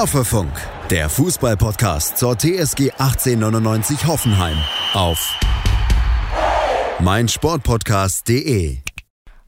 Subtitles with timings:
[0.00, 0.50] Hoffefunk,
[0.88, 4.56] der Fußballpodcast zur TSG 1899 Hoffenheim
[4.94, 5.38] auf
[7.00, 8.78] meinsportpodcast.de.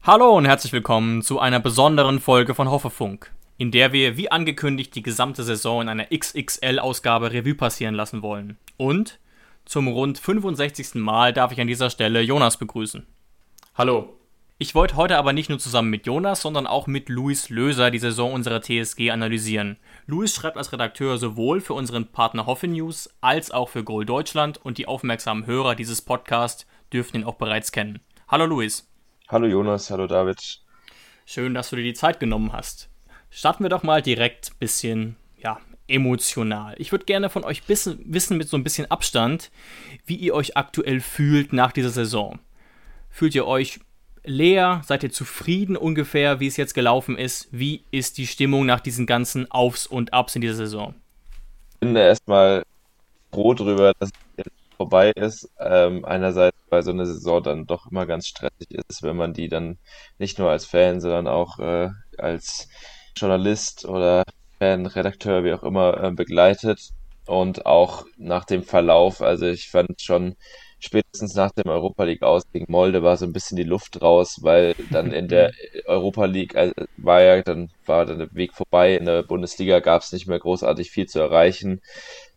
[0.03, 4.93] Hallo und herzlich willkommen zu einer besonderen Folge von Hoffefunk, in der wir wie angekündigt
[4.93, 8.59] die gesamte Saison in einer XXL-Ausgabe Revue passieren lassen wollen.
[8.77, 9.19] Und
[9.65, 10.93] zum rund 65.
[10.93, 13.07] Mal darf ich an dieser Stelle Jonas begrüßen.
[13.73, 14.19] Hallo.
[14.63, 17.99] Ich wollte heute aber nicht nur zusammen mit Jonas, sondern auch mit Luis Löser die
[17.99, 19.75] Saison unserer TSG analysieren.
[20.05, 24.57] Luis schreibt als Redakteur sowohl für unseren Partner Hoffe News als auch für Goal Deutschland
[24.63, 27.99] und die aufmerksamen Hörer dieses Podcasts dürften ihn auch bereits kennen.
[28.29, 28.89] Hallo Luis.
[29.27, 30.61] Hallo Jonas, hallo David.
[31.25, 32.89] Schön, dass du dir die Zeit genommen hast.
[33.29, 36.75] Starten wir doch mal direkt ein bisschen, ja, emotional.
[36.77, 39.51] Ich würde gerne von euch wissen, wissen mit so ein bisschen Abstand,
[40.05, 42.39] wie ihr euch aktuell fühlt nach dieser Saison.
[43.09, 43.81] Fühlt ihr euch
[44.23, 44.81] leer?
[44.85, 47.47] Seid ihr zufrieden ungefähr, wie es jetzt gelaufen ist?
[47.51, 50.95] Wie ist die Stimmung nach diesen ganzen Aufs und Abs in dieser Saison?
[51.73, 52.63] Ich bin erstmal
[53.31, 55.49] froh darüber, dass es jetzt vorbei ist.
[55.59, 59.49] Ähm, einerseits, weil so eine Saison dann doch immer ganz stressig ist, wenn man die
[59.49, 59.77] dann
[60.17, 62.69] nicht nur als Fan, sondern auch äh, als
[63.15, 64.23] Journalist oder
[64.59, 66.91] Fan, Redakteur, wie auch immer, äh, begleitet.
[67.25, 70.35] Und auch nach dem Verlauf, also ich fand schon
[70.83, 74.39] spätestens nach dem Europa League aus gegen Molde war so ein bisschen die Luft raus,
[74.41, 75.51] weil dann in der
[75.85, 78.95] Europa League also war ja dann war dann der Weg vorbei.
[78.95, 81.81] In der Bundesliga gab es nicht mehr großartig viel zu erreichen.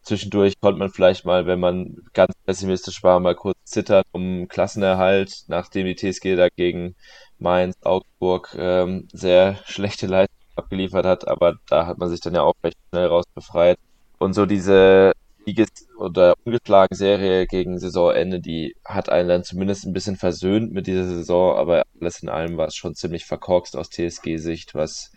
[0.03, 5.45] Zwischendurch konnte man vielleicht mal, wenn man ganz pessimistisch war, mal kurz zittern um Klassenerhalt,
[5.49, 6.95] nachdem die TSG dagegen
[7.39, 12.43] Mainz, Augsburg ähm, sehr schlechte Leistung abgeliefert hat, aber da hat man sich dann ja
[12.43, 13.79] auch recht schnell raus befreit.
[14.19, 15.13] Und so diese
[15.47, 20.87] Sieges- oder ungeschlagen Serie gegen Saisonende, die hat einen dann zumindest ein bisschen versöhnt mit
[20.89, 25.13] dieser Saison, aber alles in allem war es schon ziemlich verkorkst aus TSG-Sicht, was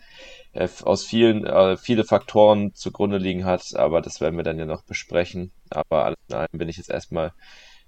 [0.52, 4.66] äh, aus vielen, äh, viele Faktoren zugrunde liegen hat, aber das werden wir dann ja
[4.66, 5.52] noch besprechen.
[5.70, 7.32] Aber alles in allem bin ich jetzt erstmal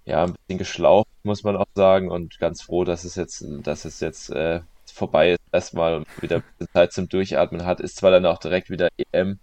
[0.05, 3.84] ja ein bisschen geschlaucht, muss man auch sagen, und ganz froh, dass es jetzt, dass
[3.84, 4.61] es jetzt äh,
[4.93, 7.81] vorbei ist erstmal und wieder Zeit zum Durchatmen hat.
[7.81, 9.39] Ist zwar dann auch direkt wieder EM,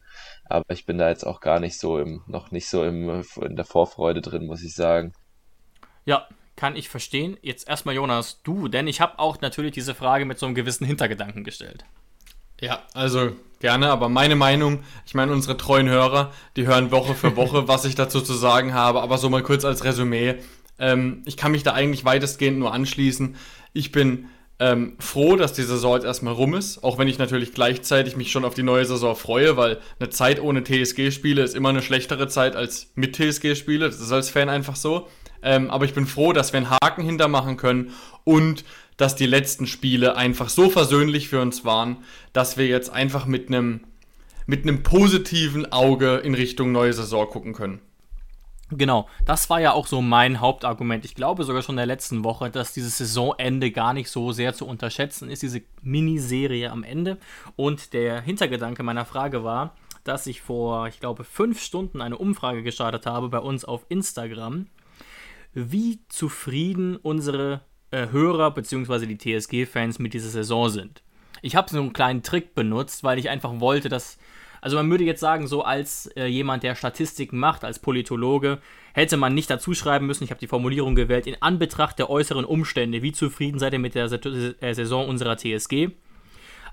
[0.50, 3.56] aber ich bin da jetzt auch gar nicht so im, noch nicht so im, in
[3.56, 5.14] der Vorfreude drin, muss ich sagen.
[6.06, 7.38] Ja, kann ich verstehen.
[7.42, 10.86] Jetzt erstmal Jonas, du, denn ich habe auch natürlich diese Frage mit so einem gewissen
[10.86, 11.86] Hintergedanken gestellt.
[12.60, 17.36] Ja, also gerne, aber meine Meinung, ich meine, unsere treuen Hörer, die hören Woche für
[17.38, 20.36] Woche, was ich dazu zu sagen habe, aber so mal kurz als Resümee.
[20.80, 23.36] Ähm, ich kann mich da eigentlich weitestgehend nur anschließen.
[23.74, 24.28] Ich bin
[24.60, 28.30] ähm, froh, dass die Saison jetzt erstmal rum ist, auch wenn ich natürlich gleichzeitig mich
[28.30, 32.28] schon auf die neue Saison freue, weil eine Zeit ohne TSG-Spiele ist immer eine schlechtere
[32.28, 33.86] Zeit als mit TSG-Spiele.
[33.86, 35.08] Das ist als Fan einfach so.
[35.42, 37.92] Ähm, aber ich bin froh, dass wir einen Haken hintermachen können
[38.26, 38.66] und
[38.98, 41.98] dass die letzten Spiele einfach so versöhnlich für uns waren,
[42.34, 43.82] dass wir jetzt einfach mit einem
[44.46, 47.82] mit einem positiven Auge in Richtung neue Saison gucken können.
[48.72, 51.04] Genau, das war ja auch so mein Hauptargument.
[51.04, 54.54] Ich glaube sogar schon in der letzten Woche, dass dieses Saisonende gar nicht so sehr
[54.54, 57.18] zu unterschätzen ist, diese Miniserie am Ende.
[57.56, 62.62] Und der Hintergedanke meiner Frage war, dass ich vor, ich glaube, fünf Stunden eine Umfrage
[62.62, 64.68] gestartet habe bei uns auf Instagram,
[65.54, 69.08] wie zufrieden unsere äh, Hörer bzw.
[69.08, 71.02] die TSG-Fans mit dieser Saison sind.
[71.42, 74.20] Ich habe so einen kleinen Trick benutzt, weil ich einfach wollte, dass
[74.62, 78.60] also man würde jetzt sagen, so als äh, jemand, der Statistiken macht, als Politologe,
[78.94, 82.46] hätte man nicht dazu schreiben müssen, ich habe die Formulierung gewählt, in Anbetracht der äußeren
[82.46, 85.90] Umstände, wie zufrieden seid ihr mit der äh, Saison unserer TSG.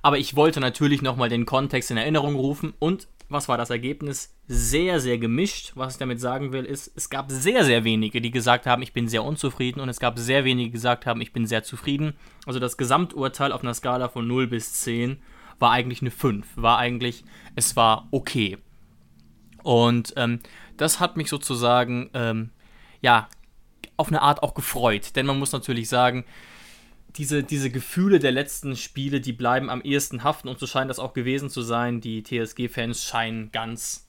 [0.03, 4.33] Aber ich wollte natürlich nochmal den Kontext in Erinnerung rufen und was war das Ergebnis?
[4.47, 5.73] Sehr, sehr gemischt.
[5.75, 8.93] Was ich damit sagen will, ist, es gab sehr, sehr wenige, die gesagt haben, ich
[8.93, 12.15] bin sehr unzufrieden und es gab sehr wenige, die gesagt haben, ich bin sehr zufrieden.
[12.47, 15.19] Also das Gesamturteil auf einer Skala von 0 bis 10
[15.59, 16.47] war eigentlich eine 5.
[16.57, 17.25] War eigentlich,
[17.55, 18.59] es war okay.
[19.63, 20.41] Und ähm,
[20.77, 22.51] das hat mich sozusagen, ähm,
[23.01, 23.29] ja,
[23.97, 25.17] auf eine Art auch gefreut.
[25.17, 26.25] Denn man muss natürlich sagen,
[27.17, 30.99] diese, diese Gefühle der letzten Spiele, die bleiben am ehesten haften und so scheint das
[30.99, 32.01] auch gewesen zu sein.
[32.01, 34.07] Die TSG-Fans scheinen ganz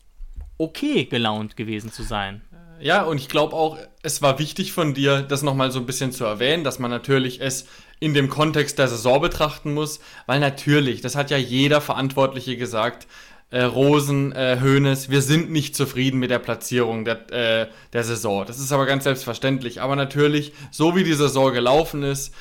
[0.58, 2.42] okay gelaunt gewesen zu sein.
[2.80, 6.12] Ja, und ich glaube auch, es war wichtig von dir, das nochmal so ein bisschen
[6.12, 7.68] zu erwähnen, dass man natürlich es
[8.00, 13.08] in dem Kontext der Saison betrachten muss, weil natürlich, das hat ja jeder Verantwortliche gesagt,
[13.50, 18.46] äh, Rosen, äh, Hoeneß, wir sind nicht zufrieden mit der Platzierung der, äh, der Saison.
[18.46, 19.82] Das ist aber ganz selbstverständlich.
[19.82, 22.34] Aber natürlich, so wie die Saison gelaufen ist,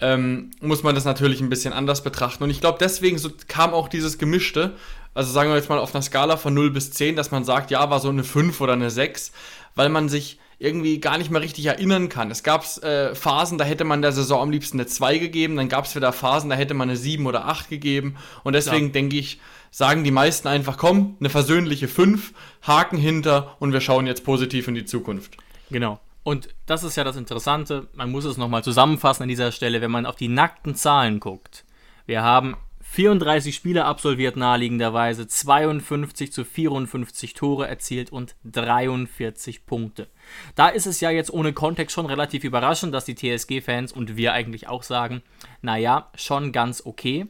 [0.00, 2.44] ähm, muss man das natürlich ein bisschen anders betrachten.
[2.44, 4.74] Und ich glaube, deswegen so kam auch dieses Gemischte,
[5.14, 7.70] also sagen wir jetzt mal auf einer Skala von 0 bis 10, dass man sagt,
[7.70, 9.32] ja, war so eine 5 oder eine 6,
[9.74, 12.30] weil man sich irgendwie gar nicht mehr richtig erinnern kann.
[12.30, 15.68] Es gab äh, Phasen, da hätte man der Saison am liebsten eine 2 gegeben, dann
[15.68, 18.14] gab es wieder Phasen, da hätte man eine 7 oder 8 gegeben.
[18.44, 18.92] Und deswegen ja.
[18.92, 19.40] denke ich,
[19.72, 22.32] sagen die meisten einfach, komm, eine versöhnliche 5,
[22.62, 25.36] Haken hinter und wir schauen jetzt positiv in die Zukunft.
[25.70, 25.98] Genau.
[26.22, 29.90] Und das ist ja das Interessante, man muss es nochmal zusammenfassen an dieser Stelle, wenn
[29.90, 31.64] man auf die nackten Zahlen guckt.
[32.06, 32.56] Wir haben
[32.92, 40.08] 34 Spiele absolviert naheliegenderweise, 52 zu 54 Tore erzielt und 43 Punkte.
[40.54, 44.32] Da ist es ja jetzt ohne Kontext schon relativ überraschend, dass die TSG-Fans und wir
[44.32, 45.22] eigentlich auch sagen,
[45.60, 47.26] naja, schon ganz okay.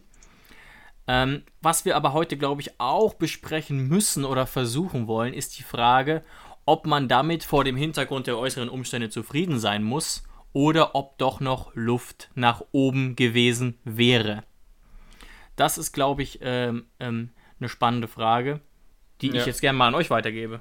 [1.06, 5.64] Ähm, was wir aber heute, glaube ich, auch besprechen müssen oder versuchen wollen, ist die
[5.64, 6.22] Frage,
[6.64, 10.22] ob man damit vor dem Hintergrund der äußeren Umstände zufrieden sein muss
[10.52, 14.44] oder ob doch noch Luft nach oben gewesen wäre.
[15.56, 18.60] Das ist, glaube ich, ähm, ähm, eine spannende Frage,
[19.20, 19.34] die ja.
[19.34, 20.60] ich jetzt gerne mal an euch weitergebe.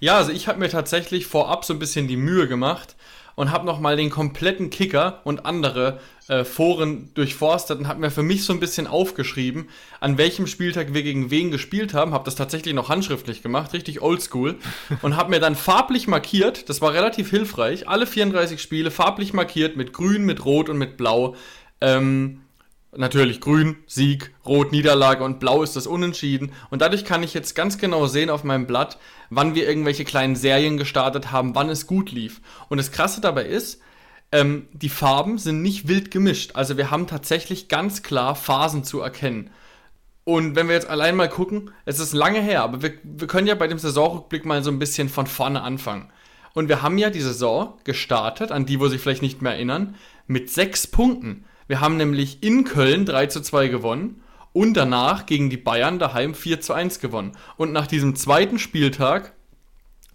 [0.00, 2.96] Ja, also ich habe mir tatsächlich vorab so ein bisschen die Mühe gemacht
[3.34, 8.22] und habe nochmal den kompletten Kicker und andere äh, Foren durchforstet und habe mir für
[8.22, 9.68] mich so ein bisschen aufgeschrieben,
[10.00, 12.12] an welchem Spieltag wir gegen wen gespielt haben.
[12.12, 14.56] Habe das tatsächlich noch handschriftlich gemacht, richtig oldschool.
[15.02, 19.76] und habe mir dann farblich markiert, das war relativ hilfreich, alle 34 Spiele farblich markiert
[19.76, 21.34] mit grün, mit rot und mit blau.
[21.80, 22.41] Ähm,
[22.94, 26.52] Natürlich grün, Sieg, rot, Niederlage und blau ist das Unentschieden.
[26.68, 28.98] Und dadurch kann ich jetzt ganz genau sehen auf meinem Blatt,
[29.30, 32.42] wann wir irgendwelche kleinen Serien gestartet haben, wann es gut lief.
[32.68, 33.80] Und das Krasse dabei ist,
[34.30, 36.52] ähm, die Farben sind nicht wild gemischt.
[36.54, 39.50] Also wir haben tatsächlich ganz klar Phasen zu erkennen.
[40.24, 43.46] Und wenn wir jetzt allein mal gucken, es ist lange her, aber wir, wir können
[43.46, 46.10] ja bei dem Saisonrückblick mal so ein bisschen von vorne anfangen.
[46.52, 49.94] Und wir haben ja die Saison gestartet, an die, wo sich vielleicht nicht mehr erinnern,
[50.26, 51.46] mit sechs Punkten.
[51.72, 54.22] Wir haben nämlich in Köln 3 zu 2 gewonnen
[54.52, 57.32] und danach gegen die Bayern daheim 4 zu 1 gewonnen.
[57.56, 59.32] Und nach diesem zweiten Spieltag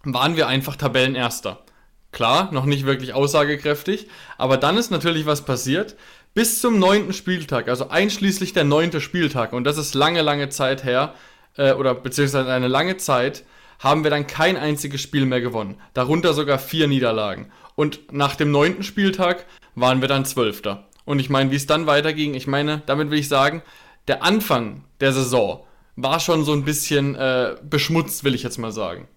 [0.04, 1.64] waren wir einfach Tabellenerster.
[2.12, 4.06] Klar, noch nicht wirklich aussagekräftig,
[4.36, 5.96] aber dann ist natürlich was passiert.
[6.32, 10.84] Bis zum neunten Spieltag, also einschließlich der neunte Spieltag, und das ist lange, lange Zeit
[10.84, 11.14] her,
[11.56, 13.42] äh, oder beziehungsweise eine lange Zeit,
[13.80, 15.80] haben wir dann kein einziges Spiel mehr gewonnen.
[15.92, 17.50] Darunter sogar vier Niederlagen.
[17.74, 19.44] Und nach dem neunten Spieltag
[19.74, 20.87] waren wir dann Zwölfter.
[21.08, 23.62] Und ich meine, wie es dann weiterging, ich meine, damit will ich sagen,
[24.08, 25.64] der Anfang der Saison
[25.96, 29.08] war schon so ein bisschen äh, beschmutzt, will ich jetzt mal sagen.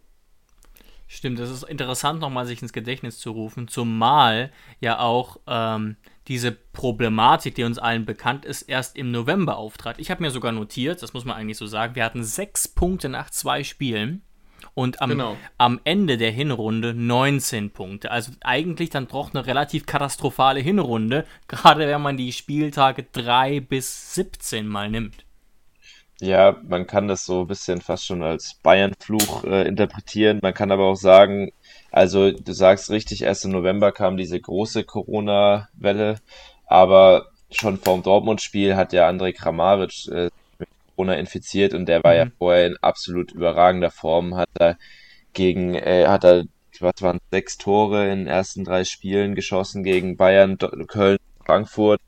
[1.09, 5.97] Stimmt, das ist interessant, nochmal sich ins Gedächtnis zu rufen, zumal ja auch ähm,
[6.29, 9.99] diese Problematik, die uns allen bekannt ist, erst im November auftrat.
[9.99, 13.09] Ich habe mir sogar notiert, das muss man eigentlich so sagen, wir hatten sechs Punkte
[13.09, 14.21] nach zwei Spielen
[14.73, 15.37] und am, genau.
[15.57, 18.11] am Ende der Hinrunde 19 Punkte.
[18.11, 24.15] Also eigentlich dann doch eine relativ katastrophale Hinrunde, gerade wenn man die Spieltage 3 bis
[24.15, 25.25] 17 mal nimmt.
[26.19, 30.39] Ja, man kann das so ein bisschen fast schon als Bayern-Fluch äh, interpretieren.
[30.43, 31.51] Man kann aber auch sagen,
[31.89, 36.19] also du sagst richtig, erst im November kam diese große Corona-Welle,
[36.67, 40.29] aber schon vorm Dortmund-Spiel hat ja André Kramaric äh,
[40.95, 42.17] Corona infiziert und der war mhm.
[42.17, 44.77] ja vorher in absolut überragender Form, hat er
[45.33, 46.45] gegen, äh, hat er,
[46.79, 50.57] was waren sechs Tore in den ersten drei Spielen geschossen gegen Bayern,
[50.87, 52.01] Köln, Frankfurt,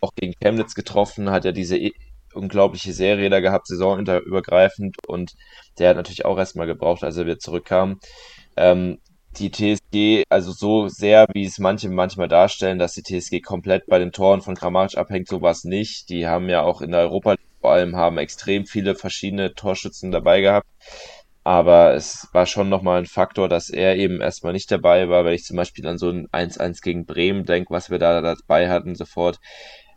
[0.00, 1.92] auch gegen Chemnitz getroffen, hat ja diese e,
[2.32, 5.34] unglaubliche Serie da gehabt, saisonübergreifend und
[5.78, 7.98] der hat natürlich auch erstmal gebraucht, als er wieder zurückkam.
[8.56, 8.98] Ähm,
[9.38, 13.98] die TSG, also so sehr, wie es manche manchmal darstellen, dass die TSG komplett bei
[13.98, 16.08] den Toren von Kramaric abhängt, so war es nicht.
[16.08, 20.40] Die haben ja auch in der Europa vor allem haben extrem viele verschiedene Torschützen dabei
[20.40, 20.66] gehabt.
[21.44, 25.34] Aber es war schon nochmal ein Faktor, dass er eben erstmal nicht dabei war, wenn
[25.34, 28.94] ich zum Beispiel an so ein 1-1 gegen Bremen denke, was wir da dabei hatten
[28.94, 29.38] sofort.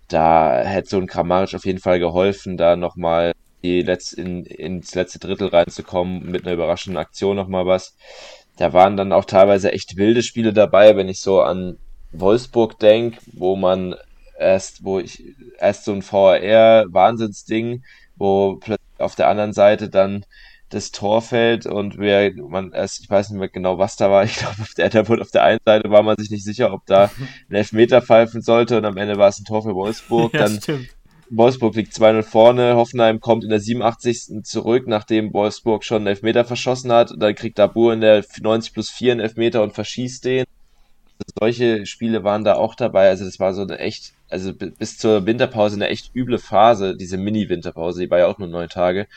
[0.08, 4.96] Da hätte so ein Kramaric auf jeden Fall geholfen, da nochmal die Letz in, ins
[4.96, 7.96] letzte Drittel reinzukommen, mit einer überraschenden Aktion nochmal was.
[8.57, 11.77] Da waren dann auch teilweise echt wilde Spiele dabei, wenn ich so an
[12.12, 13.95] Wolfsburg denke, wo man
[14.38, 15.24] erst, wo ich
[15.60, 17.83] erst so ein VAR-Wahnsinnsding,
[18.15, 20.25] wo plötzlich auf der anderen Seite dann
[20.69, 24.24] das Tor fällt und wer man erst, ich weiß nicht mehr genau, was da war.
[24.24, 26.86] Ich glaube, auf der, der auf der einen Seite war man sich nicht sicher, ob
[26.86, 27.12] da
[27.50, 30.33] ein Elfmeter pfeifen sollte und am Ende war es ein Tor für Wolfsburg.
[30.33, 30.89] Ja, dann stimmt.
[31.30, 34.44] Wolfsburg liegt 2-0 vorne, Hoffenheim kommt in der 87.
[34.44, 37.12] zurück, nachdem Wolfsburg schon einen Elfmeter verschossen hat.
[37.12, 40.46] Und dann kriegt Dabur in der 90 plus 4 einen Elfmeter und verschießt den.
[41.39, 43.10] Solche Spiele waren da auch dabei.
[43.10, 47.18] Also das war so eine echt also bis zur Winterpause eine echt üble Phase, diese
[47.18, 49.08] Mini-Winterpause, die war ja auch nur neun Tage.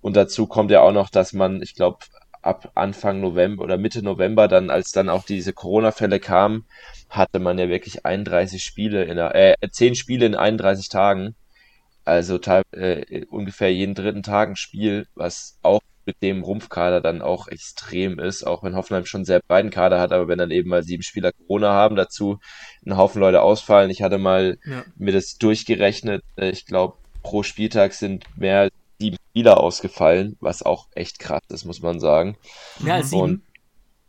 [0.00, 1.98] Und dazu kommt ja auch noch, dass man, ich glaube,
[2.40, 6.64] ab Anfang November oder Mitte November dann, als dann auch diese Corona-Fälle kamen,
[7.10, 11.34] hatte man ja wirklich 31 Spiele in der, äh, 10 Spiele in 31 Tagen.
[12.04, 12.38] Also
[12.72, 18.18] äh, ungefähr jeden dritten Tag ein Spiel, was auch mit dem Rumpfkader dann auch extrem
[18.18, 21.02] ist, auch wenn Hoffenheim schon sehr breiten Kader hat, aber wenn dann eben mal sieben
[21.02, 22.40] Spieler Corona haben, dazu
[22.84, 23.90] ein Haufen Leute ausfallen.
[23.90, 24.84] Ich hatte mal ja.
[24.96, 30.62] mir das durchgerechnet, äh, ich glaube, pro Spieltag sind mehr als sieben Spieler ausgefallen, was
[30.62, 32.36] auch echt krass ist, muss man sagen.
[32.80, 33.22] Mehr als sieben?
[33.22, 33.42] Und,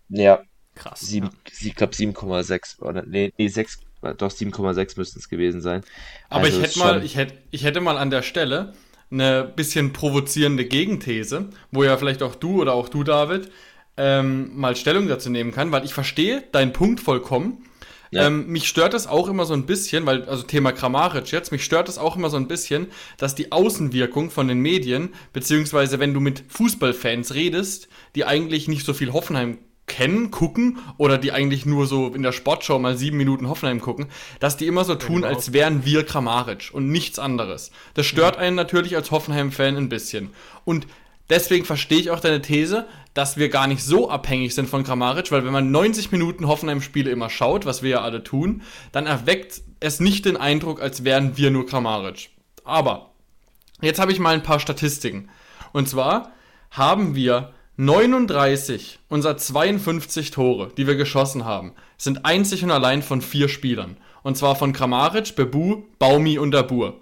[0.09, 0.41] ja.
[0.75, 1.01] Krass.
[1.01, 1.67] Sieben, ja.
[1.67, 3.79] Ich glaube 7,6 oder nee, nee 6,
[4.17, 5.83] doch 7,6 müssten es gewesen sein.
[6.29, 8.73] Aber also ich hätte mal, ich hätte, ich hätte mal an der Stelle
[9.11, 13.51] eine bisschen provozierende Gegenthese, wo ja vielleicht auch du oder auch du, David,
[13.95, 17.63] ähm, mal Stellung dazu nehmen kann, weil ich verstehe deinen Punkt vollkommen.
[18.09, 18.27] Ja.
[18.27, 21.63] Ähm, mich stört es auch immer so ein bisschen, weil, also Thema Grammarisch jetzt, mich
[21.63, 22.87] stört es auch immer so ein bisschen,
[23.17, 28.85] dass die Außenwirkung von den Medien, beziehungsweise wenn du mit Fußballfans redest, die eigentlich nicht
[28.85, 29.57] so viel Hoffenheim
[29.93, 34.07] kennen, gucken oder die eigentlich nur so in der Sportschau mal sieben Minuten Hoffenheim gucken,
[34.39, 35.27] dass die immer so tun, genau.
[35.27, 37.69] als wären wir Kramaric und nichts anderes.
[37.93, 40.31] Das stört einen natürlich als Hoffenheim-Fan ein bisschen.
[40.65, 40.87] Und
[41.29, 45.31] deswegen verstehe ich auch deine These, dass wir gar nicht so abhängig sind von Kramaric,
[45.31, 49.61] weil wenn man 90 Minuten Hoffenheim-Spiele immer schaut, was wir ja alle tun, dann erweckt
[49.79, 52.31] es nicht den Eindruck, als wären wir nur Kramaric.
[52.63, 53.11] Aber
[53.79, 55.29] jetzt habe ich mal ein paar Statistiken.
[55.71, 56.31] Und zwar
[56.71, 63.21] haben wir 39 unserer 52 Tore, die wir geschossen haben, sind einzig und allein von
[63.21, 63.97] vier Spielern.
[64.21, 67.01] Und zwar von Kramaric, Bebu, Baumi und Dabur.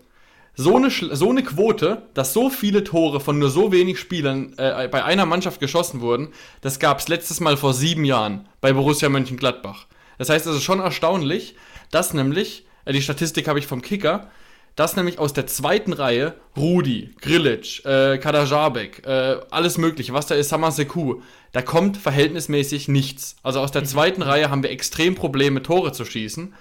[0.56, 4.88] So eine, so eine Quote, dass so viele Tore von nur so wenig Spielern äh,
[4.88, 6.30] bei einer Mannschaft geschossen wurden,
[6.62, 9.88] das gab es letztes Mal vor sieben Jahren bei Borussia Mönchengladbach.
[10.18, 11.56] Das heißt, es ist schon erstaunlich,
[11.90, 14.30] dass nämlich, äh, die Statistik habe ich vom Kicker,
[14.76, 20.36] dass nämlich aus der zweiten Reihe Rudi, Grilic, äh, Kadajabek, äh, alles mögliche, was da
[20.36, 23.36] ist, Samaseku, da kommt verhältnismäßig nichts.
[23.44, 26.54] Also aus der zweiten Reihe haben wir extrem Probleme, Tore zu schießen.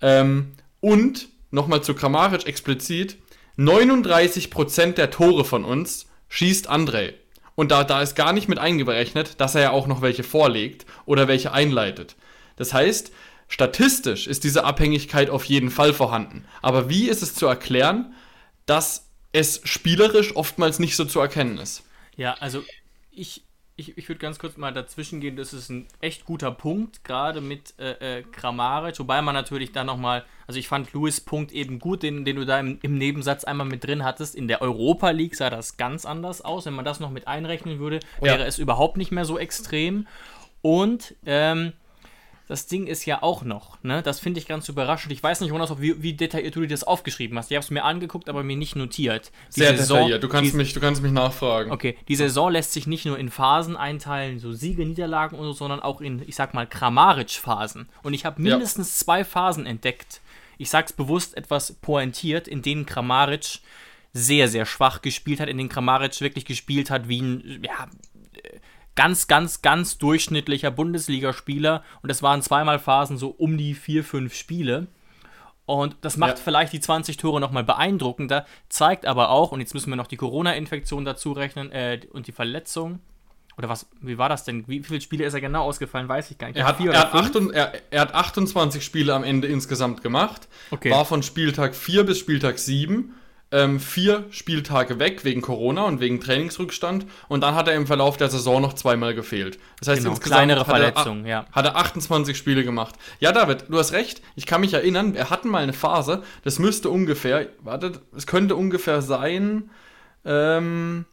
[0.00, 3.18] Ähm, und, nochmal zu Kramaric explizit,
[3.58, 7.14] 39% der Tore von uns schießt Andrei.
[7.54, 10.86] Und da, da ist gar nicht mit eingerechnet, dass er ja auch noch welche vorlegt
[11.04, 12.16] oder welche einleitet.
[12.56, 13.12] Das heißt,
[13.52, 16.46] Statistisch ist diese Abhängigkeit auf jeden Fall vorhanden.
[16.62, 18.14] Aber wie ist es zu erklären,
[18.64, 21.84] dass es spielerisch oftmals nicht so zu erkennen ist?
[22.16, 22.64] Ja, also
[23.10, 23.44] ich,
[23.76, 25.36] ich, ich würde ganz kurz mal dazwischen gehen.
[25.36, 28.98] Das ist ein echt guter Punkt, gerade mit äh, äh, Kramaric.
[28.98, 32.46] Wobei man natürlich da nochmal, also ich fand Louis Punkt eben gut, den, den du
[32.46, 34.34] da im, im, Nebensatz einmal mit drin hattest.
[34.34, 36.64] In der Europa League sah das ganz anders aus.
[36.64, 38.46] Wenn man das noch mit einrechnen würde, wäre ja.
[38.46, 40.06] es überhaupt nicht mehr so extrem.
[40.62, 41.74] Und ähm,
[42.48, 44.02] das Ding ist ja auch noch, ne?
[44.02, 45.12] Das finde ich ganz überraschend.
[45.12, 47.50] Ich weiß nicht, Jonas, wie, wie detailliert du dir das aufgeschrieben hast.
[47.50, 49.30] Ich habe es mir angeguckt, aber mir nicht notiert.
[49.54, 50.24] Die Sehr Saison, detailliert.
[50.24, 51.70] Du kannst, die, mich, du kannst mich nachfragen.
[51.70, 55.52] Okay, die Saison lässt sich nicht nur in Phasen einteilen, so Siege, Niederlagen und so,
[55.52, 57.88] sondern auch in, ich sag mal, Kramaric-Phasen.
[58.02, 59.04] Und ich habe mindestens ja.
[59.04, 60.20] zwei Phasen entdeckt.
[60.58, 63.60] Ich sag's bewusst etwas pointiert, in denen Kramaric
[64.12, 67.88] sehr, sehr schwach gespielt hat, in denen Kramaric wirklich gespielt hat wie ein, ja,
[68.94, 74.34] ganz, ganz, ganz durchschnittlicher Bundesligaspieler und es waren zweimal Phasen so um die vier, fünf
[74.34, 74.88] Spiele.
[75.64, 76.44] Und das macht ja.
[76.44, 80.16] vielleicht die 20 Tore nochmal beeindruckender, zeigt aber auch, und jetzt müssen wir noch die
[80.16, 82.98] Corona-Infektion dazu rechnen äh, und die Verletzung.
[83.56, 84.66] Oder was, wie war das denn?
[84.66, 86.08] Wie viele Spiele ist er genau ausgefallen?
[86.08, 86.56] Weiß ich gar nicht.
[86.56, 90.48] Er hat, er hat, 8, er, er hat 28 Spiele am Ende insgesamt gemacht.
[90.70, 90.90] Okay.
[90.90, 93.14] War von Spieltag 4 bis Spieltag 7
[93.52, 98.16] ähm, vier Spieltage weg wegen Corona und wegen Trainingsrückstand und dann hat er im Verlauf
[98.16, 99.58] der Saison noch zweimal gefehlt.
[99.78, 101.46] Das heißt, genau, insgesamt kleinere Verletzung, ja.
[101.52, 102.96] hat er 28 Spiele gemacht.
[103.20, 104.22] Ja, David, du hast recht.
[104.34, 108.56] Ich kann mich erinnern, wir hatten mal eine Phase, das müsste ungefähr, warte, es könnte
[108.56, 109.70] ungefähr sein,
[110.24, 111.04] ähm,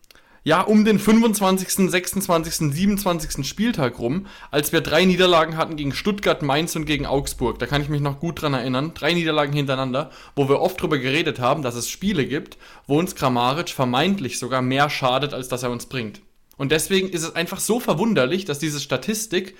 [0.50, 3.46] ja, um den 25., 26., 27.
[3.46, 7.60] Spieltag rum, als wir drei Niederlagen hatten gegen Stuttgart, Mainz und gegen Augsburg.
[7.60, 8.96] Da kann ich mich noch gut dran erinnern.
[8.96, 13.14] Drei Niederlagen hintereinander, wo wir oft darüber geredet haben, dass es Spiele gibt, wo uns
[13.14, 16.22] Kramaric vermeintlich sogar mehr schadet, als dass er uns bringt.
[16.58, 19.56] Und deswegen ist es einfach so verwunderlich, dass diese Statistik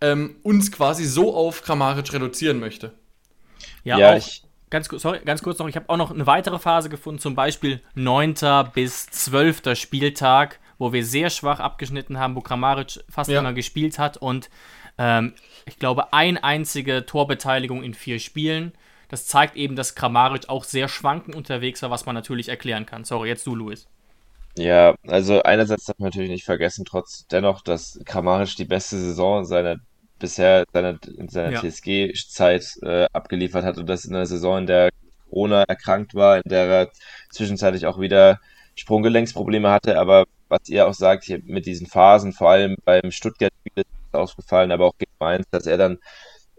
[0.00, 2.94] ähm, uns quasi so auf Kramaric reduzieren möchte.
[3.84, 6.88] Ja, ja ich, ganz, sorry, ganz kurz noch, ich habe auch noch eine weitere Phase
[6.88, 8.34] gefunden, zum Beispiel 9.
[8.72, 9.76] bis 12.
[9.76, 13.40] Spieltag, wo wir sehr schwach abgeschnitten haben, wo Kramaric fast ja.
[13.40, 14.48] immer gespielt hat und
[14.98, 15.34] ähm,
[15.66, 18.72] ich glaube, ein einzige Torbeteiligung in vier Spielen.
[19.08, 23.04] Das zeigt eben, dass Kramaric auch sehr schwankend unterwegs war, was man natürlich erklären kann.
[23.04, 23.88] Sorry, jetzt du, Luis.
[24.56, 29.44] Ja, also einerseits darf man natürlich nicht vergessen, trotz dennoch, dass Kramaric die beste Saison
[29.44, 29.76] seiner
[30.20, 31.60] bisher seiner, in seiner ja.
[31.60, 34.90] TSG-Zeit äh, abgeliefert hat und das in einer Saison, in der
[35.28, 36.88] Corona erkrankt war, in der er
[37.30, 38.40] zwischenzeitlich auch wieder
[38.76, 43.84] Sprunggelenksprobleme hatte, aber was ihr auch sagt, hier mit diesen Phasen, vor allem beim Stuttgart-Spiel
[43.84, 45.98] ist ausgefallen, aber auch gegen Mainz, dass er dann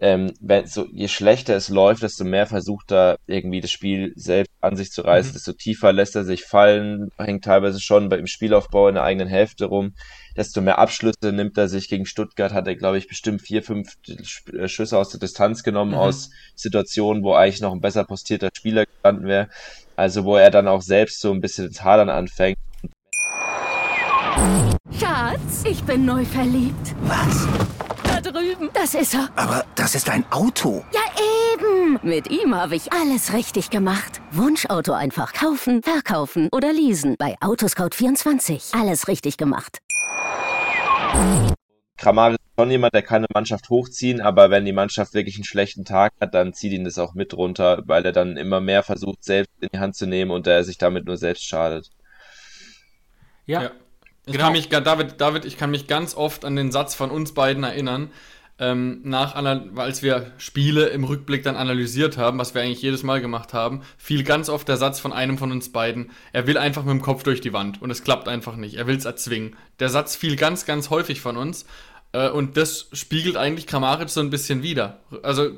[0.02, 4.50] ähm, wenn, so, je schlechter es läuft, desto mehr versucht er irgendwie das Spiel selbst
[4.60, 5.34] an sich zu reißen, mhm.
[5.34, 9.66] desto tiefer lässt er sich fallen, hängt teilweise schon beim Spielaufbau in der eigenen Hälfte
[9.66, 9.94] rum,
[10.36, 11.88] desto mehr Abschlüsse nimmt er sich.
[11.88, 13.92] Gegen Stuttgart hat er, glaube ich, bestimmt vier, fünf
[14.52, 15.98] äh, Schüsse aus der Distanz genommen, mhm.
[15.98, 19.50] aus Situationen, wo eigentlich noch ein besser postierter Spieler gestanden wäre.
[19.94, 22.58] Also wo er dann auch selbst so ein bisschen ins Hadern anfängt.
[24.98, 26.96] Schatz, ich bin neu verliebt.
[27.02, 27.46] Was?
[28.32, 28.70] Drüben.
[28.74, 29.28] Das ist er.
[29.36, 30.84] Aber das ist ein Auto.
[30.92, 31.00] Ja,
[31.54, 32.00] eben.
[32.02, 34.20] Mit ihm habe ich alles richtig gemacht.
[34.30, 37.16] Wunschauto einfach kaufen, verkaufen oder leasen.
[37.18, 38.78] Bei Autoscout24.
[38.78, 39.78] Alles richtig gemacht.
[41.96, 45.44] Kramaric ist schon jemand, der kann eine Mannschaft hochziehen, aber wenn die Mannschaft wirklich einen
[45.44, 48.82] schlechten Tag hat, dann zieht ihn das auch mit runter, weil er dann immer mehr
[48.82, 51.90] versucht, selbst in die Hand zu nehmen und er sich damit nur selbst schadet.
[53.46, 53.70] Ja, ja.
[54.26, 54.44] Ich genau.
[54.44, 57.64] kann mich, David, David, ich kann mich ganz oft an den Satz von uns beiden
[57.64, 58.10] erinnern,
[58.58, 63.20] ähm, nach, als wir Spiele im Rückblick dann analysiert haben, was wir eigentlich jedes Mal
[63.20, 66.84] gemacht haben, fiel ganz oft der Satz von einem von uns beiden, er will einfach
[66.84, 69.56] mit dem Kopf durch die Wand und es klappt einfach nicht, er will es erzwingen.
[69.80, 71.66] Der Satz fiel ganz, ganz häufig von uns
[72.12, 75.00] äh, und das spiegelt eigentlich Kramaric so ein bisschen wider.
[75.24, 75.50] Also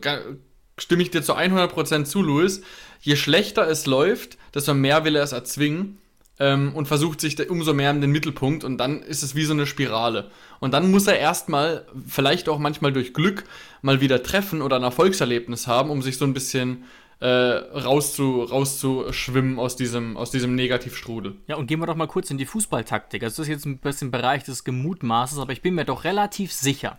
[0.78, 2.62] stimme ich dir zu 100% zu, Louis,
[3.02, 5.98] je schlechter es läuft, desto mehr will er es erzwingen
[6.44, 9.54] ähm, und versucht sich umso mehr in den Mittelpunkt und dann ist es wie so
[9.54, 10.30] eine Spirale.
[10.60, 13.44] Und dann muss er erstmal, vielleicht auch manchmal durch Glück,
[13.80, 16.84] mal wieder treffen oder ein Erfolgserlebnis haben, um sich so ein bisschen
[17.20, 21.36] äh, rauszu, rauszuschwimmen aus diesem, aus diesem Negativstrudel.
[21.46, 23.22] Ja, und gehen wir doch mal kurz in die Fußballtaktik.
[23.22, 26.52] Also das ist jetzt ein bisschen Bereich des Gemutmaßes, aber ich bin mir doch relativ
[26.52, 26.98] sicher,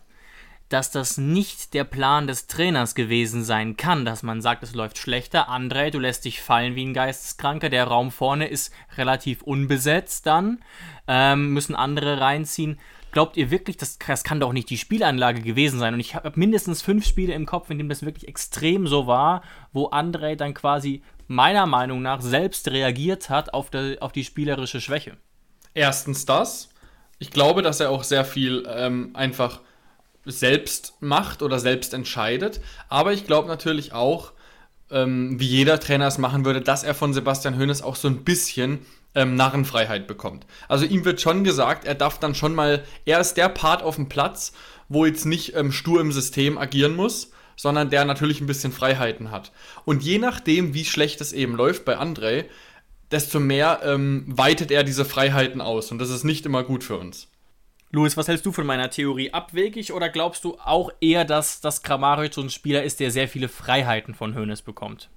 [0.70, 4.98] dass das nicht der Plan des Trainers gewesen sein kann, dass man sagt, es läuft
[4.98, 5.50] schlechter.
[5.50, 7.70] André, du lässt dich fallen wie ein Geisteskranker.
[7.70, 10.64] Der Raum vorne ist relativ unbesetzt dann.
[11.08, 12.80] Ähm, müssen andere reinziehen.
[13.12, 15.94] Glaubt ihr wirklich, das, das kann doch nicht die Spielanlage gewesen sein?
[15.94, 19.44] Und ich habe mindestens fünf Spiele im Kopf, in denen das wirklich extrem so war,
[19.72, 24.82] wo André dann quasi meiner Meinung nach selbst reagiert hat auf, der, auf die spielerische
[24.82, 25.18] Schwäche.
[25.74, 26.70] Erstens das.
[27.20, 29.62] Ich glaube, dass er auch sehr viel ähm, einfach
[30.25, 32.60] selbst macht oder selbst entscheidet.
[32.89, 34.34] Aber ich glaube natürlich auch,
[34.91, 38.24] ähm, wie jeder Trainer es machen würde, dass er von Sebastian Hoeneß auch so ein
[38.24, 38.86] bisschen
[39.16, 40.46] ähm, Narrenfreiheit bekommt.
[40.68, 43.96] Also ihm wird schon gesagt, er darf dann schon mal, er ist der Part auf
[43.96, 44.53] dem Platz,
[44.90, 49.31] wo jetzt nicht ähm, stur im System agieren muss, sondern der natürlich ein bisschen Freiheiten
[49.31, 49.51] hat.
[49.85, 52.46] Und je nachdem, wie schlecht es eben läuft bei André,
[53.11, 55.92] desto mehr ähm, weitet er diese Freiheiten aus.
[55.92, 57.29] Und das ist nicht immer gut für uns.
[57.92, 59.32] Luis, was hältst du von meiner Theorie?
[59.32, 63.28] Abwegig oder glaubst du auch eher, dass, dass Kramaric so ein Spieler ist, der sehr
[63.28, 65.10] viele Freiheiten von Hoeneß bekommt?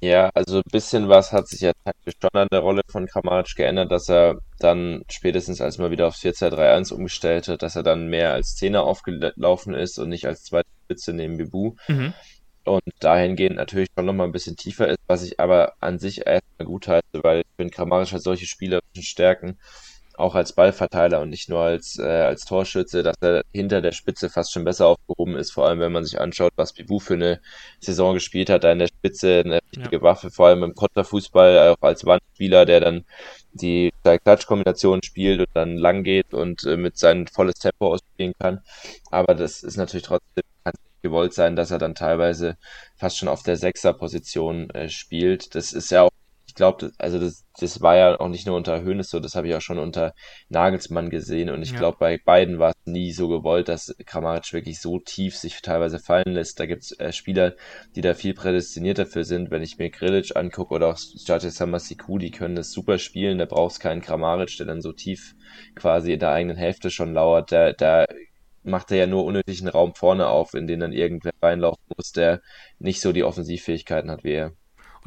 [0.00, 3.56] Ja, also ein bisschen was hat sich ja taktisch schon an der Rolle von Kramaric
[3.56, 8.08] geändert, dass er dann spätestens, als man wieder aufs 4-2-3-1 umgestellt hat, dass er dann
[8.08, 11.76] mehr als Zehner aufgelaufen ist und nicht als zweite Spitze neben Bibu.
[11.88, 12.12] Mhm.
[12.64, 16.66] Und dahingehend natürlich schon nochmal ein bisschen tiefer ist, was ich aber an sich erstmal
[16.66, 19.58] gut heiße, weil ich finde, Kramaric hat solche spielerischen Stärken,
[20.18, 24.30] auch als Ballverteiler und nicht nur als, äh, als Torschütze, dass er hinter der Spitze
[24.30, 27.40] fast schon besser aufgehoben ist, vor allem wenn man sich anschaut, was Bibu für eine
[27.80, 30.02] Saison gespielt hat, da in der Spitze eine richtige ja.
[30.02, 33.04] Waffe, vor allem im Konterfußball, auch als Wandspieler, der dann
[33.52, 38.60] die Klatsch-Kombination spielt und dann lang geht und äh, mit seinem volles Tempo ausspielen kann.
[39.10, 40.44] Aber das ist natürlich trotzdem
[41.06, 42.56] gewollt sein, dass er dann teilweise
[42.96, 45.54] fast schon auf der Sechser-Position äh, spielt.
[45.54, 46.10] Das ist ja auch
[46.56, 49.54] glaube, also das, das war ja auch nicht nur unter Hönes so, das habe ich
[49.54, 50.14] auch schon unter
[50.48, 51.78] Nagelsmann gesehen und ich ja.
[51.78, 55.98] glaube, bei beiden war es nie so gewollt, dass Kramaric wirklich so tief sich teilweise
[55.98, 56.58] fallen lässt.
[56.58, 57.54] Da gibt es äh, Spieler,
[57.94, 59.50] die da viel prädestiniert dafür sind.
[59.50, 63.38] Wenn ich mir Grilic angucke oder auch Judge Samasiku, die können das super spielen.
[63.38, 65.34] Da brauchst keinen Kramaric, der dann so tief
[65.74, 67.52] quasi in der eigenen Hälfte schon lauert.
[67.52, 68.06] Da, da
[68.62, 72.40] macht er ja nur unnötigen Raum vorne auf, in den dann irgendwer reinlaufen muss, der
[72.78, 74.52] nicht so die Offensivfähigkeiten hat wie er.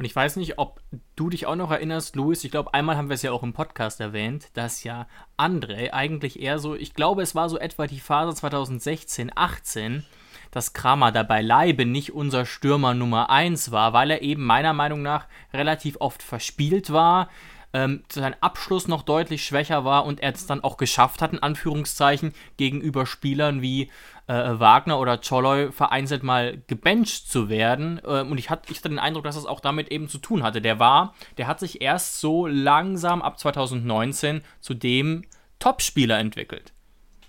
[0.00, 0.80] Und ich weiß nicht, ob
[1.14, 2.42] du dich auch noch erinnerst, Luis.
[2.42, 6.40] Ich glaube, einmal haben wir es ja auch im Podcast erwähnt, dass ja André eigentlich
[6.40, 10.06] eher so, ich glaube, es war so etwa die Phase 2016, 18,
[10.52, 15.02] dass Kramer dabei Leibe nicht unser Stürmer Nummer 1 war, weil er eben meiner Meinung
[15.02, 17.28] nach relativ oft verspielt war,
[17.72, 21.42] ähm, sein Abschluss noch deutlich schwächer war und er es dann auch geschafft hat, in
[21.42, 23.90] Anführungszeichen, gegenüber Spielern wie
[24.26, 28.00] äh, Wagner oder Choloy vereinzelt mal gebencht zu werden.
[28.06, 30.42] Ähm, und ich, hat, ich hatte den Eindruck, dass das auch damit eben zu tun
[30.42, 30.60] hatte.
[30.60, 35.24] Der war, der hat sich erst so langsam ab 2019 zu dem
[35.58, 36.72] Topspieler entwickelt.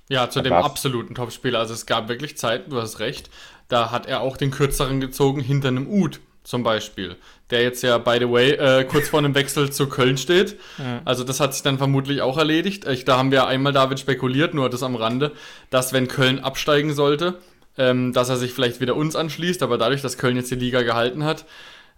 [0.10, 1.60] Ja, zu dem absoluten Topspieler.
[1.60, 3.30] Also es gab wirklich Zeiten, du hast recht,
[3.68, 7.16] da hat er auch den kürzeren gezogen hinter einem Ud zum Beispiel,
[7.50, 10.58] der jetzt ja, by the way, äh, kurz vor einem Wechsel zu Köln steht.
[10.78, 11.02] Ja.
[11.06, 12.86] Also das hat sich dann vermutlich auch erledigt.
[12.88, 15.32] Ich, da haben wir einmal David spekuliert, nur das am Rande,
[15.70, 17.40] dass wenn Köln absteigen sollte,
[17.78, 20.82] ähm, dass er sich vielleicht wieder uns anschließt, aber dadurch, dass Köln jetzt die Liga
[20.82, 21.46] gehalten hat,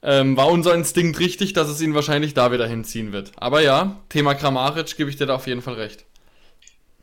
[0.02, 3.32] ähm, war unser Instinkt richtig, dass es ihn wahrscheinlich da wieder hinziehen wird.
[3.38, 6.06] Aber ja, Thema Kramaric gebe ich dir da auf jeden Fall recht.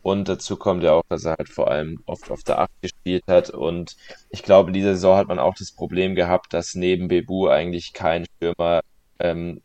[0.03, 3.25] Und dazu kommt ja auch, dass er halt vor allem oft auf der 8 gespielt
[3.29, 3.51] hat.
[3.51, 3.97] Und
[4.31, 7.93] ich glaube, in dieser Saison hat man auch das Problem gehabt, dass neben Bebu eigentlich
[7.93, 8.81] kein Stürmer
[9.19, 9.61] ähm,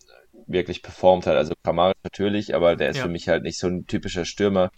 [0.48, 1.38] wirklich performt hat.
[1.38, 3.04] Also Kramaric natürlich, aber der ist ja.
[3.04, 4.72] für mich halt nicht so ein typischer Stürmer.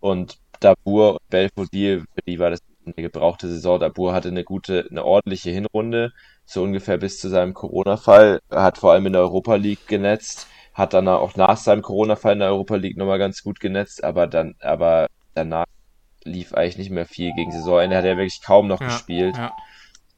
[0.00, 3.78] Und Dabur und Belfodil, für die war das eine gebrauchte Saison.
[3.78, 6.12] Dabur hatte eine gute, eine ordentliche Hinrunde,
[6.44, 8.40] so ungefähr bis zu seinem Corona-Fall.
[8.50, 12.38] Hat vor allem in der Europa League genetzt, hat dann auch nach seinem Corona-Fall in
[12.40, 15.66] der Europa League nochmal ganz gut genetzt, aber dann, aber danach
[16.24, 19.36] lief eigentlich nicht mehr viel gegen Saisonende, hat er wirklich kaum noch ja, gespielt.
[19.36, 19.52] Ja.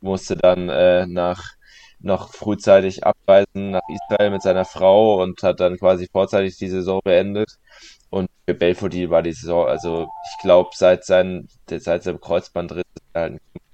[0.01, 1.55] Musste dann äh, nach
[2.01, 7.01] noch frühzeitig abreisen nach Israel mit seiner Frau und hat dann quasi vorzeitig die Saison
[7.03, 7.59] beendet.
[8.11, 12.85] Und für Belfodil war die Saison, also ich glaube, seit, sein, seit seinem Kreuzbandriss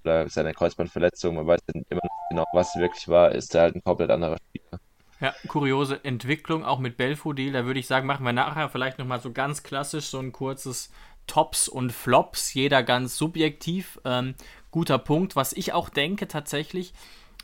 [0.05, 3.83] oder seiner Kreuzbandverletzung, man weiß immer noch genau, was wirklich war, ist er halt ein
[3.83, 4.81] komplett anderer Spieler.
[5.20, 7.52] Ja, kuriose Entwicklung auch mit Belfodil.
[7.52, 10.90] Da würde ich sagen, machen wir nachher vielleicht nochmal so ganz klassisch so ein kurzes
[11.26, 14.00] Tops und Flops, jeder ganz subjektiv.
[14.04, 14.35] Ähm,
[14.70, 15.37] guter Punkt.
[15.37, 16.94] Was ich auch denke tatsächlich,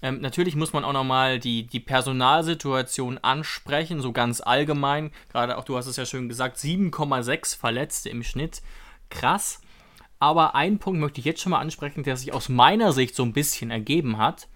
[0.02, 5.10] ähm, natürlich muss man auch nochmal die, die Personalsituation ansprechen, so ganz allgemein.
[5.30, 8.62] Gerade auch, du hast es ja schön gesagt, 7,6 Verletzte im Schnitt.
[9.08, 9.60] Krass.
[10.18, 13.22] Aber einen Punkt möchte ich jetzt schon mal ansprechen, der sich aus meiner Sicht so
[13.22, 14.48] ein bisschen ergeben hat,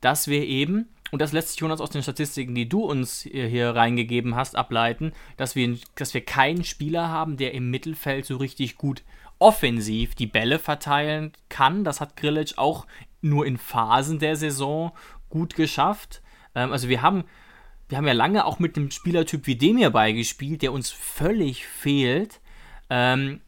[0.00, 3.70] dass wir eben, und das lässt sich Jonas aus den Statistiken, die du uns hier
[3.70, 8.76] reingegeben hast, ableiten, dass wir, dass wir keinen Spieler haben, der im Mittelfeld so richtig
[8.78, 9.04] gut
[9.38, 11.84] offensiv die Bälle verteilen kann.
[11.84, 12.88] Das hat Grilic auch
[13.20, 14.90] nur in Phasen der Saison
[15.30, 16.20] gut geschafft.
[16.56, 17.22] Ähm, also wir haben,
[17.88, 21.64] wir haben ja lange auch mit einem Spielertyp wie dem hier beigespielt, der uns völlig
[21.64, 22.40] fehlt.
[22.90, 23.40] Ähm,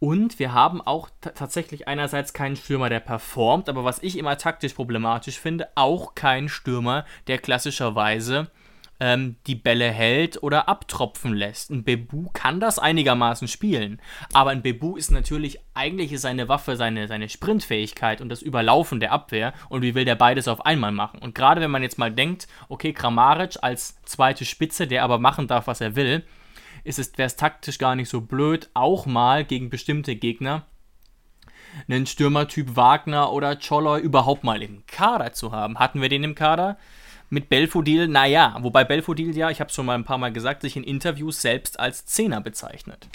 [0.00, 4.72] und wir haben auch tatsächlich einerseits keinen Stürmer, der performt, aber was ich immer taktisch
[4.72, 8.50] problematisch finde, auch keinen Stürmer, der klassischerweise
[8.98, 11.70] ähm, die Bälle hält oder abtropfen lässt.
[11.70, 14.00] Ein Bebu kann das einigermaßen spielen,
[14.32, 19.12] aber ein Bebu ist natürlich, eigentlich seine Waffe seine, seine Sprintfähigkeit und das Überlaufen der
[19.12, 21.20] Abwehr und wie will der beides auf einmal machen?
[21.20, 25.46] Und gerade wenn man jetzt mal denkt, okay, Kramaric als zweite Spitze, der aber machen
[25.46, 26.24] darf, was er will,
[26.84, 30.66] wäre es taktisch gar nicht so blöd, auch mal gegen bestimmte Gegner
[31.88, 35.78] einen Stürmertyp Wagner oder Choloy überhaupt mal im Kader zu haben.
[35.78, 36.76] Hatten wir den im Kader?
[37.30, 40.62] mit Belfodil, naja, wobei Belfodil ja, ich habe es schon mal ein paar Mal gesagt,
[40.62, 43.08] sich in Interviews selbst als Zehner bezeichnet.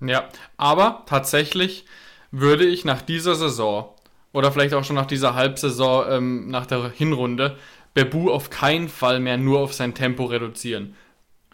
[0.00, 1.84] Ja, aber tatsächlich
[2.30, 3.92] würde ich nach dieser Saison
[4.32, 7.58] oder vielleicht auch schon nach dieser Halbsaison, ähm, nach der Hinrunde,
[7.92, 10.94] Bebu auf keinen Fall mehr nur auf sein Tempo reduzieren.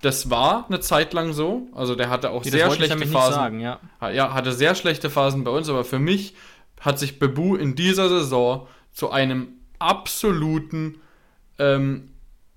[0.02, 1.68] Das war eine Zeit lang so.
[1.74, 3.34] Also der hatte auch nee, sehr schlechte Phasen.
[3.34, 3.80] Sagen, ja.
[4.10, 6.34] ja, hatte sehr schlechte Phasen bei uns, aber für mich
[6.80, 11.00] hat sich Bebu in dieser Saison zu einem absoluten
[11.58, 12.10] ähm,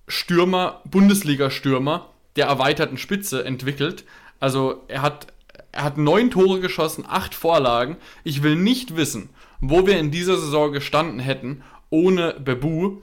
[0.08, 4.06] Stürmer, Bundesliga-Stürmer der erweiterten Spitze entwickelt.
[4.40, 5.28] Also er hat,
[5.72, 7.98] er hat neun Tore geschossen, acht Vorlagen.
[8.24, 12.98] Ich will nicht wissen, wo wir in dieser Saison gestanden hätten ohne Bebu.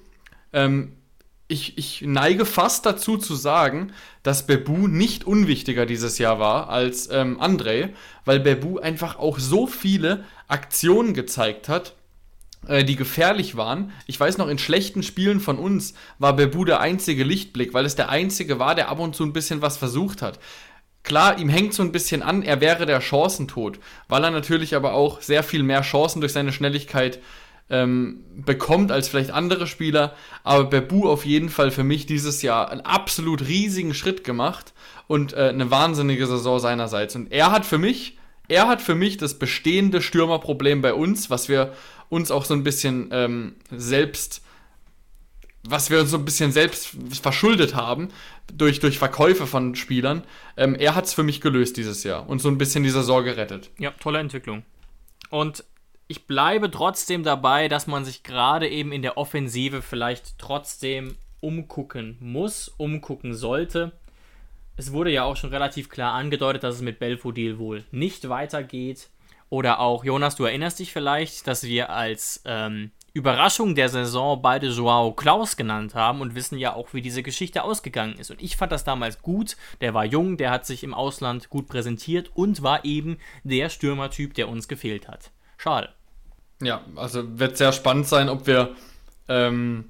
[0.53, 0.93] Ähm,
[1.49, 7.09] ich, ich neige fast dazu zu sagen, dass Bebu nicht unwichtiger dieses Jahr war als
[7.11, 7.91] ähm, André,
[8.25, 11.95] weil Bebu einfach auch so viele Aktionen gezeigt hat,
[12.67, 13.93] äh, die gefährlich waren.
[14.07, 17.95] Ich weiß noch, in schlechten Spielen von uns war Bebu der einzige Lichtblick, weil es
[17.95, 20.41] der einzige war, der ab und zu ein bisschen was versucht hat.
[21.05, 23.79] Klar, ihm hängt so ein bisschen an, er wäre der Chancentod,
[24.09, 27.21] weil er natürlich aber auch sehr viel mehr Chancen durch seine Schnelligkeit
[27.69, 30.15] ähm, bekommt als vielleicht andere Spieler.
[30.45, 34.73] Aber Bebu auf jeden Fall für mich dieses Jahr einen absolut riesigen Schritt gemacht
[35.07, 37.17] und äh, eine wahnsinnige Saison seinerseits.
[37.17, 41.49] Und er hat für mich, er hat für mich das bestehende Stürmerproblem bei uns, was
[41.49, 41.73] wir
[42.09, 44.43] uns auch so ein bisschen ähm, selbst,
[45.65, 48.09] was wir uns so ein bisschen selbst verschuldet haben
[48.53, 50.23] durch, durch Verkäufe von Spielern.
[50.57, 53.31] Ähm, er hat es für mich gelöst dieses Jahr und so ein bisschen dieser Sorge
[53.31, 53.71] gerettet.
[53.79, 54.63] Ja, tolle Entwicklung.
[55.31, 55.65] Und
[56.09, 62.17] ich bleibe trotzdem dabei, dass man sich gerade eben in der Offensive vielleicht trotzdem umgucken
[62.21, 63.93] muss, umgucken sollte.
[64.77, 69.09] Es wurde ja auch schon relativ klar angedeutet, dass es mit Belfodil wohl nicht weitergeht.
[69.49, 74.69] Oder auch, Jonas, du erinnerst dich vielleicht, dass wir als ähm, Überraschung der Saison beide
[74.69, 78.31] Joao Klaus genannt haben und wissen ja auch, wie diese Geschichte ausgegangen ist.
[78.31, 79.57] Und ich fand das damals gut.
[79.81, 84.35] Der war jung, der hat sich im Ausland gut präsentiert und war eben der Stürmertyp,
[84.35, 85.31] der uns gefehlt hat.
[85.57, 85.96] Schade.
[86.63, 88.75] Ja, also wird sehr spannend sein, ob wir
[89.29, 89.85] ähm,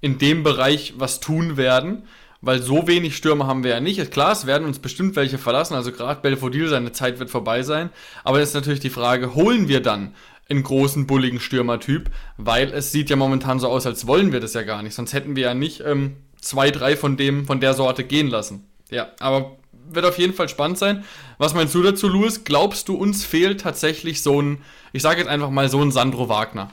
[0.00, 2.04] in dem Bereich was tun werden
[2.44, 4.10] weil so wenig Stürmer haben wir ja nicht.
[4.10, 7.90] Klar, es werden uns bestimmt welche verlassen, also gerade Belfodil, seine Zeit wird vorbei sein.
[8.22, 10.14] Aber jetzt ist natürlich die Frage, holen wir dann
[10.50, 14.52] einen großen, bulligen Stürmertyp, weil es sieht ja momentan so aus, als wollen wir das
[14.52, 14.94] ja gar nicht.
[14.94, 18.68] Sonst hätten wir ja nicht ähm, zwei, drei von dem, von der Sorte gehen lassen.
[18.90, 19.56] Ja, aber
[19.90, 21.04] wird auf jeden Fall spannend sein.
[21.38, 22.44] Was meinst du dazu, Louis?
[22.44, 26.28] Glaubst du, uns fehlt tatsächlich so ein, ich sage jetzt einfach mal so ein Sandro
[26.28, 26.70] Wagner?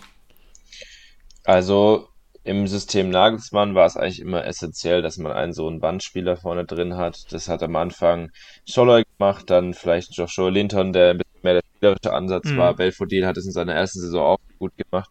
[1.44, 2.08] Also
[2.44, 6.66] im System Nagelsmann war es eigentlich immer essentiell, dass man einen so einen Bandspieler vorne
[6.66, 7.32] drin hat.
[7.32, 8.32] Das hat am Anfang
[8.68, 12.58] Scholler gemacht, dann vielleicht Joshua Linton, der ein bisschen mehr der spielerische Ansatz mhm.
[12.58, 12.74] war.
[12.76, 15.10] Belfodil hat es in seiner ersten Saison auch gut gemacht.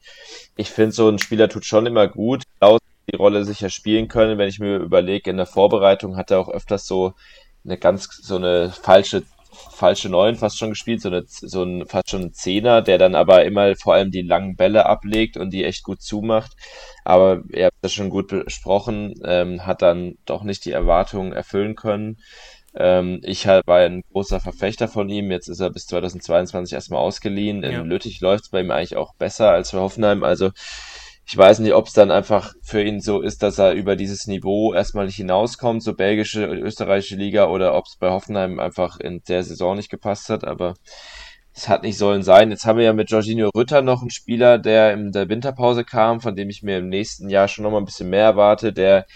[0.57, 2.43] Ich finde, so ein Spieler tut schon immer gut.
[2.59, 4.39] Klaus die Rolle sicher spielen können.
[4.39, 7.15] Wenn ich mir überlege, in der Vorbereitung hat er auch öfters so
[7.65, 12.11] eine ganz, so eine falsche falsche Neun fast schon gespielt, so, eine, so ein fast
[12.11, 15.65] schon ein Zehner, der dann aber immer vor allem die langen Bälle ablegt und die
[15.65, 16.53] echt gut zumacht.
[17.05, 21.75] Aber ihr habt das schon gut besprochen, ähm, hat dann doch nicht die Erwartungen erfüllen
[21.77, 22.19] können.
[22.75, 25.31] Ähm, ich halt war ein großer Verfechter von ihm.
[25.31, 27.65] Jetzt ist er bis 2022 erstmal ausgeliehen.
[27.65, 27.83] In ja.
[27.83, 30.23] Lüttich läuft es bei ihm eigentlich auch besser als für Hoffenheim.
[30.23, 30.51] Also
[31.31, 34.27] ich weiß nicht, ob es dann einfach für ihn so ist, dass er über dieses
[34.27, 39.23] Niveau erstmal nicht hinauskommt, so belgische, österreichische Liga, oder ob es bei Hoffenheim einfach in
[39.29, 40.75] der Saison nicht gepasst hat, aber
[41.55, 42.51] es hat nicht sollen sein.
[42.51, 46.21] Jetzt haben wir ja mit Jorginho Rütter noch einen Spieler, der in der Winterpause kam,
[46.21, 49.07] von dem ich mir im nächsten Jahr schon nochmal ein bisschen mehr erwarte, der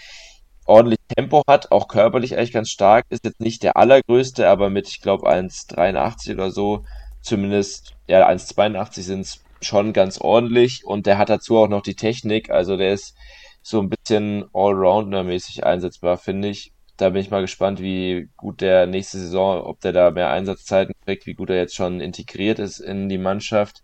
[0.65, 4.87] ordentlich Tempo hat, auch körperlich eigentlich ganz stark, ist jetzt nicht der allergrößte, aber mit,
[4.87, 6.85] ich glaube, 1,83 oder so,
[7.21, 11.95] zumindest, ja, 1,82 sind es schon ganz ordentlich und der hat dazu auch noch die
[11.95, 13.15] Technik, also der ist
[13.61, 16.71] so ein bisschen Allrounder-mäßig einsetzbar, finde ich.
[16.97, 20.93] Da bin ich mal gespannt, wie gut der nächste Saison, ob der da mehr Einsatzzeiten
[21.03, 23.81] kriegt, wie gut er jetzt schon integriert ist in die Mannschaft.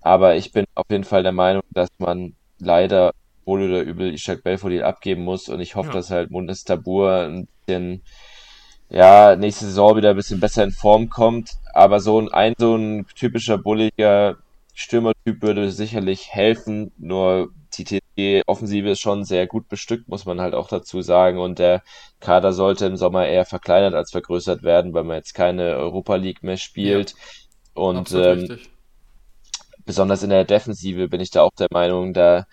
[0.00, 3.12] Aber ich bin auf jeden Fall der Meinung, dass man leider
[3.44, 5.94] wohl oder übel Ishak Belfodil abgeben muss und ich hoffe, ja.
[5.94, 8.02] dass halt Mundes Tabur ein bisschen
[8.88, 11.52] ja, nächste Saison wieder ein bisschen besser in Form kommt.
[11.72, 14.36] Aber so ein, ein so ein typischer bulliger
[14.78, 20.52] Stürmertyp würde sicherlich helfen, nur die TSG-Offensive ist schon sehr gut bestückt, muss man halt
[20.52, 21.38] auch dazu sagen.
[21.38, 21.82] Und der
[22.20, 26.42] Kader sollte im Sommer eher verkleinert als vergrößert werden, weil man jetzt keine Europa League
[26.42, 27.12] mehr spielt.
[27.12, 27.16] Ja,
[27.72, 28.58] und ähm,
[29.86, 32.44] besonders in der Defensive bin ich da auch der Meinung, da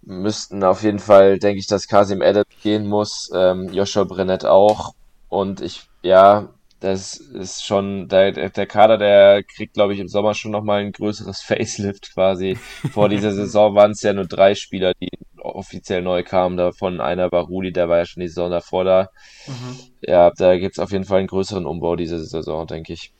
[0.00, 4.94] müssten auf jeden Fall, denke ich, dass Kasim Adams gehen muss, ähm, Joshua Brennett auch.
[5.28, 10.34] Und ich, ja, das ist schon, der, der Kader, der kriegt, glaube ich, im Sommer
[10.34, 12.56] schon nochmal ein größeres Facelift quasi.
[12.92, 16.56] Vor dieser Saison waren es ja nur drei Spieler, die offiziell neu kamen.
[16.56, 19.10] Davon einer war Rudi, der war ja schon die Saison davor da.
[19.46, 19.78] Mhm.
[20.00, 23.12] Ja, da gibt es auf jeden Fall einen größeren Umbau diese Saison, denke ich.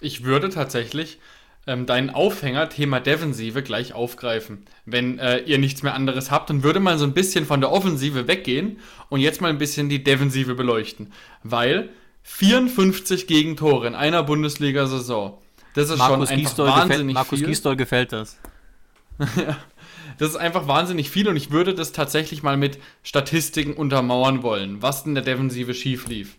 [0.00, 1.18] Ich würde tatsächlich
[1.66, 4.64] ähm, deinen Aufhänger, Thema Defensive, gleich aufgreifen.
[4.84, 7.70] Wenn äh, ihr nichts mehr anderes habt, dann würde man so ein bisschen von der
[7.70, 8.78] Offensive weggehen
[9.10, 11.12] und jetzt mal ein bisschen die Defensive beleuchten.
[11.42, 11.90] Weil
[12.22, 15.38] 54 Gegentore in einer Bundesliga-Saison.
[15.74, 17.48] Das ist Markus schon einfach wahnsinnig gefällt, Markus viel.
[17.48, 18.38] Gisdol gefällt das.
[20.18, 24.82] das ist einfach wahnsinnig viel und ich würde das tatsächlich mal mit Statistiken untermauern wollen,
[24.82, 26.36] was in der Defensive schief lief.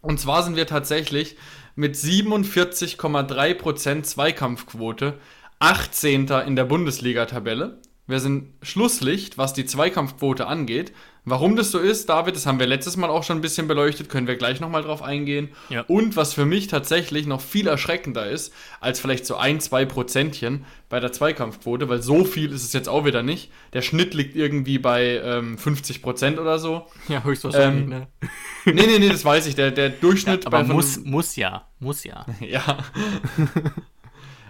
[0.00, 1.36] Und zwar sind wir tatsächlich
[1.74, 5.18] mit 47,3% Zweikampfquote
[5.58, 6.28] 18.
[6.46, 7.78] in der Bundesliga-Tabelle.
[8.06, 10.92] Wir sind Schlusslicht, was die Zweikampfquote angeht.
[11.28, 14.08] Warum das so ist, David, das haben wir letztes Mal auch schon ein bisschen beleuchtet,
[14.08, 15.48] können wir gleich nochmal drauf eingehen.
[15.70, 15.80] Ja.
[15.88, 20.64] Und was für mich tatsächlich noch viel erschreckender ist, als vielleicht so ein, zwei Prozentchen
[20.88, 23.50] bei der Zweikampfquote, weil so viel ist es jetzt auch wieder nicht.
[23.72, 26.86] Der Schnitt liegt irgendwie bei ähm, 50 Prozent oder so.
[27.08, 28.06] Ja, höchstwahrscheinlich, ähm, ne?
[28.64, 29.56] Nee, nee, nee, das weiß ich.
[29.56, 32.24] Der, der Durchschnitt ja, aber bei muss, muss ja, muss ja.
[32.40, 32.84] ja.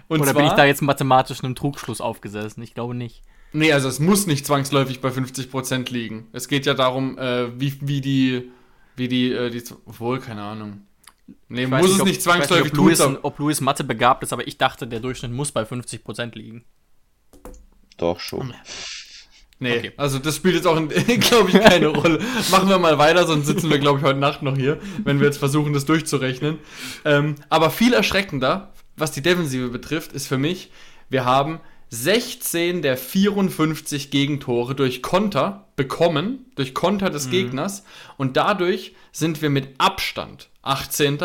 [0.07, 2.61] Und oder zwar, bin ich da jetzt mathematisch einem Trugschluss aufgesessen?
[2.61, 3.23] Ich glaube nicht.
[3.53, 6.27] Nee, also es muss nicht zwangsläufig bei 50% liegen.
[6.33, 8.51] Es geht ja darum, äh, wie, wie die,
[8.95, 10.81] wie die, äh, die, wohl, keine Ahnung.
[11.49, 14.23] Nee, muss nicht, es ob, nicht zwangsläufig nicht, ob, Louis, tun, ob Louis Mathe begabt
[14.23, 16.65] ist, aber ich dachte, der Durchschnitt muss bei 50% liegen.
[17.97, 18.53] Doch schon.
[19.59, 19.91] Nee, okay.
[19.97, 22.19] also das spielt jetzt auch, glaube ich, keine Rolle.
[22.51, 25.25] Machen wir mal weiter, sonst sitzen wir, glaube ich, heute Nacht noch hier, wenn wir
[25.25, 26.59] jetzt versuchen, das durchzurechnen.
[27.05, 30.71] Ähm, aber viel erschreckender, was die Defensive betrifft, ist für mich,
[31.09, 37.31] wir haben 16 der 54 Gegentore durch Konter bekommen, durch Konter des mhm.
[37.31, 37.83] Gegners.
[38.17, 41.19] Und dadurch sind wir mit Abstand 18.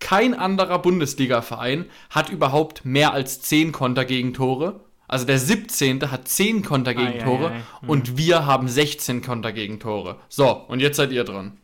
[0.00, 4.80] Kein anderer Bundesliga-Verein hat überhaupt mehr als 10 Konter-Gegentore.
[5.08, 6.10] Also der 17.
[6.10, 7.88] hat 10 Konter-Gegentore ah, ja, ja, ja.
[7.88, 10.16] und wir haben 16 Konter-Gegentore.
[10.28, 11.58] So, und jetzt seid ihr dran.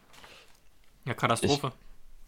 [1.05, 1.73] Ja, Katastrophe.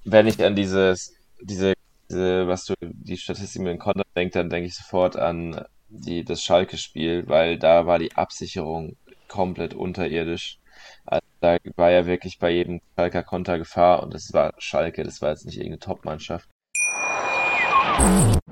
[0.02, 1.74] Ich, wenn ich an dieses, diese,
[2.10, 6.24] diese, was du, die Statistik mit den Konter denkst, dann denke ich sofort an die,
[6.24, 8.96] das Schalke-Spiel, weil da war die Absicherung
[9.28, 10.58] komplett unterirdisch.
[11.04, 15.20] Also da war ja wirklich bei jedem Schalker Konter Gefahr und das war Schalke, das
[15.20, 16.48] war jetzt nicht irgendeine Top-Mannschaft.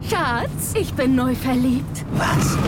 [0.09, 2.05] Schatz, ich bin neu verliebt.
[2.13, 2.59] Was?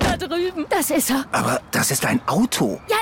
[0.00, 0.66] Da drüben.
[0.68, 1.24] Das ist er.
[1.32, 2.80] Aber das ist ein Auto.
[2.88, 2.96] Ja,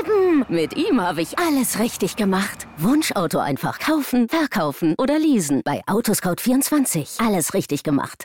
[0.00, 0.44] eben.
[0.48, 2.66] Mit ihm habe ich alles richtig gemacht.
[2.76, 5.62] Wunschauto einfach kaufen, verkaufen oder leasen.
[5.64, 7.26] Bei Autoscout24.
[7.26, 8.24] Alles richtig gemacht.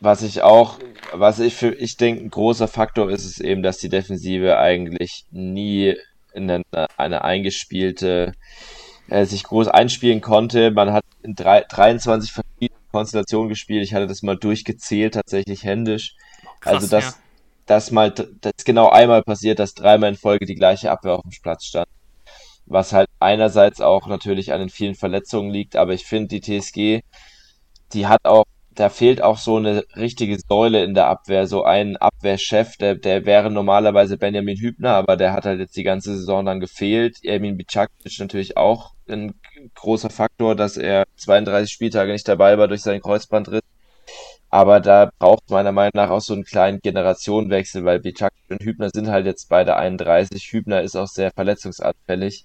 [0.00, 0.78] Was ich auch,
[1.12, 5.26] was ich für, ich denke, ein großer Faktor ist es eben, dass die Defensive eigentlich
[5.30, 5.94] nie
[6.32, 8.32] in eine, eine eingespielte,
[9.08, 10.70] äh, sich groß einspielen konnte.
[10.70, 13.84] Man hat in drei, 23 verschiedenen Konstellationen gespielt.
[13.84, 16.14] Ich hatte das mal durchgezählt, tatsächlich händisch.
[16.60, 17.14] Krass, also das, ja.
[17.66, 21.22] das mal, das ist genau einmal passiert, dass dreimal in Folge die gleiche Abwehr auf
[21.22, 21.88] dem Platz stand.
[22.66, 27.02] Was halt einerseits auch natürlich an den vielen Verletzungen liegt, aber ich finde, die TSG,
[27.92, 31.96] die hat auch, da fehlt auch so eine richtige Säule in der Abwehr, so ein
[31.96, 36.44] Abwehrchef, der, der wäre normalerweise Benjamin Hübner, aber der hat halt jetzt die ganze Saison
[36.44, 37.24] dann gefehlt.
[37.24, 39.34] Ermin Bicakic natürlich auch ein
[39.74, 43.62] großer Faktor, dass er 32 Spieltage nicht dabei war durch seinen Kreuzbandriss.
[44.50, 48.90] Aber da braucht meiner Meinung nach auch so einen kleinen Generationenwechsel, weil Bicakic und Hübner
[48.90, 50.42] sind halt jetzt beide 31.
[50.52, 52.44] Hübner ist auch sehr verletzungsanfällig.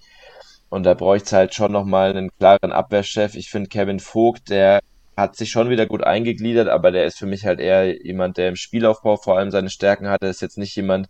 [0.69, 3.35] Und da bräuchte es halt schon nochmal einen klaren Abwehrchef.
[3.35, 4.81] Ich finde Kevin Vogt, der
[5.17, 8.49] hat sich schon wieder gut eingegliedert, aber der ist für mich halt eher jemand, der
[8.49, 10.27] im Spielaufbau vor allem seine Stärken hatte.
[10.27, 11.07] Ist jetzt nicht jemand,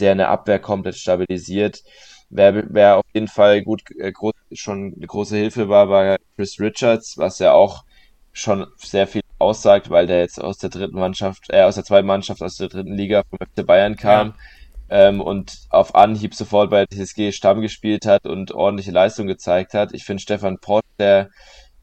[0.00, 1.82] der eine Abwehr komplett stabilisiert.
[2.30, 6.60] Wer, wer auf jeden Fall gut äh, groß, schon eine große Hilfe war, war Chris
[6.60, 7.84] Richards, was ja auch
[8.32, 12.06] schon sehr viel aussagt, weil der jetzt aus der dritten Mannschaft, äh, aus der zweiten
[12.06, 14.34] Mannschaft aus der dritten Liga vom FC Bayern kam
[14.90, 19.92] ähm, und auf Anhieb sofort bei TSG Stamm gespielt hat und ordentliche Leistung gezeigt hat.
[19.94, 21.30] Ich finde Stefan Pott, der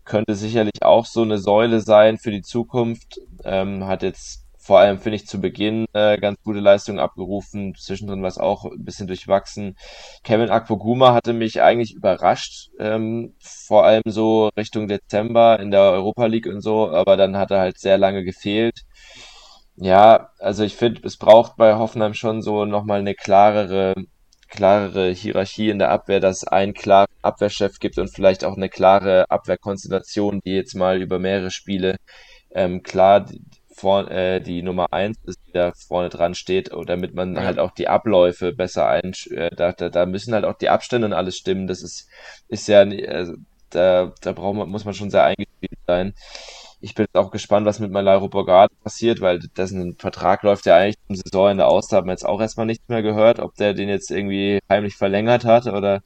[0.06, 3.20] könnte sicherlich auch so eine Säule sein für die Zukunft.
[3.44, 7.76] Ähm, hat jetzt vor allem, finde ich, zu Beginn äh, ganz gute Leistungen abgerufen.
[7.76, 9.76] Zwischendrin war es auch ein bisschen durchwachsen.
[10.24, 16.26] Kevin Akpoguma hatte mich eigentlich überrascht, ähm, vor allem so Richtung Dezember in der Europa
[16.26, 18.82] League und so, aber dann hat er halt sehr lange gefehlt.
[19.78, 23.94] Ja, also ich finde, es braucht bei Hoffenheim schon so nochmal eine klarere,
[24.50, 28.70] klarere Hierarchie in der Abwehr, dass es einen klaren Abwehrchef gibt und vielleicht auch eine
[28.70, 31.98] klare Abwehrkonstellation, die jetzt mal über mehrere Spiele
[32.54, 33.26] ähm, klar
[33.76, 37.44] vor, äh, die Nummer eins ist, die da vorne dran steht, damit man Ja.
[37.44, 41.08] halt auch die Abläufe besser ein, äh, da, da, da müssen halt auch die Abstände
[41.08, 41.68] und alles stimmen.
[41.68, 42.08] Das ist,
[42.48, 43.34] ist ja, also,
[43.72, 46.14] da, da braucht man, muss man schon sehr eingespielt sein.
[46.82, 50.98] Ich bin auch gespannt, was mit Malairo Bogarde passiert, weil dessen Vertrag läuft ja eigentlich
[51.08, 51.88] zum Saisonende aus.
[51.88, 54.96] Da haben wir jetzt auch erstmal nichts mehr gehört, ob der den jetzt irgendwie heimlich
[54.96, 56.02] verlängert hat oder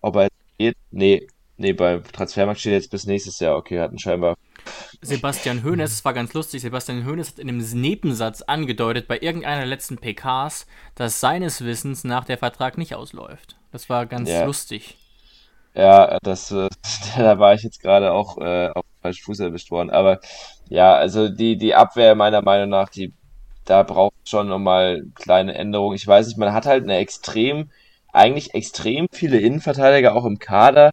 [0.00, 0.76] ob er jetzt geht.
[0.90, 3.56] Nee, nee, beim Transfermarkt steht jetzt bis nächstes Jahr.
[3.56, 4.36] Okay, hatten scheinbar
[5.00, 9.58] Sebastian Hoeneß, es war ganz lustig, Sebastian Hoeneß hat in einem Nebensatz angedeutet bei irgendeiner
[9.58, 13.56] der letzten PKs, dass seines Wissens nach der Vertrag nicht ausläuft.
[13.72, 14.44] Das war ganz Ja.
[14.44, 14.96] lustig.
[15.74, 16.68] Ja, das, äh,
[17.16, 19.90] da war ich jetzt gerade auch äh, auf dem falschen Fuß erwischt worden.
[19.90, 20.20] Aber
[20.68, 23.12] ja, also die, die Abwehr meiner Meinung nach, die,
[23.64, 25.96] da braucht schon nochmal kleine Änderungen.
[25.96, 27.70] Ich weiß nicht, man hat halt eine extrem,
[28.12, 30.90] eigentlich extrem viele Innenverteidiger auch im Kader,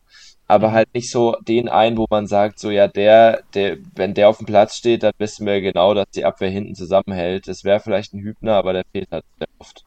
[0.47, 4.29] aber halt nicht so den einen, wo man sagt, so ja, der, der, wenn der
[4.29, 7.47] auf dem Platz steht, dann wissen wir genau, dass die Abwehr hinten zusammenhält.
[7.47, 9.85] Das wäre vielleicht ein Hübner, aber der fehlt halt sehr oft.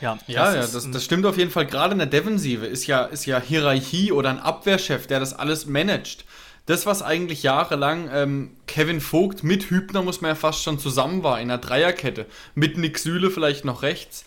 [0.00, 1.66] Ja, Ja, ja, ist das, das stimmt auf jeden Fall.
[1.66, 5.66] Gerade in der Defensive ist ja, ist ja Hierarchie oder ein Abwehrchef, der das alles
[5.66, 6.24] managt.
[6.70, 11.24] Das, was eigentlich jahrelang ähm, Kevin Vogt mit Hübner, muss man ja fast schon zusammen
[11.24, 14.24] war, in einer Dreierkette, mit Nick Süle vielleicht noch rechts.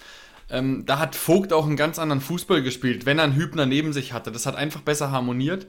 [0.50, 3.94] Ähm, da hat Vogt auch einen ganz anderen Fußball gespielt, wenn er einen Hübner neben
[3.94, 4.30] sich hatte.
[4.30, 5.68] Das hat einfach besser harmoniert.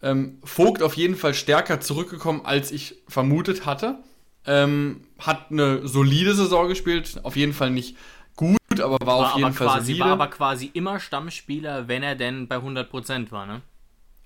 [0.00, 3.98] Ähm, Vogt auf jeden Fall stärker zurückgekommen, als ich vermutet hatte.
[4.46, 7.98] Ähm, hat eine solide Saison gespielt, auf jeden Fall nicht
[8.34, 10.04] gut, aber war, war auf jeden Fall quasi, solide.
[10.06, 13.60] war aber quasi immer Stammspieler, wenn er denn bei 100% war, ne?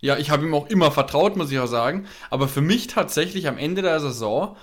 [0.01, 2.07] Ja, ich habe ihm auch immer vertraut, muss ich auch sagen.
[2.31, 4.57] Aber für mich tatsächlich am Ende der Saison,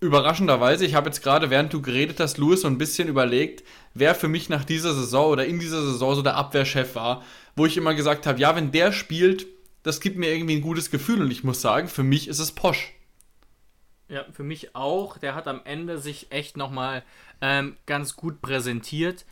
[0.00, 4.14] überraschenderweise, ich habe jetzt gerade, während du geredet hast, Louis, so ein bisschen überlegt, wer
[4.14, 7.22] für mich nach dieser Saison oder in dieser Saison so der Abwehrchef war,
[7.56, 9.46] wo ich immer gesagt habe, ja, wenn der spielt,
[9.82, 11.22] das gibt mir irgendwie ein gutes Gefühl.
[11.22, 12.94] Und ich muss sagen, für mich ist es Posch.
[14.08, 15.18] Ja, für mich auch.
[15.18, 17.02] Der hat am Ende sich echt nochmal
[17.40, 19.24] ähm, ganz gut präsentiert.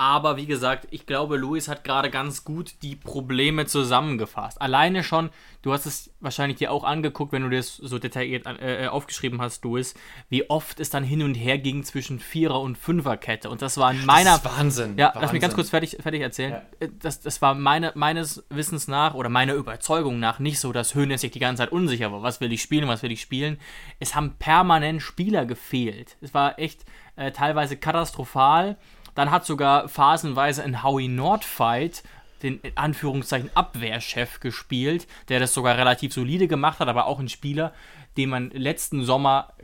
[0.00, 4.60] Aber wie gesagt, ich glaube, Luis hat gerade ganz gut die Probleme zusammengefasst.
[4.62, 5.30] Alleine schon,
[5.62, 9.64] du hast es wahrscheinlich dir auch angeguckt, wenn du das so detailliert äh, aufgeschrieben hast,
[9.64, 9.94] Luis,
[10.28, 13.50] wie oft es dann hin und her ging zwischen Vierer- und Fünferkette.
[13.50, 14.38] Und das war in meiner.
[14.38, 14.94] das ist Wahnsinn.
[14.96, 15.22] Ja, Wahnsinn.
[15.22, 16.62] lass mich ganz kurz fertig, fertig erzählen.
[16.78, 20.94] Äh, Das, das war meine, meines Wissens nach oder meiner Überzeugung nach nicht so, dass
[20.94, 22.22] Höhnes sich die ganze Zeit unsicher war.
[22.22, 23.58] Was will ich spielen, was will ich spielen?
[23.98, 26.16] Es haben permanent Spieler gefehlt.
[26.20, 26.84] Es war echt
[27.16, 28.76] äh, teilweise katastrophal.
[29.18, 32.04] Dann hat sogar phasenweise ein Howie Nord-Fight
[32.44, 37.28] den in Anführungszeichen Abwehrchef gespielt, der das sogar relativ solide gemacht hat, aber auch ein
[37.28, 37.72] Spieler,
[38.16, 39.54] den man letzten Sommer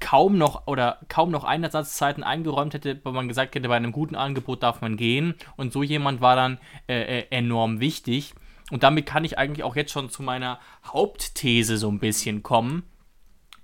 [0.00, 4.14] kaum noch oder kaum noch Einsatzzeiten eingeräumt hätte, weil man gesagt hätte, bei einem guten
[4.14, 5.34] Angebot darf man gehen.
[5.56, 6.56] Und so jemand war dann
[6.88, 8.32] äh, äh, enorm wichtig.
[8.70, 12.84] Und damit kann ich eigentlich auch jetzt schon zu meiner Hauptthese so ein bisschen kommen,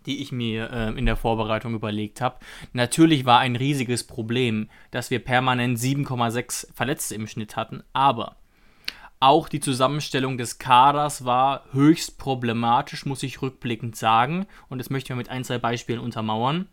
[0.06, 2.38] die ich mir äh, in der Vorbereitung überlegt habe.
[2.72, 8.36] Natürlich war ein riesiges Problem, dass wir permanent 7,6 Verletzte im Schnitt hatten, aber
[9.22, 14.46] auch die Zusammenstellung des Kaders war höchst problematisch, muss ich rückblickend sagen.
[14.70, 16.68] Und das möchte ich mit ein, zwei Beispielen untermauern.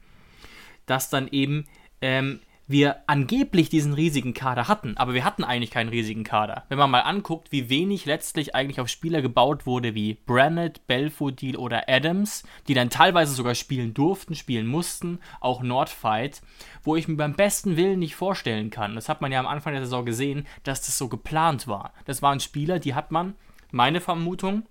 [0.86, 1.66] Dass dann eben
[2.02, 6.66] ähm, wir angeblich diesen riesigen Kader hatten, aber wir hatten eigentlich keinen riesigen Kader.
[6.68, 11.56] Wenn man mal anguckt, wie wenig letztlich eigentlich auf Spieler gebaut wurde wie Brannett, Belfodil
[11.56, 16.42] oder Adams, die dann teilweise sogar spielen durften, spielen mussten, auch Nordfight,
[16.84, 18.96] wo ich mir beim besten Willen nicht vorstellen kann.
[18.96, 21.94] Das hat man ja am Anfang der Saison gesehen, dass das so geplant war.
[22.06, 23.36] Das waren Spieler, die hat man,
[23.72, 24.64] meine Vermutung,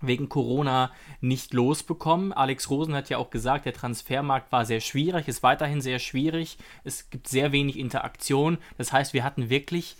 [0.00, 0.90] wegen Corona
[1.20, 2.32] nicht losbekommen.
[2.32, 6.58] Alex Rosen hat ja auch gesagt, der Transfermarkt war sehr schwierig, ist weiterhin sehr schwierig.
[6.84, 8.58] Es gibt sehr wenig Interaktion.
[8.76, 9.96] Das heißt, wir hatten wirklich,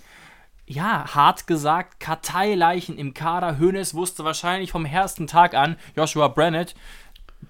[0.66, 3.58] ja, hart gesagt, Karteileichen im Kader.
[3.58, 6.74] Hoeneß wusste wahrscheinlich vom ersten Tag an, Joshua Brennett,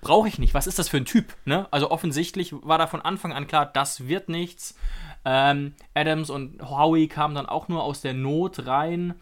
[0.00, 0.54] brauche ich nicht.
[0.54, 1.34] Was ist das für ein Typ?
[1.44, 1.66] Ne?
[1.70, 4.76] Also offensichtlich war da von Anfang an klar, das wird nichts.
[5.24, 9.14] Ähm, Adams und Howie kamen dann auch nur aus der Not rein.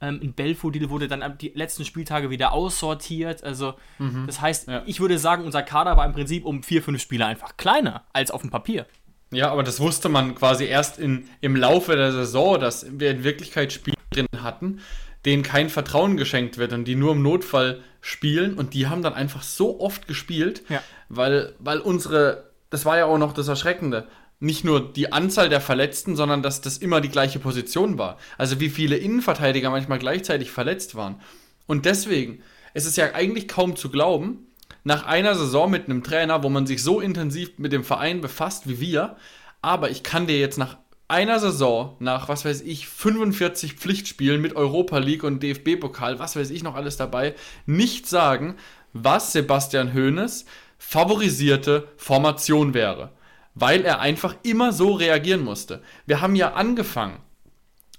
[0.00, 3.42] Ähm, in Belfodil wurde dann die letzten Spieltage wieder aussortiert.
[3.42, 4.24] Also, mhm.
[4.26, 4.82] das heißt, ja.
[4.86, 8.30] ich würde sagen, unser Kader war im Prinzip um vier, fünf Spieler einfach kleiner als
[8.30, 8.86] auf dem Papier.
[9.30, 13.24] Ja, aber das wusste man quasi erst in, im Laufe der Saison, dass wir in
[13.24, 14.80] Wirklichkeit Spieler drin hatten,
[15.24, 18.54] denen kein Vertrauen geschenkt wird und die nur im Notfall spielen.
[18.54, 20.82] Und die haben dann einfach so oft gespielt, ja.
[21.08, 24.06] weil, weil unsere, das war ja auch noch das Erschreckende,
[24.38, 28.18] nicht nur die Anzahl der Verletzten, sondern dass das immer die gleiche Position war.
[28.36, 31.20] Also wie viele Innenverteidiger manchmal gleichzeitig verletzt waren.
[31.66, 32.42] Und deswegen,
[32.74, 34.46] es ist ja eigentlich kaum zu glauben,
[34.84, 38.68] nach einer Saison mit einem Trainer, wo man sich so intensiv mit dem Verein befasst
[38.68, 39.16] wie wir,
[39.62, 40.76] aber ich kann dir jetzt nach
[41.08, 46.50] einer Saison, nach was weiß ich, 45 Pflichtspielen mit Europa League und DFB-Pokal, was weiß
[46.50, 47.34] ich noch alles dabei,
[47.64, 48.56] nicht sagen,
[48.92, 50.44] was Sebastian Hoeneß
[50.78, 53.10] favorisierte Formation wäre
[53.56, 55.82] weil er einfach immer so reagieren musste.
[56.04, 57.18] Wir haben ja angefangen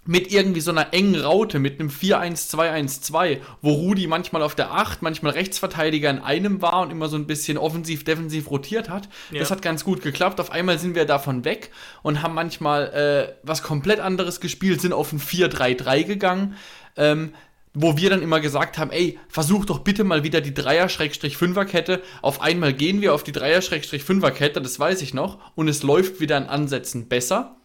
[0.06, 5.02] mit irgendwie so einer engen Raute, mit einem 4-1-2-1-2, wo Rudi manchmal auf der 8,
[5.02, 9.10] manchmal Rechtsverteidiger in einem war und immer so ein bisschen offensiv-defensiv rotiert hat.
[9.32, 9.40] Ja.
[9.40, 10.40] Das hat ganz gut geklappt.
[10.40, 11.72] Auf einmal sind wir davon weg
[12.04, 16.56] und haben manchmal äh, was komplett anderes gespielt, sind auf ein 4-3-3 gegangen.
[16.96, 17.34] Ähm,
[17.80, 22.02] wo wir dann immer gesagt haben, ey, versuch doch bitte mal wieder die Dreier-Fünfer-Kette.
[22.24, 26.38] Auf einmal gehen wir auf die Dreier-Fünfer-Kette, das weiß ich noch, und es läuft wieder
[26.38, 27.58] in Ansätzen besser.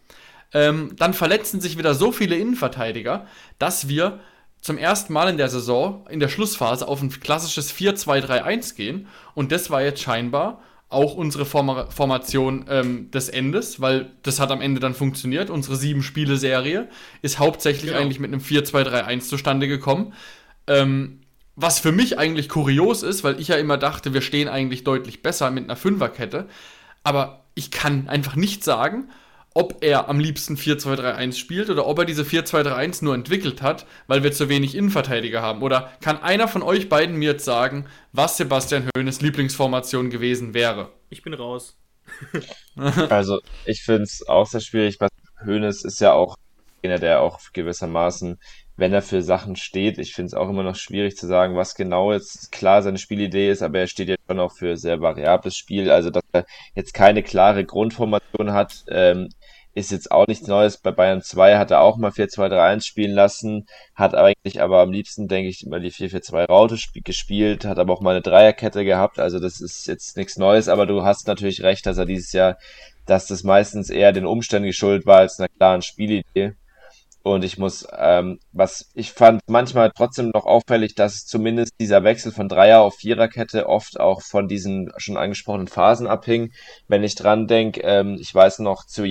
[0.53, 3.25] Ähm, dann verletzen sich wieder so viele Innenverteidiger,
[3.57, 4.19] dass wir
[4.61, 9.07] zum ersten Mal in der Saison, in der Schlussphase, auf ein klassisches 4-2-3-1 gehen.
[9.33, 10.61] Und das war jetzt scheinbar
[10.93, 15.49] auch unsere Form Formation ähm, des Endes, weil das hat am Ende dann funktioniert.
[15.49, 16.89] Unsere sieben-Spiele-Serie
[17.21, 18.01] ist hauptsächlich genau.
[18.01, 20.13] eigentlich mit einem 4-2-3-1 zustande gekommen.
[20.67, 21.19] Ähm,
[21.55, 25.21] was für mich eigentlich kurios ist, weil ich ja immer dachte, wir stehen eigentlich deutlich
[25.21, 26.47] besser mit einer Fünferkette.
[27.03, 29.09] Aber ich kann einfach nicht sagen,
[29.53, 34.23] ob er am liebsten 4-2-3-1 spielt oder ob er diese 4-2-3-1 nur entwickelt hat, weil
[34.23, 35.61] wir zu wenig Innenverteidiger haben.
[35.61, 40.89] Oder kann einer von euch beiden mir jetzt sagen, was Sebastian Hoeneß Lieblingsformation gewesen wäre?
[41.09, 41.77] Ich bin raus.
[43.09, 44.97] also, ich finde es auch sehr schwierig.
[45.45, 46.35] Hoeneß ist ja auch
[46.83, 48.39] einer, der auch gewissermaßen,
[48.75, 51.75] wenn er für Sachen steht, ich finde es auch immer noch schwierig zu sagen, was
[51.75, 55.55] genau jetzt klar seine Spielidee ist, aber er steht ja schon auch für sehr variables
[55.55, 55.91] Spiel.
[55.91, 56.45] Also, dass er
[56.75, 59.29] jetzt keine klare Grundformation hat, ähm,
[59.73, 60.77] ist jetzt auch nichts Neues.
[60.77, 63.65] Bei Bayern 2 hat er auch mal 4-2-3-1 spielen lassen,
[63.95, 68.11] hat eigentlich aber am liebsten, denke ich, immer die 4-4-2-Raute gespielt, hat aber auch mal
[68.11, 71.97] eine Dreierkette gehabt, also das ist jetzt nichts Neues, aber du hast natürlich recht, dass
[71.97, 72.57] er dieses Jahr,
[73.05, 76.53] dass das meistens eher den Umständen geschuldet war als einer klaren Spielidee.
[77.23, 82.33] Und ich muss, ähm, was ich fand manchmal trotzdem noch auffällig, dass zumindest dieser Wechsel
[82.33, 86.51] von Dreier auf Viererkette oft auch von diesen schon angesprochenen Phasen abhing.
[86.89, 89.05] Wenn ich dran denke, ähm, ich weiß noch zu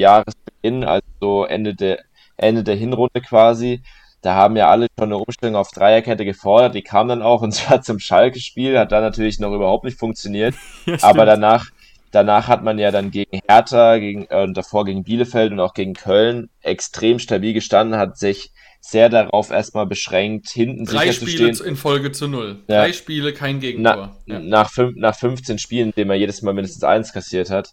[0.62, 1.98] Jahresbeginn, also Ende der
[2.36, 3.82] Ende der Hinrunde quasi,
[4.22, 6.74] da haben ja alle schon eine Umstellung auf Dreierkette gefordert.
[6.74, 10.54] Die kam dann auch und zwar zum Schalke-Spiel, hat dann natürlich noch überhaupt nicht funktioniert.
[10.86, 11.66] Ja, aber danach
[12.10, 15.94] Danach hat man ja dann gegen Hertha, gegen, äh, davor gegen Bielefeld und auch gegen
[15.94, 18.52] Köln extrem stabil gestanden, hat sich
[18.82, 21.68] sehr darauf erstmal beschränkt, hinten Drei sicher Spiele zu stehen.
[21.70, 22.64] in Folge zu null.
[22.68, 22.82] Ja.
[22.82, 24.14] Drei Spiele, kein Gegentor.
[24.26, 24.40] Na, ja.
[24.40, 27.70] nach, fünf, nach 15 Spielen, in denen er jedes Mal mindestens eins kassiert hat,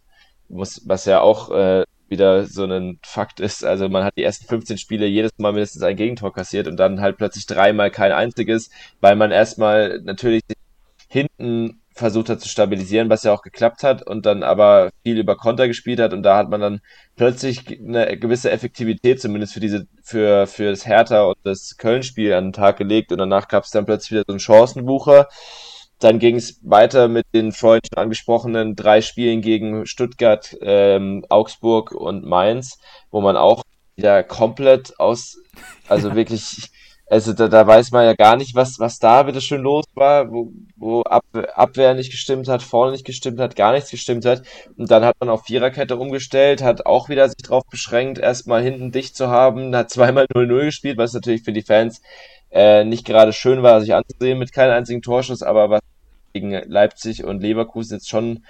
[0.47, 3.63] muss, was ja auch äh, wieder so ein Fakt ist.
[3.65, 7.01] Also man hat die ersten 15 Spiele jedes Mal mindestens ein Gegentor kassiert und dann
[7.01, 8.69] halt plötzlich dreimal kein einziges,
[9.01, 10.43] weil man erstmal natürlich
[11.07, 15.35] hinten versucht hat zu stabilisieren, was ja auch geklappt hat und dann aber viel über
[15.35, 16.81] Konter gespielt hat und da hat man dann
[17.15, 22.45] plötzlich eine gewisse Effektivität zumindest für diese für für das Hertha und das Köln-Spiel an
[22.45, 25.27] den Tag gelegt und danach gab es dann plötzlich wieder so einen Chancenbucher.
[25.99, 31.91] Dann ging es weiter mit den vorhin schon angesprochenen drei Spielen gegen Stuttgart, ähm, Augsburg
[31.91, 32.79] und Mainz,
[33.11, 33.63] wo man auch
[33.95, 35.37] wieder komplett aus,
[35.87, 36.69] also wirklich
[37.09, 40.31] also da, da weiß man ja gar nicht, was, was da bitte schön los war,
[40.31, 41.23] wo, wo Ab,
[41.55, 44.43] Abwehr nicht gestimmt hat, vorne nicht gestimmt hat, gar nichts gestimmt hat.
[44.77, 48.91] Und dann hat man auf Viererkette umgestellt, hat auch wieder sich darauf beschränkt, erstmal hinten
[48.91, 52.01] dicht zu haben, hat zweimal 0-0 gespielt, was natürlich für die Fans
[52.51, 55.81] äh, nicht gerade schön war, sich anzusehen mit keinem einzigen Torschuss, aber was
[56.33, 58.45] gegen Leipzig und Leverkusen jetzt schon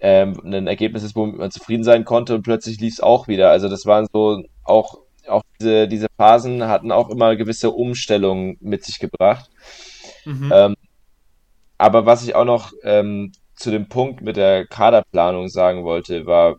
[0.00, 3.50] ähm, ein Ergebnis ist, womit man zufrieden sein konnte und plötzlich lief es auch wieder.
[3.50, 4.98] Also das waren so auch
[5.28, 9.50] auch diese, diese Phasen hatten auch immer gewisse Umstellungen mit sich gebracht.
[10.24, 10.52] Mhm.
[10.52, 10.74] Ähm,
[11.78, 16.56] aber was ich auch noch ähm, zu dem Punkt mit der Kaderplanung sagen wollte, war,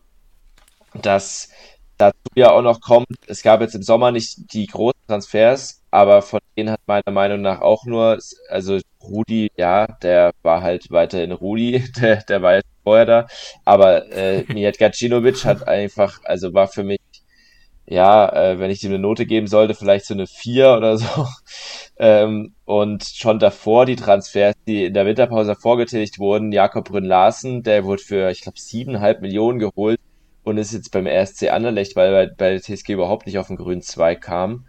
[0.94, 1.50] dass
[1.98, 6.22] dazu ja auch noch kommt, es gab jetzt im Sommer nicht die großen Transfers, aber
[6.22, 8.20] von denen hat meiner Meinung nach auch nur,
[8.50, 13.28] also Rudi, ja, der war halt weiterhin Rudi, der, der war jetzt vorher da,
[13.66, 17.00] aber äh, Mijat Gacinovic hat einfach, also war für mich
[17.86, 21.28] ja, äh, wenn ich ihm eine Note geben sollte, vielleicht so eine 4 oder so.
[21.98, 27.62] ähm, und schon davor die Transfers, die in der Winterpause vorgetätigt wurden, Jakob Brünn Larsen,
[27.64, 30.00] der wurde für, ich glaube, 7,5 Millionen geholt
[30.44, 33.58] und ist jetzt beim RSC Anderlecht, weil bei, bei der TSG überhaupt nicht auf den
[33.58, 34.66] grünen Zweig kam.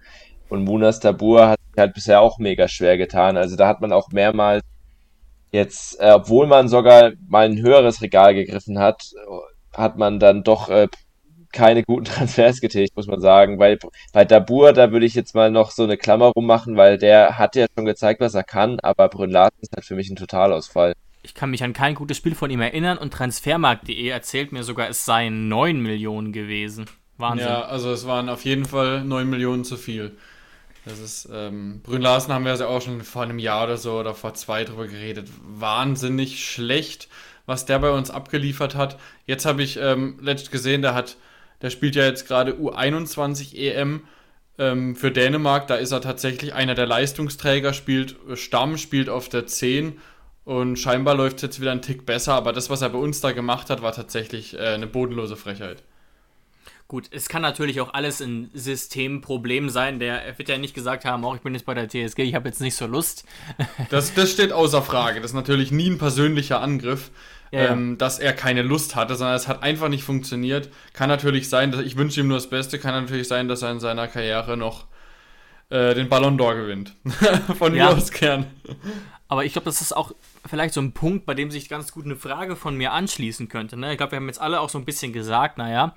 [0.48, 3.36] Und Munas Tabur hat sich halt bisher auch mega schwer getan.
[3.36, 4.62] Also da hat man auch mehrmals
[5.52, 9.02] jetzt, äh, obwohl man sogar mal ein höheres Regal gegriffen hat,
[9.72, 10.88] hat man dann doch äh,
[11.52, 13.58] keine guten Transfers getätigt, muss man sagen.
[13.58, 13.78] Weil
[14.12, 17.56] bei Dabur, da würde ich jetzt mal noch so eine Klammer rummachen, weil der hat
[17.56, 20.94] ja schon gezeigt, was er kann, aber Brünn Larsen ist halt für mich ein Totalausfall.
[21.24, 24.88] Ich kann mich an kein gutes Spiel von ihm erinnern und Transfermarkt.de erzählt mir sogar,
[24.88, 26.86] es seien 9 Millionen gewesen.
[27.16, 27.48] Wahnsinn.
[27.48, 30.16] Ja, also es waren auf jeden Fall 9 Millionen zu viel.
[30.84, 33.98] Das ist, ähm, Brünn Larsen haben wir ja auch schon vor einem Jahr oder so
[33.98, 35.28] oder vor zwei drüber geredet.
[35.42, 37.08] Wahnsinnig schlecht,
[37.46, 38.98] was der bei uns abgeliefert hat.
[39.26, 41.16] Jetzt habe ich ähm, letzt gesehen, der hat
[41.64, 44.02] der spielt ja jetzt gerade U21 EM
[44.58, 45.66] ähm, für Dänemark.
[45.66, 49.98] Da ist er tatsächlich einer der Leistungsträger, spielt Stamm, spielt auf der 10
[50.44, 52.34] und scheinbar läuft es jetzt wieder ein Tick besser.
[52.34, 55.82] Aber das, was er bei uns da gemacht hat, war tatsächlich äh, eine bodenlose Frechheit.
[56.86, 59.98] Gut, es kann natürlich auch alles ein Systemproblem sein.
[59.98, 62.48] Der wird ja nicht gesagt haben, auch ich bin jetzt bei der TSG, ich habe
[62.48, 63.24] jetzt nicht so Lust.
[63.90, 65.20] Das, das steht außer Frage.
[65.20, 67.10] Das ist natürlich nie ein persönlicher Angriff
[67.54, 70.70] ja, ähm, dass er keine Lust hatte, sondern es hat einfach nicht funktioniert.
[70.92, 73.70] Kann natürlich sein, dass ich wünsche ihm nur das Beste, kann natürlich sein, dass er
[73.70, 74.86] in seiner Karriere noch
[75.70, 76.96] äh, den Ballon d'Or gewinnt.
[77.58, 78.46] von mir aus gern.
[79.28, 80.12] Aber ich glaube, das ist auch
[80.46, 83.76] vielleicht so ein Punkt, bei dem sich ganz gut eine Frage von mir anschließen könnte.
[83.76, 83.92] Ne?
[83.92, 85.94] Ich glaube, wir haben jetzt alle auch so ein bisschen gesagt, naja,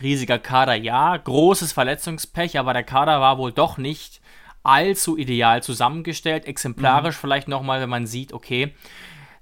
[0.00, 4.20] riesiger Kader, ja, großes Verletzungspech, aber der Kader war wohl doch nicht
[4.62, 7.20] allzu ideal zusammengestellt, exemplarisch mhm.
[7.20, 8.74] vielleicht nochmal, wenn man sieht, okay,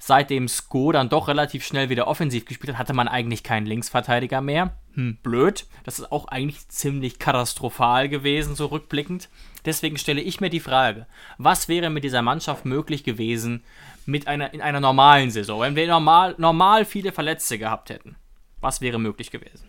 [0.01, 4.41] Seitdem Sko dann doch relativ schnell wieder offensiv gespielt hat, hatte man eigentlich keinen Linksverteidiger
[4.41, 4.77] mehr.
[4.95, 5.67] Hm, blöd.
[5.83, 9.29] Das ist auch eigentlich ziemlich katastrophal gewesen, so rückblickend.
[9.65, 13.65] Deswegen stelle ich mir die Frage, was wäre mit dieser Mannschaft möglich gewesen
[14.09, 18.17] mit einer, in einer normalen Saison, wenn wir normal, normal viele Verletzte gehabt hätten?
[18.61, 19.69] Was wäre möglich gewesen?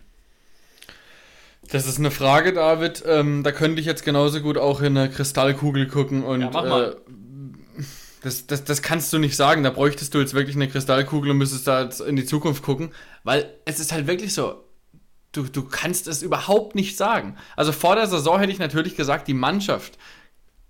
[1.70, 3.04] Das ist eine Frage, David.
[3.06, 6.96] Ähm, da könnte ich jetzt genauso gut auch in eine Kristallkugel gucken und ja, äh,
[8.22, 9.62] das, das, das kannst du nicht sagen.
[9.62, 12.92] Da bräuchtest du jetzt wirklich eine Kristallkugel und müsstest da in die Zukunft gucken.
[13.24, 14.64] Weil es ist halt wirklich so.
[15.32, 17.36] Du, du kannst es überhaupt nicht sagen.
[17.56, 19.98] Also vor der Saison hätte ich natürlich gesagt, die Mannschaft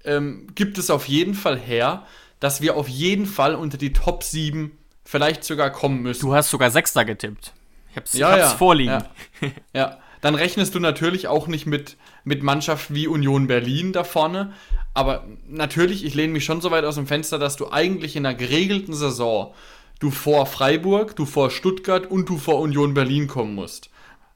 [0.04, 2.04] ähm, gibt es auf jeden Fall her,
[2.40, 4.72] dass wir auf jeden Fall unter die Top 7
[5.04, 6.22] vielleicht sogar kommen müssen.
[6.22, 7.52] Du hast sogar Sechster getippt.
[7.90, 9.04] Ich hab's, ja, hab's ja, vorliegen.
[9.40, 9.48] Ja.
[9.72, 14.52] ja, dann rechnest du natürlich auch nicht mit, mit Mannschaften wie Union Berlin da vorne.
[14.94, 18.26] Aber natürlich, ich lehne mich schon so weit aus dem Fenster, dass du eigentlich in
[18.26, 19.54] einer geregelten Saison
[20.00, 23.90] du vor Freiburg, du vor Stuttgart und du vor Union Berlin kommen musst.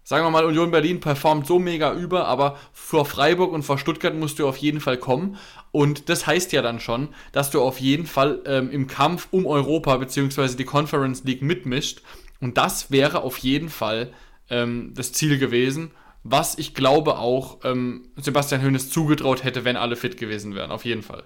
[0.05, 4.15] Sagen wir mal, Union Berlin performt so mega über, aber vor Freiburg und vor Stuttgart
[4.15, 5.39] musst du auf jeden Fall kommen.
[5.75, 9.45] Und das heißt ja dann schon, dass du auf jeden Fall ähm, im Kampf um
[9.45, 10.55] Europa bzw.
[10.57, 12.01] die Conference League mitmischt.
[12.41, 14.12] Und das wäre auf jeden Fall
[14.49, 15.91] ähm, das Ziel gewesen
[16.25, 20.70] was ich glaube auch ähm, Sebastian Hoeneß zugetraut hätte, wenn alle fit gewesen wären.
[20.70, 21.22] Auf jeden Fall.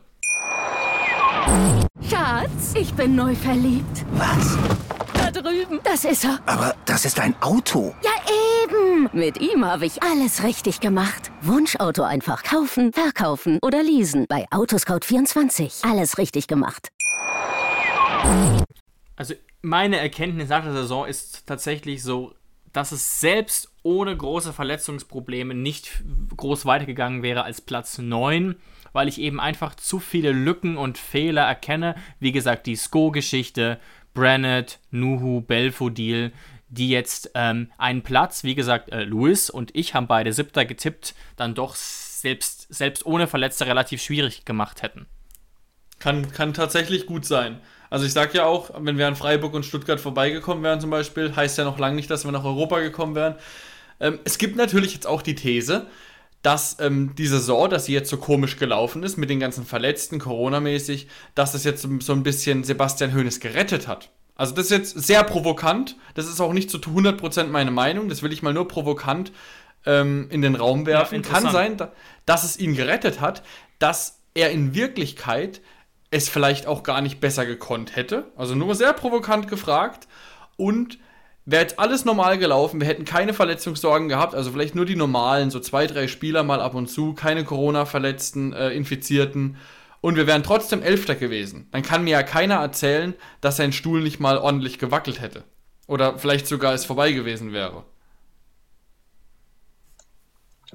[2.11, 4.05] Schatz, ich bin neu verliebt.
[4.12, 4.59] Was?
[5.31, 5.81] Da drüben.
[5.85, 6.39] Das ist er.
[6.47, 7.95] Aber das ist ein Auto.
[8.03, 8.11] Ja,
[8.64, 9.09] eben.
[9.12, 11.31] Mit ihm habe ich alles richtig gemacht.
[11.43, 14.26] Wunschauto einfach kaufen, verkaufen oder leasen.
[14.29, 15.89] Bei Autoscout24.
[15.91, 16.89] Alles richtig gemacht.
[19.16, 22.35] Also meine Erkenntnis nach der Saison ist tatsächlich so,
[22.72, 26.03] dass es selbst ohne große Verletzungsprobleme nicht
[26.37, 28.57] groß weitergegangen wäre als Platz 9,
[28.93, 31.95] weil ich eben einfach zu viele Lücken und Fehler erkenne.
[32.20, 33.81] Wie gesagt, die Sko-Geschichte,
[34.14, 36.32] Brennett, Nuhu, Belfodil,
[36.68, 41.14] die jetzt ähm, einen Platz, wie gesagt, äh, Louis und ich haben beide Siebter getippt,
[41.36, 45.06] dann doch selbst, selbst ohne Verletzte relativ schwierig gemacht hätten.
[45.98, 47.61] Kann, kann tatsächlich gut sein.
[47.90, 51.34] Also ich sage ja auch, wenn wir an Freiburg und Stuttgart vorbeigekommen wären zum Beispiel,
[51.34, 53.36] heißt ja noch lange nicht, dass wir nach Europa gekommen wären.
[53.98, 55.86] Ähm, es gibt natürlich jetzt auch die These,
[56.49, 60.18] dass ähm, die Saison, dass sie jetzt so komisch gelaufen ist mit den ganzen Verletzten,
[60.18, 64.12] Corona-mäßig, dass das jetzt so ein bisschen Sebastian Hoeneß gerettet hat.
[64.34, 65.96] Also das ist jetzt sehr provokant.
[66.14, 68.09] Das ist auch nicht zu 100% meine Meinung.
[68.09, 69.30] Das will ich mal nur provokant
[69.84, 71.22] ähm, in den Raum werfen.
[71.22, 71.76] Ja, Kann sein,
[72.24, 73.42] dass es ihn gerettet hat,
[73.78, 75.61] dass er in Wirklichkeit
[76.11, 78.32] es vielleicht auch gar nicht besser gekonnt hätte.
[78.36, 80.09] Also nur sehr provokant gefragt.
[80.57, 80.99] Und
[81.51, 85.51] wäre jetzt alles normal gelaufen, wir hätten keine Verletzungssorgen gehabt, also vielleicht nur die normalen,
[85.51, 89.57] so zwei, drei Spieler mal ab und zu, keine Corona-Verletzten, äh, Infizierten.
[90.03, 91.66] Und wir wären trotzdem Elfter gewesen.
[91.72, 95.42] Dann kann mir ja keiner erzählen, dass sein Stuhl nicht mal ordentlich gewackelt hätte.
[95.86, 97.84] Oder vielleicht sogar es vorbei gewesen wäre.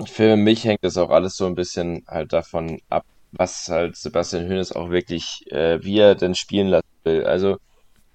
[0.05, 4.49] Für mich hängt das auch alles so ein bisschen halt davon ab, was halt Sebastian
[4.49, 7.26] Hoeneß auch wirklich, äh, wie er denn spielen lassen will.
[7.26, 7.59] Also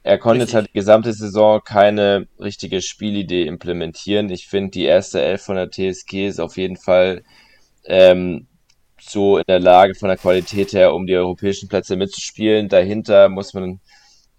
[0.08, 0.48] er konnte Richtig.
[0.48, 4.30] jetzt halt die gesamte Saison keine richtige Spielidee implementieren.
[4.30, 7.24] Ich finde, die erste Elf von der TSG ist auf jeden Fall
[7.84, 8.46] ähm,
[8.98, 12.70] so in der Lage von der Qualität her, um die europäischen Plätze mitzuspielen.
[12.70, 13.80] Dahinter muss man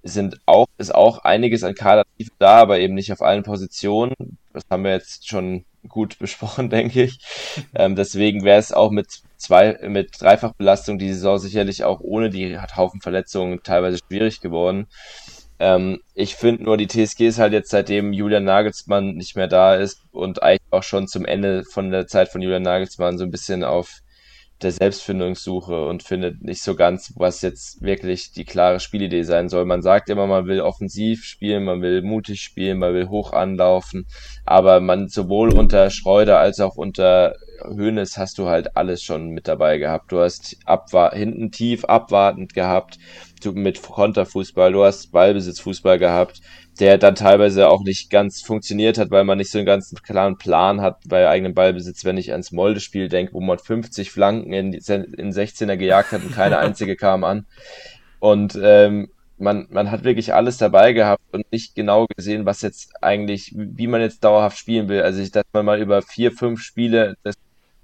[0.02, 4.16] sind auch, ist auch einiges an Kadertiefe da, aber eben nicht auf allen Positionen.
[4.54, 7.20] Das haben wir jetzt schon gut besprochen, denke ich.
[7.76, 12.58] Ähm, deswegen wäre es auch mit zwei, mit Dreifachbelastung die Saison sicherlich auch ohne die
[12.58, 14.88] Haufen Verletzungen teilweise schwierig geworden.
[15.60, 19.76] Ähm, ich finde nur, die TSG ist halt jetzt seitdem Julian Nagelsmann nicht mehr da
[19.76, 23.32] ist und eigentlich auch schon zum Ende von der Zeit von Julian Nagelsmann so ein
[23.32, 24.00] bisschen auf
[24.62, 29.66] der Selbstfindungssuche und findet nicht so ganz, was jetzt wirklich die klare Spielidee sein soll.
[29.66, 34.06] Man sagt immer, man will offensiv spielen, man will mutig spielen, man will hoch anlaufen,
[34.46, 39.48] aber man sowohl unter Schreuder als auch unter Hönes hast du halt alles schon mit
[39.48, 40.12] dabei gehabt.
[40.12, 40.58] Du hast
[41.14, 42.98] hinten tief abwartend gehabt,
[43.40, 46.42] du mit Konterfußball, du hast Ballbesitzfußball gehabt,
[46.80, 50.38] der dann teilweise auch nicht ganz funktioniert hat, weil man nicht so einen ganz klaren
[50.38, 54.74] Plan hat bei eigenem Ballbesitz, wenn ich ans Molde-Spiel denke, wo man 50 Flanken in,
[54.74, 57.46] in 16er gejagt hat und keine einzige kam an.
[58.20, 62.92] Und ähm, man, man hat wirklich alles dabei gehabt und nicht genau gesehen, was jetzt
[63.02, 65.02] eigentlich, wie man jetzt dauerhaft spielen will.
[65.02, 67.36] Also, ich, dass man mal über vier, fünf Spiele das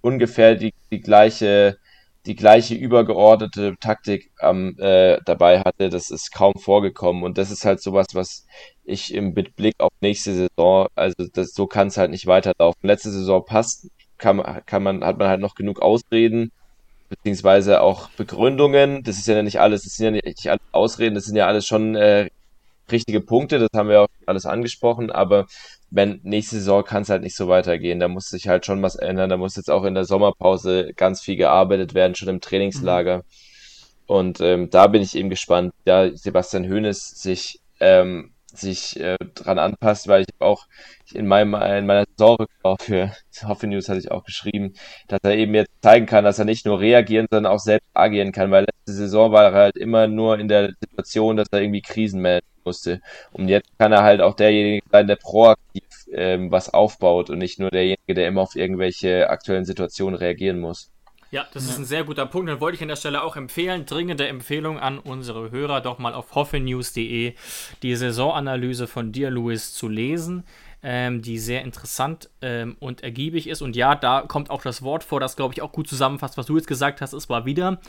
[0.02, 1.78] ungefähr die, die gleiche
[2.26, 7.24] die gleiche übergeordnete Taktik ähm, äh, dabei hatte, das ist kaum vorgekommen.
[7.24, 8.46] Und das ist halt sowas, was
[8.84, 12.80] ich im mit Blick auf nächste Saison, also das, so kann es halt nicht weiterlaufen.
[12.84, 16.52] Letzte Saison passt, kann, kann man, hat man halt noch genug Ausreden,
[17.10, 19.04] beziehungsweise auch Begründungen.
[19.04, 21.68] Das ist ja nicht alles, das sind ja nicht alles Ausreden, das sind ja alles
[21.68, 22.30] schon äh,
[22.92, 25.46] richtige Punkte, das haben wir auch alles angesprochen, aber
[25.96, 28.02] wenn nächste Saison kann es halt nicht so weitergehen.
[28.02, 29.30] Da muss sich halt schon was ändern.
[29.30, 33.20] Da muss jetzt auch in der Sommerpause ganz viel gearbeitet werden, schon im Trainingslager.
[33.20, 33.24] Mhm.
[34.06, 39.58] Und ähm, da bin ich eben gespannt, da Sebastian Hoeneß sich ähm, sich äh, dran
[39.58, 40.68] anpasst, weil ich auch
[41.14, 43.12] in meinem in meiner Saisonrückschau für
[43.48, 44.74] Hoffe News hatte ich auch geschrieben,
[45.08, 48.34] dass er eben jetzt zeigen kann, dass er nicht nur reagieren, sondern auch selbst agieren
[48.34, 51.82] kann, weil letzte Saison war er halt immer nur in der Situation, dass er irgendwie
[51.82, 53.02] Krisen managen musste.
[53.32, 57.60] Und jetzt kann er halt auch derjenige sein, der proaktiv ähm, was aufbaut und nicht
[57.60, 60.92] nur derjenige, der immer auf irgendwelche aktuellen Situationen reagieren muss.
[61.32, 61.72] Ja, das ja.
[61.72, 62.50] ist ein sehr guter Punkt.
[62.50, 66.14] Dann wollte ich an der Stelle auch empfehlen, dringende Empfehlung an unsere Hörer, doch mal
[66.14, 67.34] auf hoffenews.de
[67.82, 70.46] die Saisonanalyse von dir, Louis, zu lesen,
[70.82, 73.62] ähm, die sehr interessant ähm, und ergiebig ist.
[73.62, 76.46] Und ja, da kommt auch das Wort vor, das, glaube ich, auch gut zusammenfasst, was
[76.46, 77.12] du jetzt gesagt hast.
[77.12, 77.80] Es war wieder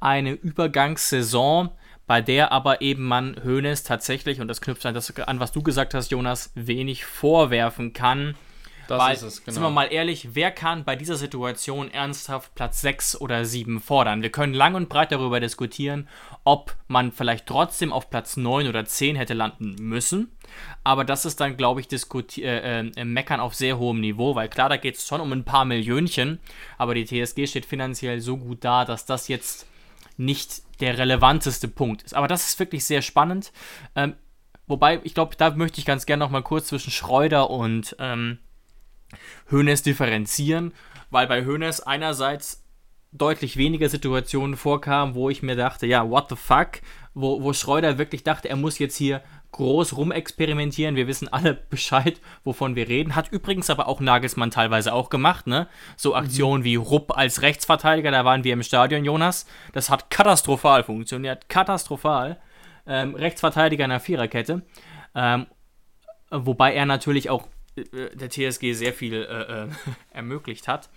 [0.00, 1.70] eine Übergangssaison
[2.06, 5.62] bei der aber eben man Hoeneß tatsächlich, und das knüpft an das an, was du
[5.62, 8.34] gesagt hast, Jonas, wenig vorwerfen kann.
[8.88, 9.54] Das Weil, ist es, genau.
[9.54, 14.22] Sind wir mal ehrlich, wer kann bei dieser Situation ernsthaft Platz 6 oder 7 fordern?
[14.22, 16.08] Wir können lang und breit darüber diskutieren,
[16.44, 20.30] ob man vielleicht trotzdem auf Platz 9 oder 10 hätte landen müssen.
[20.84, 21.88] Aber das ist dann, glaube ich,
[22.38, 25.44] äh, äh, Meckern auf sehr hohem Niveau, weil klar, da geht es schon um ein
[25.44, 26.38] paar Millionchen,
[26.78, 29.66] aber die TSG steht finanziell so gut da, dass das jetzt
[30.16, 32.14] nicht der relevanteste Punkt ist.
[32.14, 33.52] Aber das ist wirklich sehr spannend.
[33.94, 34.14] Ähm,
[34.66, 38.38] wobei, ich glaube, da möchte ich ganz gerne noch mal kurz zwischen Schreuder und ähm,
[39.50, 40.72] Hoeneß differenzieren,
[41.10, 42.64] weil bei Hoeneß einerseits
[43.12, 46.80] deutlich weniger Situationen vorkamen, wo ich mir dachte, ja, what the fuck,
[47.14, 49.22] wo, wo Schreuder wirklich dachte, er muss jetzt hier
[49.52, 50.96] groß rumexperimentieren.
[50.96, 53.14] Wir wissen alle Bescheid, wovon wir reden.
[53.14, 55.68] Hat übrigens aber auch Nagelsmann teilweise auch gemacht, ne?
[55.96, 56.64] So Aktionen mhm.
[56.64, 59.46] wie Rupp als Rechtsverteidiger, da waren wir im Stadion, Jonas.
[59.72, 61.48] Das hat katastrophal funktioniert.
[61.48, 62.38] Katastrophal.
[62.86, 64.62] Ähm, Rechtsverteidiger in der Viererkette.
[65.14, 65.46] Ähm,
[66.30, 69.68] wobei er natürlich auch äh, der TSG sehr viel äh, äh,
[70.12, 70.88] ermöglicht hat.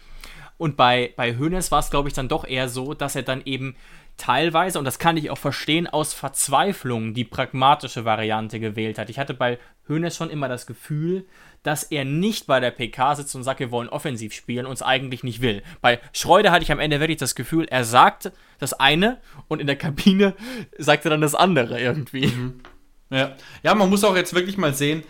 [0.58, 3.41] Und bei, bei Hoeneß war es, glaube ich, dann doch eher so, dass er dann
[3.45, 3.78] eben
[4.20, 9.09] teilweise, und das kann ich auch verstehen, aus Verzweiflung die pragmatische Variante gewählt hat.
[9.09, 9.57] Ich hatte bei
[9.88, 11.26] Hoeneß schon immer das Gefühl,
[11.63, 14.82] dass er nicht bei der PK sitzt und sagt, wir wollen offensiv spielen, und es
[14.82, 15.63] eigentlich nicht will.
[15.82, 19.17] Bei Schreuder hatte ich am Ende wirklich das Gefühl, er sagt das eine
[19.47, 20.36] und in der Kabine
[20.78, 22.28] sagt er dann das andere irgendwie.
[22.28, 22.61] Mhm.
[23.09, 23.36] Ja.
[23.63, 25.03] ja, man muss auch jetzt wirklich mal sehen,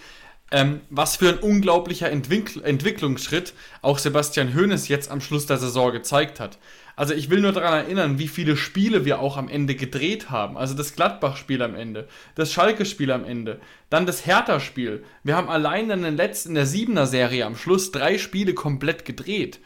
[0.52, 5.92] ähm, was für ein unglaublicher Entwickl Entwicklungsschritt auch Sebastian Hoeneß jetzt am Schluss der Saison
[5.92, 6.58] gezeigt hat.
[7.00, 10.58] Also ich will nur daran erinnern, wie viele Spiele wir auch am Ende gedreht haben.
[10.58, 15.06] Also das Gladbach-Spiel am Ende, das Schalke-Spiel am Ende, dann das Hertha-Spiel.
[15.24, 19.62] Wir haben allein in, den letzten, in der Siebener-Serie am Schluss drei Spiele komplett gedreht.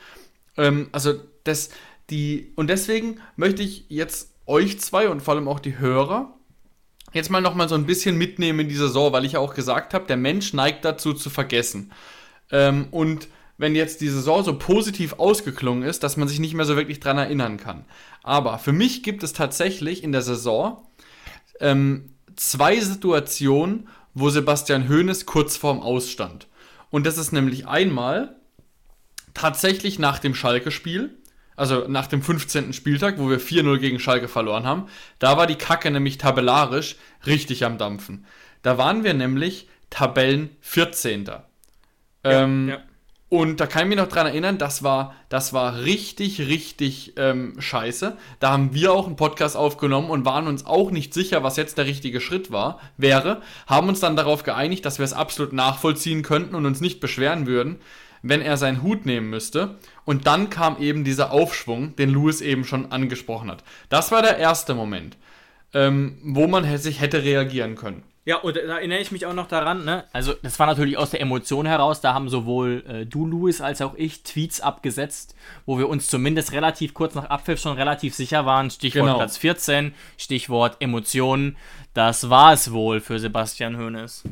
[0.57, 1.71] Ähm, also das,
[2.11, 6.36] die, und deswegen möchte ich jetzt euch zwei und vor allem auch die Hörer
[7.13, 9.95] jetzt mal nochmal so ein bisschen mitnehmen in die Saison, weil ich ja auch gesagt
[9.95, 11.93] habe, der Mensch neigt dazu zu vergessen.
[12.51, 13.27] Ähm, und
[13.64, 16.99] wenn jetzt die Saison so positiv ausgeklungen ist, dass man sich nicht mehr so wirklich
[16.99, 17.86] dran erinnern kann.
[18.22, 20.86] Aber für mich gibt es tatsächlich in der Saison
[21.61, 26.47] ähm, zwei Situationen, wo Sebastian Hoeneß kurz vorm Ausstand.
[26.89, 28.36] Und das ist nämlich einmal
[29.34, 31.18] tatsächlich nach dem Schalke-Spiel,
[31.55, 32.74] also nach dem 15.
[32.74, 34.88] Spieltag, wo wir 4-0 gegen Schalke verloren haben.
[35.20, 38.26] Da war die Kacke nämlich tabellarisch richtig am Dampfen.
[38.61, 41.24] Da waren wir nämlich Tabellen 14.
[41.26, 41.45] Ja,
[42.26, 42.82] ähm, ja.
[43.34, 47.55] Und da kann ich mich noch dran erinnern, das war, das war richtig, richtig ähm,
[47.57, 48.15] scheiße.
[48.39, 51.79] Da haben wir auch einen Podcast aufgenommen und waren uns auch nicht sicher, was jetzt
[51.79, 53.41] der richtige Schritt war, wäre.
[53.65, 57.47] Haben uns dann darauf geeinigt, dass wir es absolut nachvollziehen könnten und uns nicht beschweren
[57.47, 57.77] würden,
[58.21, 59.79] wenn er seinen Hut nehmen müsste.
[60.05, 63.63] Und dann kam eben dieser Aufschwung, den Louis eben schon angesprochen hat.
[63.89, 65.17] Das war der erste Moment,
[65.73, 68.03] ähm, wo man sich hätte reagieren können.
[68.26, 70.05] Ja, und da erinnere ich mich auch noch daran, ne?
[70.13, 71.99] Also, das war natürlich aus der Emotion heraus.
[71.99, 76.53] Da haben sowohl äh, du, Louis, als auch ich Tweets abgesetzt, wo wir uns zumindest
[76.53, 78.71] relativ kurz nach Abpfiff schon relativ sicher waren.
[78.71, 79.17] Stichwort genau.
[79.17, 81.57] Platz 14, Stichwort Emotionen.
[81.93, 84.24] Das war es wohl für Sebastian Hoeneß.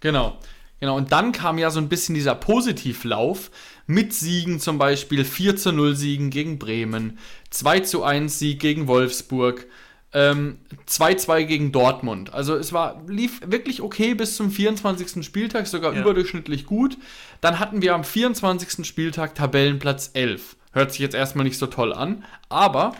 [0.00, 0.38] Genau.
[0.80, 3.50] Genau, und dann kam ja so ein bisschen dieser Positivlauf
[3.86, 7.18] mit Siegen zum Beispiel 4 zu 0 Siegen gegen Bremen,
[7.50, 9.66] 2 zu 1 Sieg gegen Wolfsburg,
[10.14, 12.32] 2-2 ähm, gegen Dortmund.
[12.32, 15.24] Also es war, lief wirklich okay bis zum 24.
[15.24, 16.00] Spieltag, sogar ja.
[16.00, 16.96] überdurchschnittlich gut.
[17.40, 18.86] Dann hatten wir am 24.
[18.86, 20.56] Spieltag Tabellenplatz 11.
[20.72, 22.94] Hört sich jetzt erstmal nicht so toll an, aber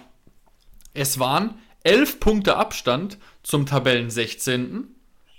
[0.92, 1.54] es waren
[1.84, 4.88] 11 Punkte Abstand zum Tabellen 16.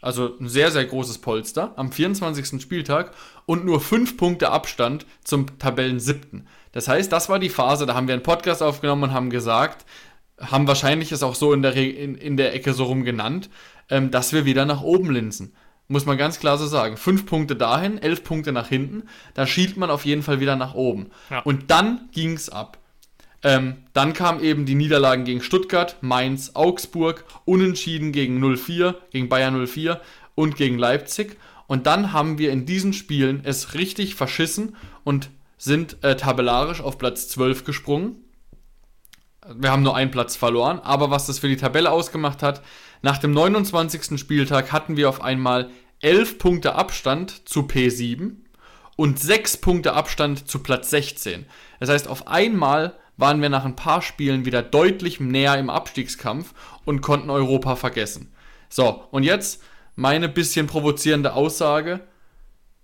[0.01, 2.61] Also ein sehr, sehr großes Polster am 24.
[2.61, 3.11] Spieltag
[3.45, 6.47] und nur 5 Punkte Abstand zum Tabellen 7.
[6.71, 9.85] Das heißt, das war die Phase, da haben wir einen Podcast aufgenommen und haben gesagt,
[10.39, 13.49] haben wahrscheinlich es auch so in der, in, in der Ecke so rum genannt,
[13.89, 15.53] ähm, dass wir wieder nach oben linsen.
[15.87, 16.97] Muss man ganz klar so sagen.
[16.97, 19.03] Fünf Punkte dahin, elf Punkte nach hinten,
[19.35, 21.11] da schielt man auf jeden Fall wieder nach oben.
[21.29, 21.39] Ja.
[21.39, 22.79] Und dann ging es ab.
[23.43, 29.67] Ähm, dann kamen eben die Niederlagen gegen Stuttgart, Mainz, Augsburg, Unentschieden gegen 04, gegen Bayern
[29.67, 30.01] 04
[30.33, 31.37] und gegen Leipzig.
[31.67, 36.97] Und dann haben wir in diesen Spielen es richtig verschissen und sind äh, tabellarisch auf
[36.97, 38.24] Platz 12 gesprungen
[39.53, 42.61] wir haben nur einen Platz verloren, aber was das für die Tabelle ausgemacht hat,
[43.01, 44.19] nach dem 29.
[44.19, 45.69] Spieltag hatten wir auf einmal
[46.01, 48.37] 11 Punkte Abstand zu P7
[48.95, 51.45] und 6 Punkte Abstand zu Platz 16.
[51.79, 56.53] Das heißt, auf einmal waren wir nach ein paar Spielen wieder deutlich näher im Abstiegskampf
[56.83, 58.33] und konnten Europa vergessen.
[58.69, 59.63] So, und jetzt
[59.95, 62.01] meine bisschen provozierende Aussage.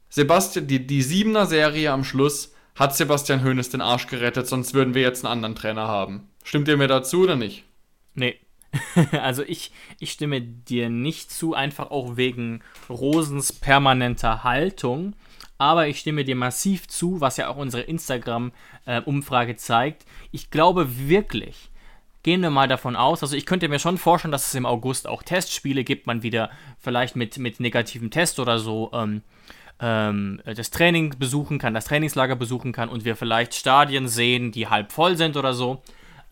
[0.09, 4.93] Sebastian, die, die Siebener Serie am Schluss hat Sebastian Hoeneß den Arsch gerettet, sonst würden
[4.93, 6.30] wir jetzt einen anderen Trainer haben.
[6.43, 7.63] Stimmt ihr mir dazu oder nicht?
[8.13, 8.39] Nee.
[9.11, 15.13] also ich, ich stimme dir nicht zu, einfach auch wegen Rosens permanenter Haltung.
[15.57, 20.05] Aber ich stimme dir massiv zu, was ja auch unsere Instagram-Umfrage zeigt.
[20.31, 21.69] Ich glaube wirklich,
[22.23, 25.07] gehen wir mal davon aus, also ich könnte mir schon vorstellen, dass es im August
[25.07, 29.21] auch Testspiele gibt, man wieder vielleicht mit, mit negativem Test oder so ähm,
[29.79, 34.67] ähm, das Training besuchen kann, das Trainingslager besuchen kann und wir vielleicht Stadien sehen, die
[34.67, 35.81] halb voll sind oder so.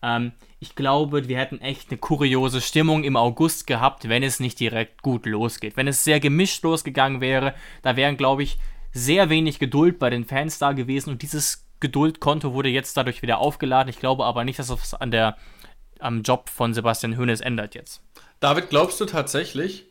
[0.02, 4.60] Ähm, ich glaube, wir hätten echt eine kuriose Stimmung im August gehabt, wenn es nicht
[4.60, 5.76] direkt gut losgeht.
[5.76, 8.58] Wenn es sehr gemischt losgegangen wäre, da wären, glaube ich,
[8.92, 13.38] sehr wenig Geduld bei den Fans da gewesen und dieses Geduldkonto wurde jetzt dadurch wieder
[13.38, 13.88] aufgeladen.
[13.88, 15.36] Ich glaube aber nicht, dass es an der,
[15.98, 18.02] am Job von Sebastian Hoeneß ändert jetzt.
[18.40, 19.86] David, glaubst du tatsächlich,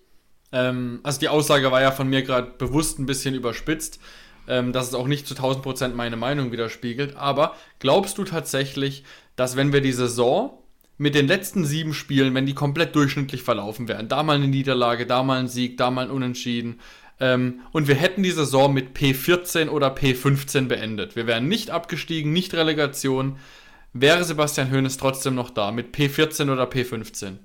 [0.52, 4.00] ähm, also die Aussage war ja von mir gerade bewusst ein bisschen überspitzt,
[4.48, 9.04] ähm, dass es auch nicht zu 1000 Prozent meine Meinung widerspiegelt, aber glaubst du tatsächlich,
[9.40, 10.52] dass wenn wir die Saison
[10.98, 15.06] mit den letzten sieben Spielen, wenn die komplett durchschnittlich verlaufen wären, da mal eine Niederlage,
[15.06, 16.80] da mal ein Sieg, da mal ein Unentschieden,
[17.22, 21.16] ähm, und wir hätten die Saison mit P14 oder P15 beendet.
[21.16, 23.38] Wir wären nicht abgestiegen, nicht Relegation.
[23.94, 27.38] Wäre Sebastian Hoeneß trotzdem noch da mit P14 oder P15?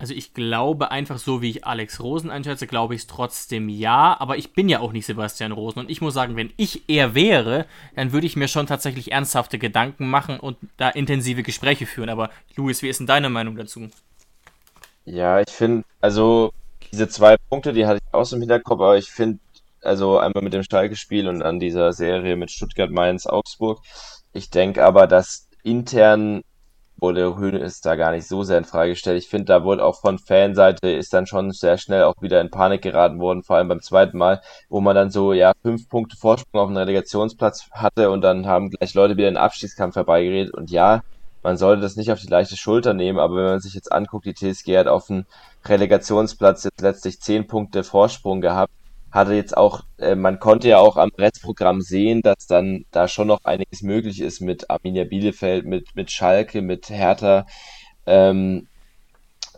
[0.00, 4.16] Also ich glaube einfach so, wie ich Alex Rosen einschätze, glaube ich es trotzdem ja.
[4.20, 5.80] Aber ich bin ja auch nicht Sebastian Rosen.
[5.80, 9.58] Und ich muss sagen, wenn ich er wäre, dann würde ich mir schon tatsächlich ernsthafte
[9.58, 12.10] Gedanken machen und da intensive Gespräche führen.
[12.10, 13.88] Aber Luis, wie ist denn deine Meinung dazu?
[15.04, 16.52] Ja, ich finde, also
[16.92, 19.40] diese zwei Punkte, die hatte ich aus dem Hinterkopf, aber ich finde,
[19.82, 23.80] also einmal mit dem Schalke-Spiel und an dieser Serie mit Stuttgart, Mainz, Augsburg.
[24.32, 26.42] Ich denke aber, dass intern
[27.00, 29.22] wurde Hönes da gar nicht so sehr in Frage gestellt.
[29.22, 32.50] Ich finde, da wurde auch von Fanseite ist dann schon sehr schnell auch wieder in
[32.50, 36.16] Panik geraten worden, vor allem beim zweiten Mal, wo man dann so, ja, fünf Punkte
[36.16, 40.70] Vorsprung auf den Relegationsplatz hatte und dann haben gleich Leute wieder den Abstiegskampf herbeigeredet und
[40.70, 41.02] ja,
[41.42, 44.26] man sollte das nicht auf die leichte Schulter nehmen, aber wenn man sich jetzt anguckt,
[44.26, 45.24] die TSG hat auf dem
[45.64, 48.72] Relegationsplatz jetzt letztlich zehn Punkte Vorsprung gehabt,
[49.10, 53.28] hatte jetzt auch, äh, man konnte ja auch am Restprogramm sehen, dass dann da schon
[53.28, 57.46] noch einiges möglich ist mit Arminia Bielefeld, mit, mit Schalke, mit Hertha.
[58.06, 58.68] Ähm,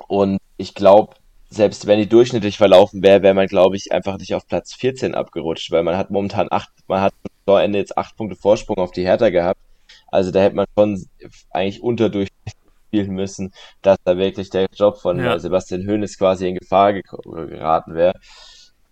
[0.09, 1.15] und ich glaube,
[1.51, 5.15] selbst wenn die durchschnittlich verlaufen wäre, wäre man, glaube ich, einfach nicht auf Platz 14
[5.15, 7.13] abgerutscht, weil man hat momentan acht, man hat
[7.47, 9.61] am Ende jetzt acht Punkte Vorsprung auf die Hertha gehabt.
[10.09, 11.05] Also da hätte man schon
[11.51, 12.55] eigentlich unterdurchschnittlich
[12.87, 15.39] spielen müssen, dass da wirklich der Job von ja.
[15.39, 18.15] Sebastian Hoeneß quasi in Gefahr geraten wäre.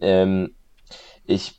[0.01, 0.55] Ähm,
[1.25, 1.59] ich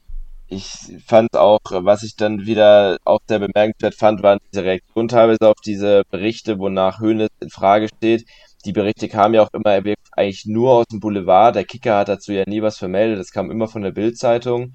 [0.51, 0.65] ich
[1.05, 5.61] fand auch, was ich dann wieder auch sehr bemerkenswert fand, waren diese Reaktionen teilweise auf
[5.63, 8.25] diese Berichte, wonach Hoeneß in Frage steht.
[8.65, 9.81] Die Berichte kamen ja auch immer
[10.11, 11.55] eigentlich nur aus dem Boulevard.
[11.55, 13.19] Der Kicker hat dazu ja nie was vermeldet.
[13.19, 14.73] Das kam immer von der Bildzeitung.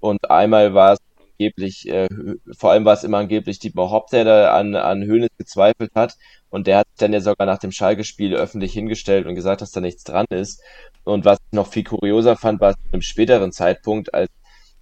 [0.00, 0.98] Und einmal war es
[1.38, 2.08] angeblich, äh,
[2.56, 6.16] vor allem war es immer angeblich Dietmar Hopp, der da an, an Höhnes gezweifelt hat.
[6.50, 9.80] Und der hat dann ja sogar nach dem Schalke-Spiel öffentlich hingestellt und gesagt, dass da
[9.80, 10.62] nichts dran ist.
[11.04, 14.30] Und was ich noch viel kurioser fand, war zu einem späteren Zeitpunkt, als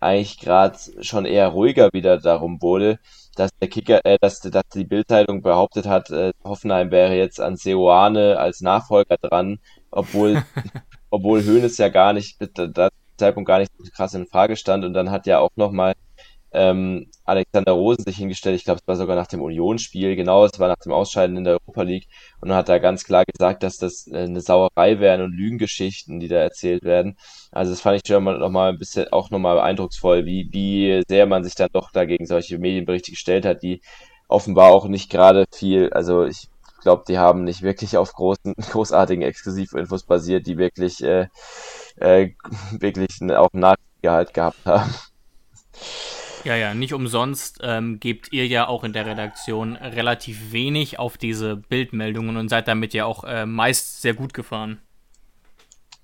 [0.01, 2.99] eigentlich gerade schon eher ruhiger wieder darum wurde,
[3.37, 7.57] dass der Kicker, äh, dass, dass die Bildzeitung behauptet hat, äh, Hoffenheim wäre jetzt an
[7.57, 9.59] Seoane als Nachfolger dran,
[9.91, 10.45] obwohl,
[11.11, 14.93] obwohl Höhnes ja gar nicht, da Zeitpunkt gar nicht so krass in Frage stand und
[14.93, 15.95] dann hat ja auch nochmal
[16.55, 18.57] ähm, Alexander Rosen sich hingestellt.
[18.57, 20.15] Ich glaube, es war sogar nach dem Unionsspiel.
[20.17, 22.07] Genau, es war nach dem Ausscheiden in der Europa League.
[22.41, 26.29] Und hat er ganz klar gesagt, dass das äh, eine Sauerei wären und Lügengeschichten, die
[26.29, 27.17] da erzählt werden.
[27.51, 31.27] Also das fand ich schon mal nochmal ein bisschen auch nochmal eindrucksvoll, wie, wie sehr
[31.27, 33.83] man sich dann doch dagegen solche Medienberichte gestellt hat, die
[34.29, 36.49] offenbar auch nicht gerade viel, also ich
[36.83, 41.29] glaube, die haben nicht wirklich auf großen, großartigen Exklusivinfos basiert, die wirklich, äh,
[41.97, 42.31] äh,
[42.73, 44.95] wirklich auch Nachgehalt gehabt haben.
[46.45, 51.17] Ja, ja, nicht umsonst ähm, gebt ihr ja auch in der Redaktion relativ wenig auf
[51.17, 54.81] diese Bildmeldungen und seid damit ja auch äh, meist sehr gut gefahren.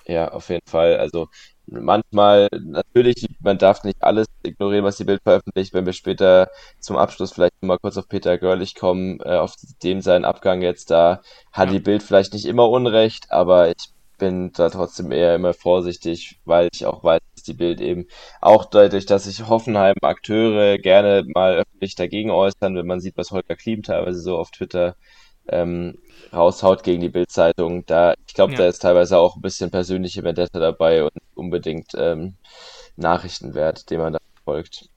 [0.07, 0.97] Ja, auf jeden Fall.
[0.97, 1.29] Also
[1.67, 5.75] manchmal, natürlich, man darf nicht alles ignorieren, was die Bild veröffentlicht.
[5.75, 10.01] Wenn wir später zum Abschluss vielleicht mal kurz auf Peter Görlich kommen, äh, auf dem
[10.01, 11.21] seinen Abgang jetzt, da
[11.53, 11.75] hat ja.
[11.75, 16.69] die Bild vielleicht nicht immer Unrecht, aber ich bin da trotzdem eher immer vorsichtig, weil
[16.73, 17.21] ich auch weiß,
[17.51, 18.07] die Bild eben
[18.41, 23.31] auch dadurch, dass sich Hoffenheim Akteure gerne mal öffentlich dagegen äußern, wenn man sieht, was
[23.31, 24.97] Holger Klim teilweise so auf Twitter
[25.49, 25.99] ähm,
[26.33, 27.85] raushaut gegen die Bildzeitung.
[27.87, 28.59] Da, ich glaube, ja.
[28.59, 32.37] da ist teilweise auch ein bisschen persönliche Vendetta dabei und unbedingt ähm,
[32.97, 34.89] Nachrichtenwert, den man da folgt.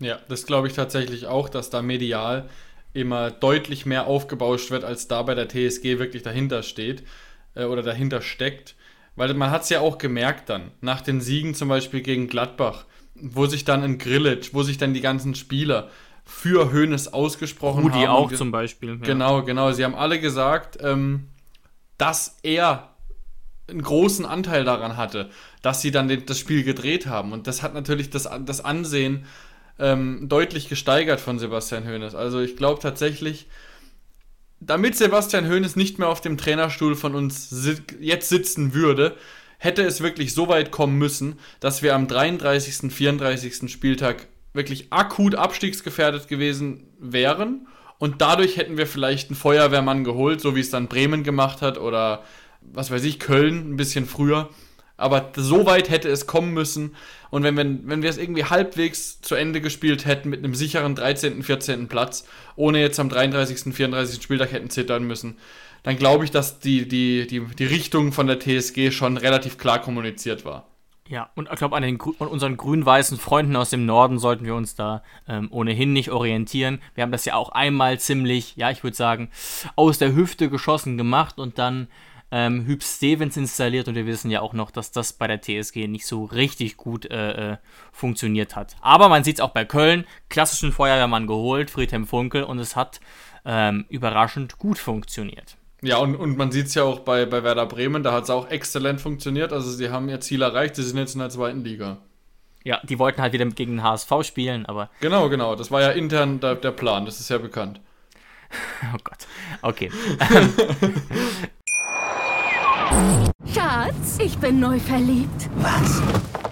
[0.00, 2.48] Ja, das glaube ich tatsächlich auch, dass da medial
[2.92, 7.02] immer deutlich mehr aufgebauscht wird, als da bei der TSG wirklich dahinter steht
[7.54, 8.76] äh, oder dahinter steckt.
[9.18, 12.84] Weil man hat es ja auch gemerkt dann, nach den Siegen zum Beispiel gegen Gladbach,
[13.14, 15.90] wo sich dann in Grillitsch, wo sich dann die ganzen Spieler
[16.24, 18.16] für Hoeneß ausgesprochen Rudi haben.
[18.16, 18.90] Rudi auch zum Beispiel.
[18.90, 18.96] Ja.
[18.96, 19.72] Genau, genau.
[19.72, 21.28] Sie haben alle gesagt, ähm,
[21.96, 22.90] dass er
[23.68, 25.30] einen großen Anteil daran hatte,
[25.62, 27.32] dass sie dann den, das Spiel gedreht haben.
[27.32, 29.26] Und das hat natürlich das, das Ansehen
[29.78, 32.14] ähm, deutlich gesteigert von Sebastian Hoeneß.
[32.14, 33.46] Also ich glaube tatsächlich,
[34.60, 39.16] damit Sebastian Hoeneß nicht mehr auf dem Trainerstuhl von uns si jetzt sitzen würde,
[39.58, 43.70] hätte es wirklich so weit kommen müssen, dass wir am 33., 34.
[43.70, 47.66] Spieltag wirklich akut abstiegsgefährdet gewesen wären
[47.98, 51.78] Und dadurch hätten wir vielleicht einen Feuerwehrmann geholt, so wie es dann Bremen gemacht hat
[51.78, 52.22] oder
[52.60, 54.48] was weiß ich, Köln ein bisschen früher.
[54.96, 56.94] Aber so weit hätte es kommen müssen.
[57.30, 60.94] Und wenn, wenn, wenn wir es irgendwie halbwegs zu Ende gespielt hätten mit einem sicheren
[60.94, 61.88] 13., 14.
[61.88, 62.26] Platz,
[62.56, 64.22] ohne jetzt am 33., 34.
[64.22, 65.36] Spieltag hätten zittern müssen,
[65.82, 69.80] dann glaube ich, dass die, die, die, die Richtung von der TSG schon relativ klar
[69.80, 70.66] kommuniziert war.
[71.08, 71.98] Ja, und ich glaube, an, an
[72.28, 76.80] unseren grün-weißen Freunden aus dem Norden sollten wir uns da ähm, ohnehin nicht orientieren.
[76.94, 79.30] Wir haben das ja auch einmal ziemlich, ja, ich würde sagen,
[79.74, 81.88] aus der Hüfte geschossen gemacht und dann
[82.30, 85.86] ähm, Hüb Stevens installiert und wir wissen ja auch noch, dass das bei der TSG
[85.86, 87.56] nicht so richtig gut äh, äh,
[87.92, 88.76] funktioniert hat.
[88.80, 93.00] Aber man sieht es auch bei Köln, klassischen Feuerwehrmann geholt, Friedhelm Funkel, und es hat
[93.44, 95.56] ähm, überraschend gut funktioniert.
[95.80, 98.30] Ja, und, und man sieht es ja auch bei, bei Werder Bremen, da hat es
[98.30, 99.52] auch exzellent funktioniert.
[99.52, 101.98] Also sie haben ihr Ziel erreicht, sie sind jetzt in der zweiten Liga.
[102.64, 104.90] Ja, die wollten halt wieder gegen den HSV spielen, aber.
[105.00, 105.54] Genau, genau.
[105.54, 107.80] Das war ja intern der, der Plan, das ist ja bekannt.
[108.94, 109.26] oh Gott.
[109.62, 109.90] Okay.
[113.52, 115.48] Schatz, ich bin neu verliebt.
[115.56, 116.02] Was?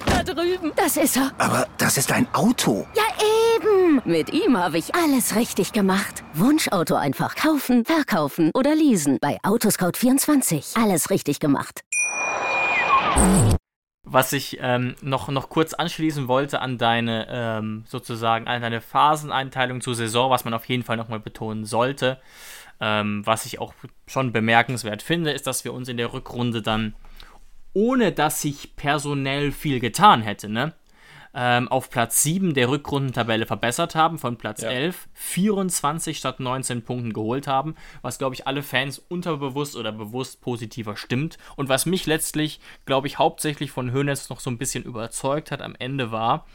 [0.06, 0.72] Da drüben.
[0.76, 1.30] Das ist er.
[1.38, 2.86] Aber das ist ein Auto.
[2.94, 3.02] Ja,
[3.54, 4.02] eben.
[4.04, 6.24] Mit ihm habe ich alles richtig gemacht.
[6.34, 9.18] Wunschauto einfach kaufen, verkaufen oder leasen.
[9.20, 10.82] Bei Autoscout24.
[10.82, 11.82] Alles richtig gemacht.
[14.04, 19.80] Was ich ähm, noch, noch kurz anschließen wollte an deine, ähm, sozusagen, an deine Phaseneinteilung
[19.80, 22.18] zur Saison, was man auf jeden Fall nochmal betonen sollte.
[22.80, 23.74] Ähm, was ich auch
[24.06, 26.94] schon bemerkenswert finde, ist, dass wir uns in der Rückrunde dann,
[27.72, 30.74] ohne dass sich personell viel getan hätte, ne?
[31.38, 34.70] Ähm, auf Platz 7 der Rückrundentabelle verbessert haben, von Platz ja.
[34.70, 40.40] 11 24 statt 19 Punkten geholt haben, was, glaube ich, alle Fans unterbewusst oder bewusst
[40.40, 41.36] positiver stimmt.
[41.56, 45.60] Und was mich letztlich, glaube ich, hauptsächlich von Hönes noch so ein bisschen überzeugt hat
[45.60, 46.46] am Ende war,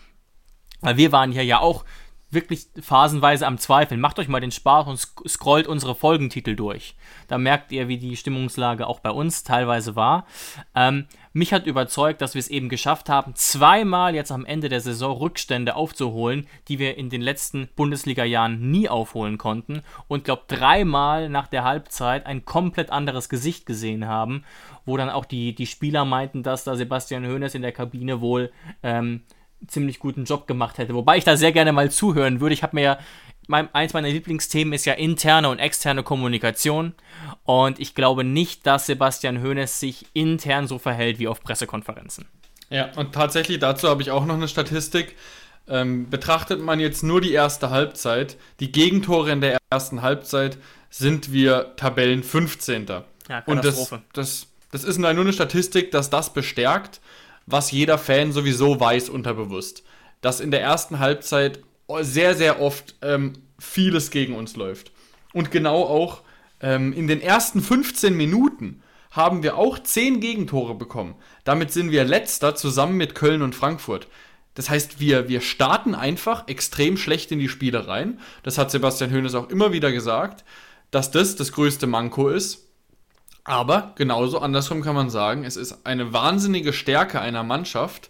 [0.79, 1.85] weil wir waren hier ja auch
[2.31, 3.99] wirklich phasenweise am Zweifeln.
[3.99, 4.97] Macht euch mal den Spaß und
[5.29, 6.95] scrollt unsere Folgentitel durch.
[7.27, 10.25] Da merkt ihr, wie die Stimmungslage auch bei uns teilweise war.
[10.73, 14.81] Ähm, mich hat überzeugt, dass wir es eben geschafft haben, zweimal jetzt am Ende der
[14.81, 19.81] Saison Rückstände aufzuholen, die wir in den letzten Bundesliga-Jahren nie aufholen konnten.
[20.07, 24.43] Und glaube dreimal nach der Halbzeit ein komplett anderes Gesicht gesehen haben,
[24.85, 28.51] wo dann auch die, die Spieler meinten, dass da Sebastian Hoeneß in der Kabine wohl
[28.83, 29.21] ähm,
[29.67, 30.93] ziemlich guten Job gemacht hätte.
[30.93, 32.53] Wobei ich da sehr gerne mal zuhören würde.
[32.53, 32.99] Ich habe mir ja,
[33.47, 36.93] mein, eins meiner Lieblingsthemen ist ja interne und externe Kommunikation.
[37.43, 42.25] Und ich glaube nicht, dass Sebastian Hoeneß sich intern so verhält wie auf Pressekonferenzen.
[42.69, 45.15] Ja, und tatsächlich dazu habe ich auch noch eine Statistik.
[45.67, 50.57] Ähm, betrachtet man jetzt nur die erste Halbzeit, die Gegentore in der ersten Halbzeit,
[50.89, 52.87] sind wir Tabellen 15.
[53.29, 56.99] Ja, und das, das, das ist nur eine Statistik, dass das bestärkt,
[57.51, 59.83] was jeder Fan sowieso weiß unterbewusst.
[60.21, 61.59] Dass in der ersten Halbzeit
[62.01, 64.91] sehr, sehr oft ähm, vieles gegen uns läuft.
[65.33, 66.21] Und genau auch
[66.61, 68.81] ähm, in den ersten 15 Minuten
[69.11, 71.15] haben wir auch 10 Gegentore bekommen.
[71.43, 74.07] Damit sind wir letzter zusammen mit Köln und Frankfurt.
[74.53, 78.19] Das heißt, wir, wir starten einfach extrem schlecht in die Spiele rein.
[78.43, 80.43] Das hat Sebastian Hoeneß auch immer wieder gesagt,
[80.91, 82.70] dass das das größte Manko ist.
[83.43, 88.09] Aber genauso andersrum kann man sagen, es ist eine wahnsinnige Stärke einer Mannschaft,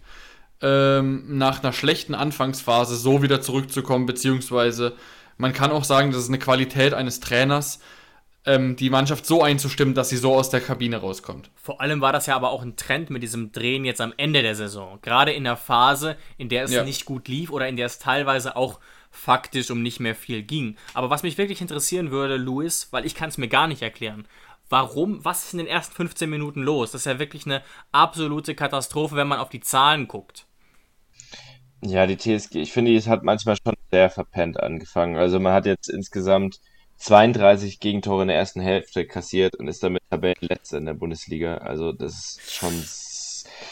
[0.61, 4.93] ähm, nach einer schlechten Anfangsphase so wieder zurückzukommen, beziehungsweise
[5.37, 7.79] man kann auch sagen, das ist eine Qualität eines Trainers,
[8.45, 11.49] ähm, die Mannschaft so einzustimmen, dass sie so aus der Kabine rauskommt.
[11.55, 14.41] Vor allem war das ja aber auch ein Trend mit diesem Drehen jetzt am Ende
[14.41, 14.99] der Saison.
[15.01, 16.83] Gerade in der Phase, in der es ja.
[16.83, 18.79] nicht gut lief oder in der es teilweise auch
[19.11, 20.77] faktisch um nicht mehr viel ging.
[20.93, 24.25] Aber was mich wirklich interessieren würde, Luis, weil ich kann es mir gar nicht erklären,
[24.71, 26.91] warum, was ist in den ersten 15 Minuten los?
[26.91, 27.61] Das ist ja wirklich eine
[27.91, 30.45] absolute Katastrophe, wenn man auf die Zahlen guckt.
[31.83, 35.17] Ja, die TSG, ich finde, es hat manchmal schon sehr verpennt angefangen.
[35.17, 36.59] Also man hat jetzt insgesamt
[36.97, 41.55] 32 Gegentore in der ersten Hälfte kassiert und ist damit Tabellenletzter in der Bundesliga.
[41.57, 42.83] Also das ist schon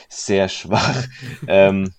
[0.10, 1.06] sehr schwach.
[1.48, 1.94] ähm,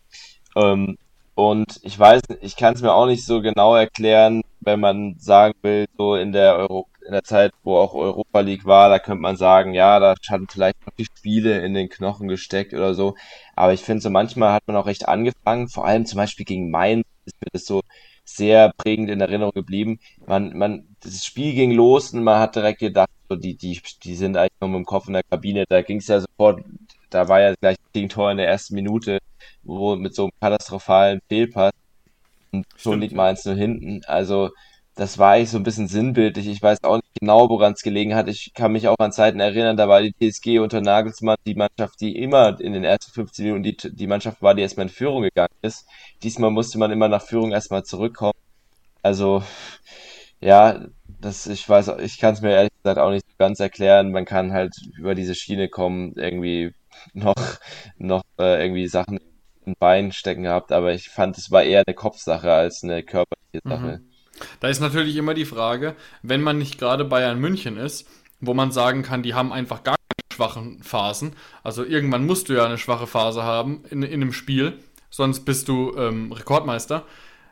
[0.56, 0.98] ähm,
[1.36, 5.54] und ich weiß, ich kann es mir auch nicht so genau erklären, wenn man sagen
[5.62, 9.22] will, so in der Euro in der Zeit, wo auch Europa League war, da könnte
[9.22, 13.16] man sagen, ja, da hatten vielleicht noch die Spiele in den Knochen gesteckt oder so.
[13.56, 16.70] Aber ich finde so manchmal hat man auch recht angefangen, vor allem zum Beispiel gegen
[16.70, 17.82] Mainz ist mir das so
[18.24, 19.98] sehr prägend in Erinnerung geblieben.
[20.26, 24.14] Man, man, das Spiel ging los und man hat direkt gedacht, so die, die, die
[24.14, 25.64] sind eigentlich nur mit dem Kopf in der Kabine.
[25.68, 26.62] Da ging es ja sofort,
[27.10, 29.18] da war ja gleich ein Tor in der ersten Minute,
[29.62, 31.72] wo mit so einem katastrophalen Fehlpass
[32.52, 34.02] und schon liegt man eins nur hinten.
[34.06, 34.50] Also
[34.96, 36.46] das war eigentlich so ein bisschen sinnbildlich.
[36.48, 38.28] Ich weiß auch nicht genau, woran es gelegen hat.
[38.28, 42.00] Ich kann mich auch an Zeiten erinnern, da war die TSG unter Nagelsmann die Mannschaft,
[42.00, 45.22] die immer in den ersten 15 Minuten die, die Mannschaft war, die erstmal in Führung
[45.22, 45.86] gegangen ist.
[46.22, 48.34] Diesmal musste man immer nach Führung erstmal zurückkommen.
[49.02, 49.42] Also,
[50.40, 50.86] Ja,
[51.20, 54.10] das, ich weiß, ich kann es mir ehrlich gesagt auch nicht so ganz erklären.
[54.12, 56.74] Man kann halt über diese Schiene kommen, irgendwie
[57.12, 57.34] noch,
[57.98, 59.18] noch äh, irgendwie Sachen
[59.66, 63.60] in Bein stecken gehabt, aber ich fand, es war eher eine Kopfsache als eine körperliche
[63.68, 63.98] Sache.
[63.98, 64.09] Mhm.
[64.60, 68.08] Da ist natürlich immer die Frage, wenn man nicht gerade Bayern München ist,
[68.40, 71.32] wo man sagen kann, die haben einfach gar keine schwachen Phasen.
[71.62, 74.78] Also irgendwann musst du ja eine schwache Phase haben in, in einem Spiel,
[75.10, 77.04] sonst bist du ähm, Rekordmeister.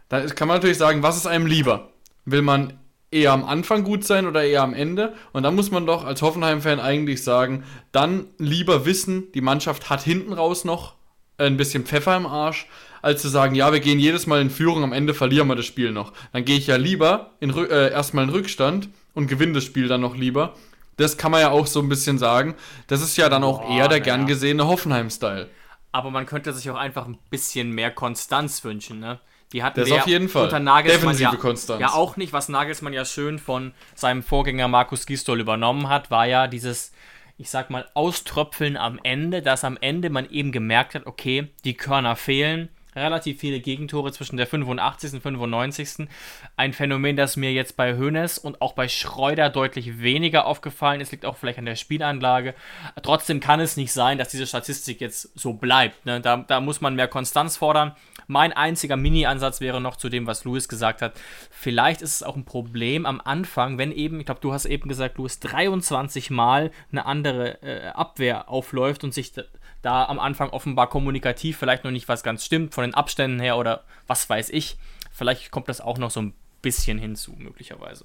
[0.08, 1.90] Da kann man natürlich sagen, was ist einem lieber?
[2.24, 2.78] Will man
[3.10, 5.14] eher am Anfang gut sein oder eher am Ende?
[5.32, 10.02] Und da muss man doch als Hoffenheim-Fan eigentlich sagen, dann lieber wissen, die Mannschaft hat
[10.02, 10.94] hinten raus noch
[11.36, 12.66] ein bisschen Pfeffer im Arsch,
[13.02, 15.66] als zu sagen, ja, wir gehen jedes Mal in Führung, am Ende verlieren wir das
[15.66, 16.12] Spiel noch.
[16.32, 20.00] Dann gehe ich ja lieber in, äh, erstmal in Rückstand und gewinne das Spiel dann
[20.00, 20.54] noch lieber.
[20.96, 22.54] Das kann man ja auch so ein bisschen sagen.
[22.88, 25.48] Das ist ja dann auch Boah, eher der gern gesehene Hoffenheim-Style.
[25.92, 29.20] Aber man könnte sich auch einfach ein bisschen mehr Konstanz wünschen, ne?
[29.52, 30.44] Die hatten das auf jeden Fall.
[30.44, 31.80] Unter Nagelsmann Defensive ja, Konstanz.
[31.80, 32.34] ja auch nicht.
[32.34, 36.92] Was Nagelsmann ja schön von seinem Vorgänger Markus Gistol übernommen hat, war ja dieses,
[37.38, 41.74] ich sag mal, Auströpfeln am Ende, dass am Ende man eben gemerkt hat, okay, die
[41.74, 42.68] Körner fehlen
[42.98, 45.14] relativ viele Gegentore zwischen der 85.
[45.14, 46.08] und 95.
[46.56, 51.12] Ein Phänomen, das mir jetzt bei Hoeneß und auch bei Schreuder deutlich weniger aufgefallen ist,
[51.12, 52.54] liegt auch vielleicht an der Spielanlage.
[53.02, 56.04] Trotzdem kann es nicht sein, dass diese Statistik jetzt so bleibt.
[56.06, 56.20] Ne?
[56.20, 57.94] Da, da muss man mehr Konstanz fordern.
[58.28, 61.18] Mein einziger Mini-Ansatz wäre noch zu dem, was Louis gesagt hat.
[61.50, 64.86] Vielleicht ist es auch ein Problem am Anfang, wenn eben, ich glaube, du hast eben
[64.86, 69.32] gesagt, Louis 23 Mal eine andere äh, Abwehr aufläuft und sich
[69.80, 73.56] da am Anfang offenbar kommunikativ vielleicht noch nicht was ganz stimmt, von den Abständen her
[73.56, 74.76] oder was weiß ich.
[75.10, 78.04] Vielleicht kommt das auch noch so ein bisschen hinzu, möglicherweise.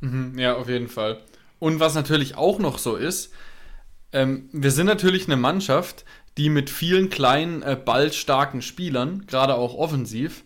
[0.00, 1.20] Mhm, ja, auf jeden Fall.
[1.60, 3.32] Und was natürlich auch noch so ist,
[4.12, 6.04] ähm, wir sind natürlich eine Mannschaft,
[6.38, 10.44] die mit vielen kleinen, äh, ballstarken Spielern, gerade auch offensiv,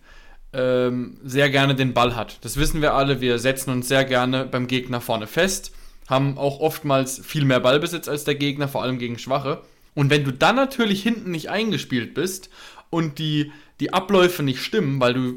[0.51, 2.39] ähm, sehr gerne den Ball hat.
[2.41, 3.21] Das wissen wir alle.
[3.21, 5.71] Wir setzen uns sehr gerne beim Gegner vorne fest,
[6.07, 9.61] haben auch oftmals viel mehr Ballbesitz als der Gegner, vor allem gegen Schwache.
[9.93, 12.49] Und wenn du dann natürlich hinten nicht eingespielt bist
[12.89, 15.35] und die, die Abläufe nicht stimmen, weil du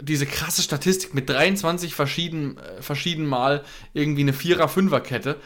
[0.00, 5.36] diese krasse Statistik mit 23 verschieden, äh, verschieden Mal irgendwie eine Vierer-, Fünfer-Kette,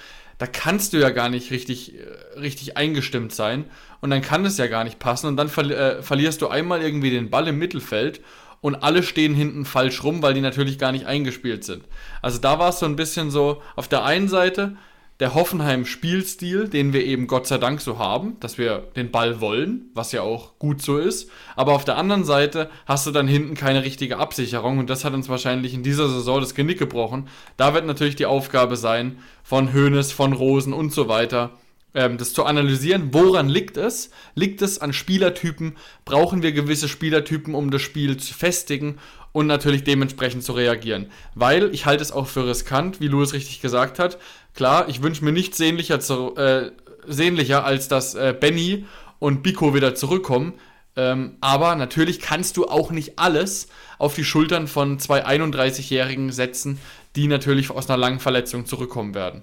[0.40, 3.66] da kannst du ja gar nicht richtig, äh, richtig eingestimmt sein
[4.00, 6.80] und dann kann es ja gar nicht passen und dann ver äh, verlierst du einmal
[6.80, 8.22] irgendwie den Ball im Mittelfeld
[8.62, 11.84] und alle stehen hinten falsch rum, weil die natürlich gar nicht eingespielt sind.
[12.22, 14.76] Also da war es so ein bisschen so, auf der einen Seite
[15.20, 19.90] der Hoffenheim-Spielstil, den wir eben Gott sei Dank so haben, dass wir den Ball wollen,
[19.94, 21.30] was ja auch gut so ist.
[21.56, 25.12] Aber auf der anderen Seite hast du dann hinten keine richtige Absicherung und das hat
[25.12, 27.28] uns wahrscheinlich in dieser Saison das Genick gebrochen.
[27.58, 31.50] Da wird natürlich die Aufgabe sein, von Hoeneß, von Rosen und so weiter,
[31.94, 33.12] ähm, das zu analysieren.
[33.12, 34.10] Woran liegt es?
[34.34, 35.76] Liegt es an Spielertypen?
[36.06, 38.96] Brauchen wir gewisse Spielertypen, um das Spiel zu festigen?
[39.32, 41.06] und natürlich dementsprechend zu reagieren.
[41.34, 44.18] Weil ich halte es auch für riskant, wie Louis richtig gesagt hat,
[44.54, 46.72] Klar, ich wünsche mir nichts sehnlicher, zu, äh,
[47.06, 48.86] sehnlicher als dass äh, Benny
[49.18, 50.54] und Biko wieder zurückkommen.
[50.96, 56.80] Ähm, aber natürlich kannst du auch nicht alles auf die Schultern von zwei 31-Jährigen setzen,
[57.16, 59.42] die natürlich aus einer langen Verletzung zurückkommen werden.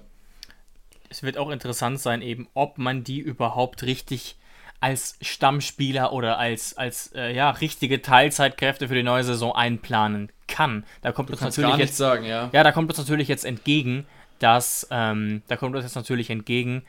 [1.08, 4.36] Es wird auch interessant sein, eben, ob man die überhaupt richtig
[4.80, 10.84] als Stammspieler oder als, als äh, ja, richtige Teilzeitkräfte für die neue Saison einplanen kann.
[11.02, 12.50] Da kommt du uns natürlich jetzt sagen, ja.
[12.52, 14.06] Ja, da kommt uns natürlich jetzt entgegen,
[14.38, 16.82] dass, ähm, da kommt uns jetzt natürlich entgegen,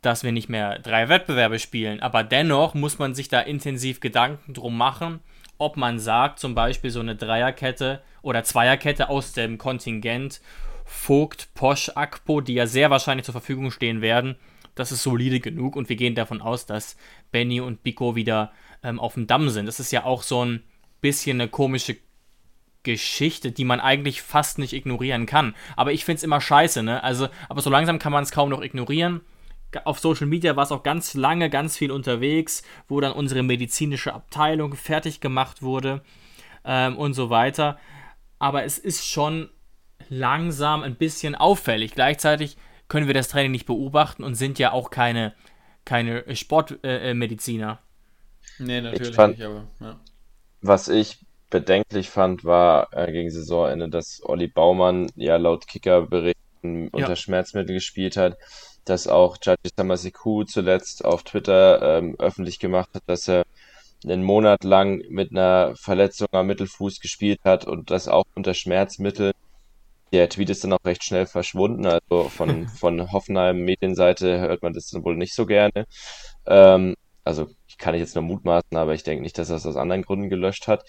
[0.00, 2.00] dass wir nicht mehr drei Wettbewerbe spielen.
[2.00, 5.20] Aber dennoch muss man sich da intensiv Gedanken drum machen,
[5.58, 10.40] ob man sagt, zum Beispiel so eine Dreierkette oder Zweierkette aus dem Kontingent
[10.84, 14.36] Vogt, Posch, Akpo, die ja sehr wahrscheinlich zur Verfügung stehen werden,
[14.74, 16.96] das ist solide genug und wir gehen davon aus, dass
[17.30, 18.52] Benny und Biko wieder
[18.82, 19.66] ähm, auf dem Damm sind.
[19.66, 20.62] Das ist ja auch so ein
[21.00, 21.96] bisschen eine komische
[22.82, 25.54] Geschichte, die man eigentlich fast nicht ignorieren kann.
[25.76, 27.02] Aber ich finde es immer scheiße, ne?
[27.02, 29.20] Also, aber so langsam kann man es kaum noch ignorieren.
[29.84, 34.12] Auf Social Media war es auch ganz lange, ganz viel unterwegs, wo dann unsere medizinische
[34.12, 36.02] Abteilung fertig gemacht wurde
[36.64, 37.78] ähm, und so weiter.
[38.38, 39.48] Aber es ist schon
[40.08, 41.94] langsam ein bisschen auffällig.
[41.94, 42.56] Gleichzeitig
[42.88, 45.34] können wir das Training nicht beobachten und sind ja auch keine,
[45.86, 47.78] keine Sportmediziner.
[48.58, 49.98] Äh, nee, natürlich fand, nicht, aber ja.
[50.60, 56.90] Was ich bedenklich fand, war äh, gegen Saisonende, dass Olli Baumann ja laut Kickerberichten ja.
[56.92, 58.38] unter Schmerzmittel gespielt hat,
[58.84, 63.44] dass auch Jaji Samasiku zuletzt auf Twitter ähm, öffentlich gemacht hat, dass er
[64.02, 69.32] einen Monat lang mit einer Verletzung am Mittelfuß gespielt hat und das auch unter Schmerzmitteln.
[70.12, 74.72] Der Tweet ist dann auch recht schnell verschwunden, also von, von Hoffenheim Medienseite hört man
[74.72, 75.84] das dann wohl nicht so gerne.
[76.46, 79.76] Ähm, Also ich kann jetzt nur mutmaßen, aber ich denke nicht, dass er es aus
[79.76, 80.84] anderen Gründen gelöscht hat.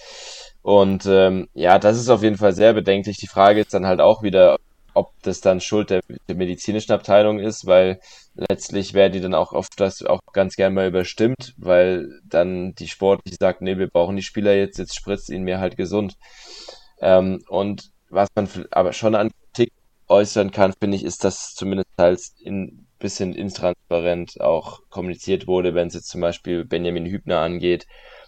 [0.61, 3.18] Und ähm, ja, das ist auf jeden Fall sehr bedenklich.
[3.18, 4.57] Die Frage ist dann halt auch wieder,
[4.93, 7.99] ob das dann Schuld der, der medizinischen Abteilung ist, weil
[8.35, 12.88] letztlich werden die dann auch oft das auch ganz gern mal überstimmt, weil dann die
[12.88, 16.15] Sportliche sagt, nee, wir brauchen die Spieler jetzt, jetzt spritzt ihnen mehr halt gesund.
[16.99, 19.73] Ähm, und was man aber schon an Kritik
[20.07, 25.89] äußern kann, finde ich, ist, dass zumindest teils ein bisschen intransparent auch kommuniziert wurde, wenn
[25.89, 27.85] es jetzt zum Beispiel Benjamin Hübner angeht.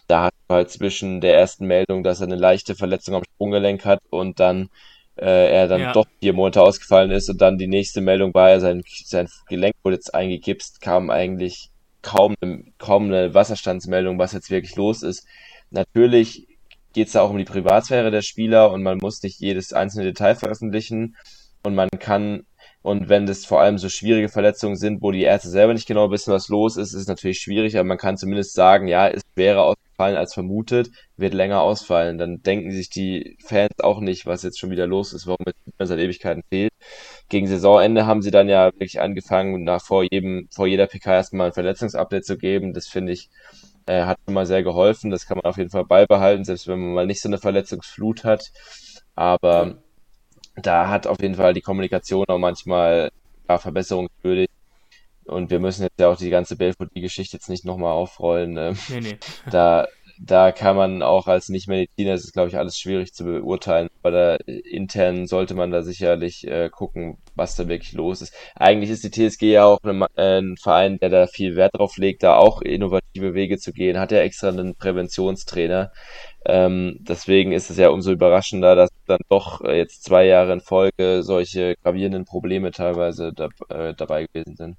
[0.08, 3.86] Da hat man halt zwischen der ersten Meldung, dass er eine leichte Verletzung am Sprunggelenk
[3.86, 4.70] hat und dann
[5.18, 5.94] äh, er dann ja.
[5.94, 9.74] doch vier Monate ausgefallen ist und dann die nächste Meldung war, er sein, sein Gelenk
[9.82, 11.70] wurde jetzt eingegipst, kam eigentlich
[12.02, 12.36] kaum,
[12.78, 15.26] kaum eine Wasserstandsmeldung, was jetzt wirklich los ist.
[15.72, 16.48] Natürlich
[16.94, 20.06] geht es da auch um die Privatsphäre der Spieler und man muss nicht jedes einzelne
[20.06, 21.16] Detail veröffentlichen
[21.64, 22.46] und man kann
[22.86, 26.12] und wenn das vor allem so schwierige Verletzungen sind, wo die Ärzte selber nicht genau
[26.12, 29.24] wissen, was los ist, ist es natürlich schwierig, aber man kann zumindest sagen, ja, es
[29.34, 32.20] wäre ausgefallen als vermutet, wird länger ausfallen.
[32.20, 35.48] Dann denken sich die Fans auch nicht, was jetzt schon wieder los ist, warum
[35.80, 36.72] es seit Ewigkeiten fehlt.
[37.28, 41.48] Gegen Saisonende haben sie dann ja wirklich angefangen, nach vor jedem, vor jeder PK erstmal
[41.48, 42.76] ein Verletzungsupdate zu geben.
[42.76, 43.32] Das finde ich,
[43.88, 45.10] äh, hat schon mal sehr geholfen.
[45.10, 48.24] Das kann man auf jeden Fall beibehalten, selbst wenn man mal nicht so eine Verletzungsflut
[48.24, 48.52] hat.
[49.16, 49.82] Aber
[50.56, 53.12] da hat auf jeden Fall die Kommunikation auch manchmal
[53.50, 54.50] ja, verbesserungswürdig.
[55.26, 58.54] Und wir müssen jetzt ja auch die ganze Belfodil-Geschichte jetzt nicht nochmal aufrollen.
[58.54, 58.76] Ne?
[58.90, 59.18] Nee, nee.
[59.52, 59.88] Da,
[60.20, 64.12] da kann man auch als Nicht-Mediziner, das ist glaube ich alles schwierig zu beurteilen, aber
[64.12, 68.34] da intern sollte man da sicherlich äh, gucken, was da wirklich los ist.
[68.56, 71.98] Eigentlich ist die TSG ja auch eine, äh, ein Verein, der da viel Wert drauf
[71.98, 75.92] legt, da auch innovative Wege zu gehen, hat ja extra einen Präventionstrainer.
[76.46, 80.62] Ähm, deswegen ist es ja umso überraschender, dass dann doch äh, jetzt zwei Jahre in
[80.62, 84.78] Folge solche gravierenden Probleme teilweise da, äh, dabei gewesen sind.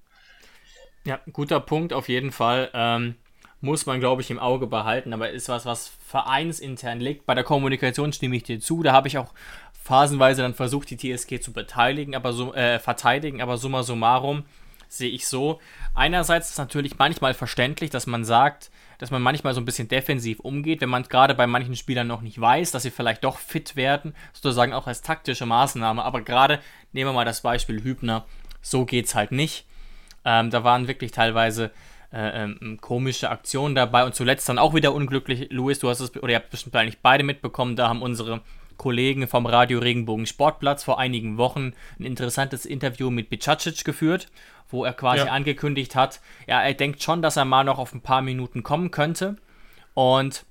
[1.05, 2.71] Ja, guter Punkt auf jeden Fall.
[2.73, 3.17] Ähm,
[3.61, 7.27] muss man, glaube ich, im Auge behalten, aber ist was, was vereinsintern liegt.
[7.27, 8.83] Bei der Kommunikation stimme ich dir zu.
[8.83, 9.33] Da habe ich auch
[9.73, 14.45] phasenweise dann versucht, die TSG zu beteiligen, aber so, äh, verteidigen, aber summa summarum
[14.89, 15.61] sehe ich so.
[15.95, 20.40] Einerseits ist natürlich manchmal verständlich, dass man sagt, dass man manchmal so ein bisschen defensiv
[20.40, 23.77] umgeht, wenn man gerade bei manchen Spielern noch nicht weiß, dass sie vielleicht doch fit
[23.77, 26.02] werden, sozusagen auch als taktische Maßnahme.
[26.02, 26.60] Aber gerade
[26.93, 28.24] nehmen wir mal das Beispiel Hübner,
[28.60, 29.66] so geht es halt nicht.
[30.24, 31.70] Ähm, da waren wirklich teilweise
[32.12, 35.48] äh, ähm, komische Aktionen dabei und zuletzt dann auch wieder unglücklich.
[35.51, 38.43] Luis, du hast es, oder ihr habt bestimmt eigentlich beide mitbekommen, da haben unsere
[38.77, 44.28] Kollegen vom Radio Regenbogen Sportplatz vor einigen Wochen ein interessantes Interview mit Bicacic geführt,
[44.69, 45.32] wo er quasi ja.
[45.32, 48.90] angekündigt hat, ja, er denkt schon, dass er mal noch auf ein paar Minuten kommen
[48.90, 49.36] könnte.
[49.94, 50.44] Und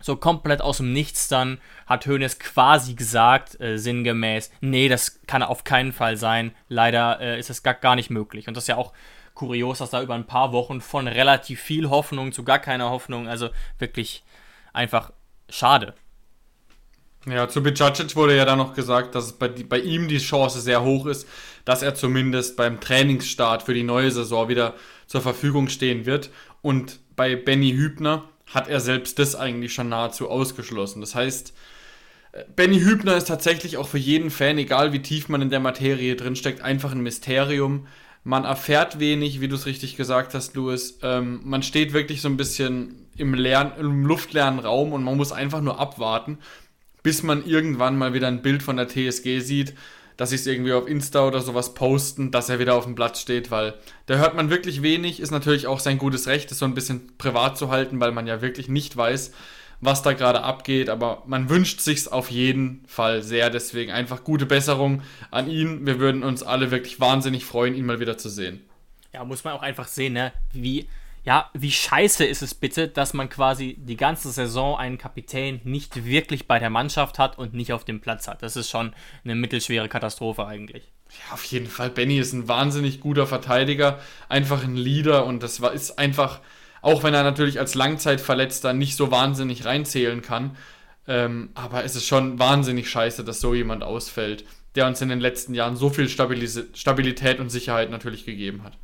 [0.00, 5.42] so komplett aus dem Nichts dann hat Hoeneß quasi gesagt, äh, sinngemäß, nee, das kann
[5.42, 6.52] auf keinen Fall sein.
[6.68, 8.48] Leider äh, ist es gar, gar nicht möglich.
[8.48, 8.92] Und das ist ja auch
[9.34, 13.28] kurios, dass da über ein paar Wochen von relativ viel Hoffnung zu gar keiner Hoffnung,
[13.28, 14.24] also wirklich
[14.72, 15.12] einfach
[15.48, 15.94] schade.
[17.28, 20.84] Ja, zu Bicacic wurde ja dann noch gesagt, dass bei, bei ihm die Chance sehr
[20.84, 21.26] hoch ist,
[21.64, 24.74] dass er zumindest beim Trainingsstart für die neue Saison wieder
[25.08, 26.30] zur Verfügung stehen wird.
[26.62, 31.00] Und bei Benny Hübner hat er selbst das eigentlich schon nahezu ausgeschlossen.
[31.00, 31.52] Das heißt,
[32.30, 35.58] äh, Benny Hübner ist tatsächlich auch für jeden Fan, egal wie tief man in der
[35.58, 37.88] Materie drinsteckt, einfach ein Mysterium.
[38.22, 41.00] Man erfährt wenig, wie du es richtig gesagt hast, Louis.
[41.02, 45.32] Ähm, man steht wirklich so ein bisschen im, leeren, im luftleeren Raum und man muss
[45.32, 46.38] einfach nur abwarten
[47.06, 49.74] bis man irgendwann mal wieder ein Bild von der TSG sieht,
[50.16, 53.20] dass sie es irgendwie auf Insta oder sowas posten, dass er wieder auf dem Platz
[53.20, 53.74] steht, weil
[54.06, 57.16] da hört man wirklich wenig, ist natürlich auch sein gutes Recht, es so ein bisschen
[57.16, 59.30] privat zu halten, weil man ja wirklich nicht weiß,
[59.80, 64.46] was da gerade abgeht, aber man wünscht sich's auf jeden Fall sehr, deswegen einfach gute
[64.46, 65.86] Besserung an ihn.
[65.86, 68.64] Wir würden uns alle wirklich wahnsinnig freuen, ihn mal wieder zu sehen.
[69.12, 70.32] Ja, muss man auch einfach sehen, ne?
[70.52, 70.88] wie
[71.26, 76.04] ja, wie scheiße ist es bitte, dass man quasi die ganze Saison einen Kapitän nicht
[76.04, 78.44] wirklich bei der Mannschaft hat und nicht auf dem Platz hat.
[78.44, 78.94] Das ist schon
[79.24, 80.84] eine mittelschwere Katastrophe eigentlich.
[81.10, 81.90] Ja, auf jeden Fall.
[81.90, 83.98] Benny ist ein wahnsinnig guter Verteidiger,
[84.28, 86.40] einfach ein Leader und das ist einfach,
[86.80, 90.56] auch wenn er natürlich als Langzeitverletzter nicht so wahnsinnig reinzählen kann,
[91.08, 94.44] ähm, aber es ist schon wahnsinnig scheiße, dass so jemand ausfällt,
[94.76, 98.74] der uns in den letzten Jahren so viel Stabilis Stabilität und Sicherheit natürlich gegeben hat.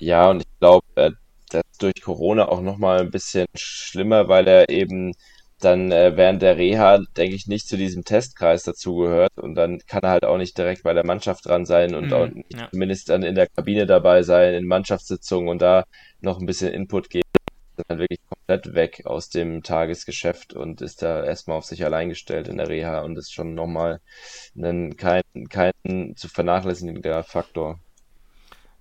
[0.00, 1.12] Ja, und ich glaube, äh,
[1.50, 5.12] das ist durch Corona auch nochmal ein bisschen schlimmer, weil er eben
[5.60, 10.02] dann äh, während der Reha, denke ich, nicht zu diesem Testkreis dazugehört und dann kann
[10.02, 12.68] er halt auch nicht direkt bei der Mannschaft dran sein und mhm, auch nicht ja.
[12.70, 15.84] zumindest dann in der Kabine dabei sein, in Mannschaftssitzungen und da
[16.20, 17.28] noch ein bisschen Input geben.
[17.76, 22.08] Ist dann wirklich komplett weg aus dem Tagesgeschäft und ist da erstmal auf sich allein
[22.08, 24.00] gestellt in der Reha und ist schon nochmal
[24.56, 25.72] ein kein, kein
[26.16, 27.80] zu vernachlässigender Faktor.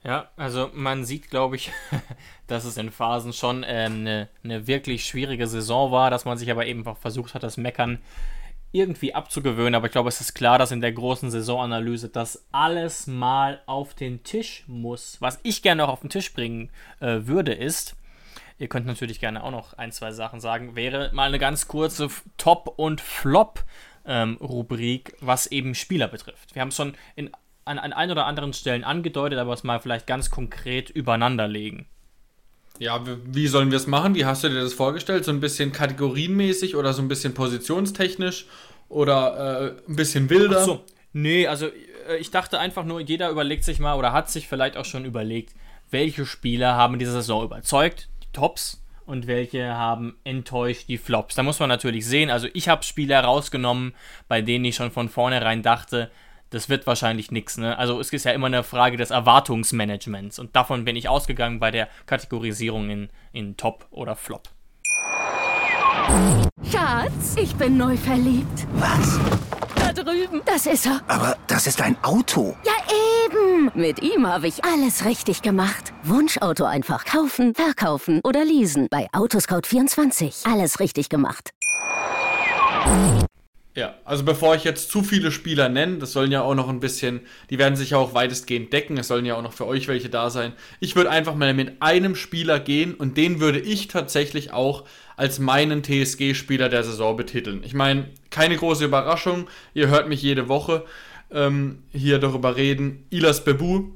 [0.03, 1.71] Ja, also man sieht, glaube ich,
[2.47, 6.49] dass es in Phasen schon ähm, eine, eine wirklich schwierige Saison war, dass man sich
[6.49, 7.99] aber eben auch versucht hat, das Meckern
[8.71, 9.75] irgendwie abzugewöhnen.
[9.75, 13.93] Aber ich glaube, es ist klar, dass in der großen Saisonanalyse das alles mal auf
[13.93, 15.17] den Tisch muss.
[15.19, 16.69] Was ich gerne auch auf den Tisch bringen
[16.99, 17.95] äh, würde, ist,
[18.57, 22.09] ihr könnt natürlich gerne auch noch ein, zwei Sachen sagen, wäre mal eine ganz kurze
[22.37, 26.55] Top- und Flop-Rubrik, ähm, was eben Spieler betrifft.
[26.55, 27.31] Wir haben schon in,
[27.65, 31.87] an, an ein oder anderen Stellen angedeutet, aber es mal vielleicht ganz konkret übereinander legen.
[32.79, 34.15] Ja, wie sollen wir es machen?
[34.15, 35.25] Wie hast du dir das vorgestellt?
[35.25, 38.45] So ein bisschen kategorienmäßig oder so ein bisschen positionstechnisch
[38.87, 40.59] oder äh, ein bisschen wilder?
[40.61, 41.67] Ach so, nee, also
[42.07, 45.03] äh, ich dachte einfach nur, jeder überlegt sich mal oder hat sich vielleicht auch schon
[45.03, 45.53] überlegt,
[45.91, 51.33] welche Spieler haben diese Saison überzeugt, die Tops, und welche haben enttäuscht die Flops.
[51.33, 53.95] Da muss man natürlich sehen, also ich habe Spieler rausgenommen,
[54.27, 56.11] bei denen ich schon von vornherein dachte,
[56.49, 57.57] das wird wahrscheinlich nichts.
[57.57, 57.77] Ne?
[57.77, 61.71] Also es ist ja immer eine Frage des Erwartungsmanagements und davon bin ich ausgegangen bei
[61.71, 64.49] der Kategorisierung in, in Top oder Flop.
[66.71, 68.67] Schatz, ich bin neu verliebt.
[68.73, 69.19] Was?
[69.75, 70.41] Da drüben.
[70.45, 71.01] Das ist er.
[71.07, 72.55] Aber das ist ein Auto.
[72.65, 72.73] Ja
[73.25, 73.71] eben.
[73.73, 75.93] Mit ihm habe ich alles richtig gemacht.
[76.03, 78.87] Wunschauto einfach kaufen, verkaufen oder leasen.
[78.89, 80.51] Bei Autoscout24.
[80.51, 81.51] Alles richtig gemacht.
[83.75, 86.79] Ja, also bevor ich jetzt zu viele Spieler nenne, das sollen ja auch noch ein
[86.79, 89.87] bisschen, die werden sich ja auch weitestgehend decken, es sollen ja auch noch für euch
[89.87, 90.53] welche da sein.
[90.79, 94.85] Ich würde einfach mal mit einem Spieler gehen und den würde ich tatsächlich auch
[95.17, 97.61] als meinen TSG-Spieler der Saison betiteln.
[97.63, 100.83] Ich meine, keine große Überraschung, ihr hört mich jede Woche
[101.31, 103.05] ähm, hier darüber reden.
[103.11, 103.89] Ilas Bebu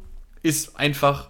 [0.44, 1.30] ist einfach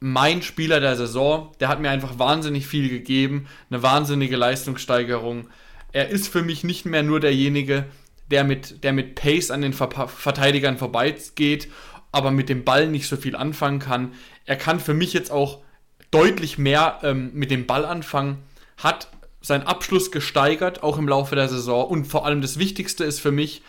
[0.00, 1.52] mein Spieler der Saison.
[1.60, 5.48] Der hat mir einfach wahnsinnig viel gegeben, eine wahnsinnige Leistungssteigerung
[5.94, 7.86] er ist für mich nicht mehr nur derjenige,
[8.30, 11.68] der mit, der mit Pace an den Ver Verteidigern vorbeigeht,
[12.10, 14.12] aber mit dem Ball nicht so viel anfangen kann.
[14.44, 15.62] Er kann für mich jetzt auch
[16.10, 18.38] deutlich mehr ähm, mit dem Ball anfangen,
[18.76, 19.08] hat
[19.40, 21.86] seinen Abschluss gesteigert, auch im Laufe der Saison.
[21.86, 23.62] Und vor allem das Wichtigste ist für mich,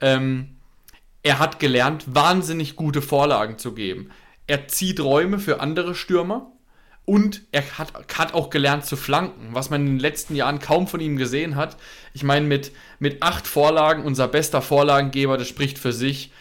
[0.00, 0.56] ähm,
[1.22, 4.10] er hat gelernt, wahnsinnig gute Vorlagen zu geben.
[4.48, 6.50] Er zieht Räume für andere Stürmer,
[7.08, 10.86] und er hat, hat, auch gelernt zu flanken, was man in den letzten Jahren kaum
[10.86, 11.78] von ihm gesehen hat.
[12.12, 16.32] Ich meine, mit, mit acht Vorlagen, unser bester Vorlagengeber, das spricht für sich.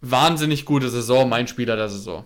[0.00, 2.24] Wahnsinnig gute Saison, mein Spieler der Saison.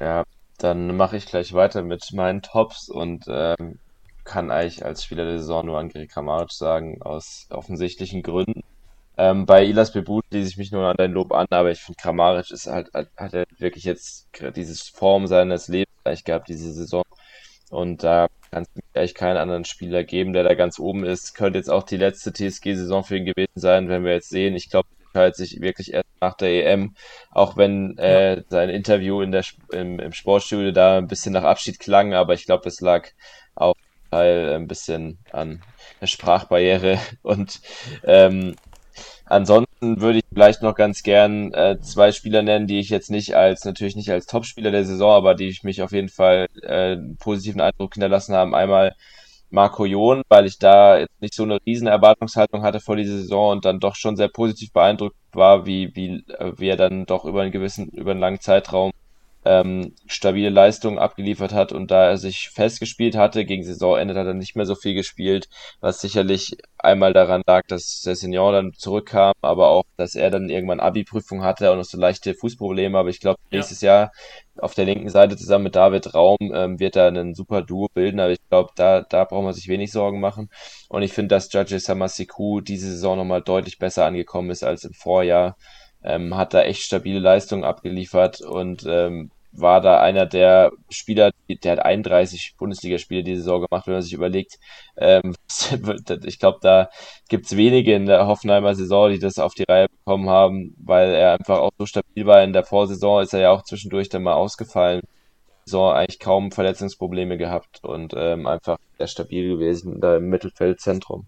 [0.00, 0.24] Ja,
[0.56, 3.78] dann mache ich gleich weiter mit meinen Tops und ähm,
[4.24, 8.62] kann eigentlich als Spieler der Saison nur Angry Kramaric sagen, aus offensichtlichen Gründen.
[9.20, 12.00] Ähm, bei Ilas Bebut schließe ich mich nur an dein Lob an, aber ich finde,
[12.00, 16.72] Kramaric ist halt, hat, hat er wirklich jetzt dieses Form seines Lebens gleich gehabt, diese
[16.72, 17.02] Saison.
[17.68, 21.34] Und da kann es eigentlich keinen anderen Spieler geben, der da ganz oben ist.
[21.34, 24.56] Könnte jetzt auch die letzte TSG-Saison für ihn gewesen sein, wenn wir jetzt sehen.
[24.56, 26.94] Ich glaube, er entscheidet sich wirklich erst nach der EM,
[27.30, 28.42] auch wenn äh, ja.
[28.48, 32.46] sein Interview in der, im, im Sportstudio da ein bisschen nach Abschied klang, aber ich
[32.46, 33.08] glaube, es lag
[33.54, 33.74] auch
[34.12, 35.62] ein bisschen an
[36.00, 37.60] der Sprachbarriere und
[38.04, 38.56] ähm,
[39.30, 43.36] Ansonsten würde ich vielleicht noch ganz gern äh, zwei Spieler nennen, die ich jetzt nicht
[43.36, 46.96] als, natürlich nicht als Topspieler der Saison, aber die ich mich auf jeden Fall äh,
[47.20, 48.56] positiven Eindruck hinterlassen haben.
[48.56, 48.96] Einmal
[49.50, 53.52] Marco Jon, weil ich da jetzt nicht so eine riesen Erwartungshaltung hatte vor dieser Saison
[53.52, 57.24] und dann doch schon sehr positiv beeindruckt war, wie, wie, äh, wie er dann doch
[57.24, 58.90] über einen gewissen, über einen langen Zeitraum
[59.44, 64.34] ähm, stabile Leistungen abgeliefert hat und da er sich festgespielt hatte, gegen Saisonende hat er
[64.34, 65.48] nicht mehr so viel gespielt,
[65.80, 70.50] was sicherlich einmal daran lag, dass der Senior dann zurückkam, aber auch, dass er dann
[70.50, 73.92] irgendwann Abi-Prüfung hatte und noch so leichte Fußprobleme, aber ich glaube, nächstes ja.
[73.94, 74.12] Jahr
[74.58, 78.20] auf der linken Seite zusammen mit David Raum ähm, wird er einen super Duo bilden,
[78.20, 80.50] aber ich glaube, da, da braucht man sich wenig Sorgen machen.
[80.88, 84.92] Und ich finde, dass Judge Samasiku diese Saison nochmal deutlich besser angekommen ist als im
[84.92, 85.56] Vorjahr
[86.02, 91.72] ähm, hat da echt stabile Leistungen abgeliefert und ähm, war da einer der Spieler, der
[91.72, 94.58] hat 31 Bundesligaspiele diese Saison gemacht, wenn man sich überlegt.
[94.96, 95.34] Ähm,
[96.24, 96.88] ich glaube, da
[97.28, 101.32] gibt's wenige in der Hoffenheimer Saison, die das auf die Reihe bekommen haben, weil er
[101.32, 102.42] einfach auch so stabil war.
[102.42, 105.02] In der Vorsaison ist er ja auch zwischendurch dann mal ausgefallen.
[105.64, 111.26] Saison eigentlich kaum Verletzungsprobleme gehabt und ähm, einfach sehr stabil gewesen da im Mittelfeldzentrum.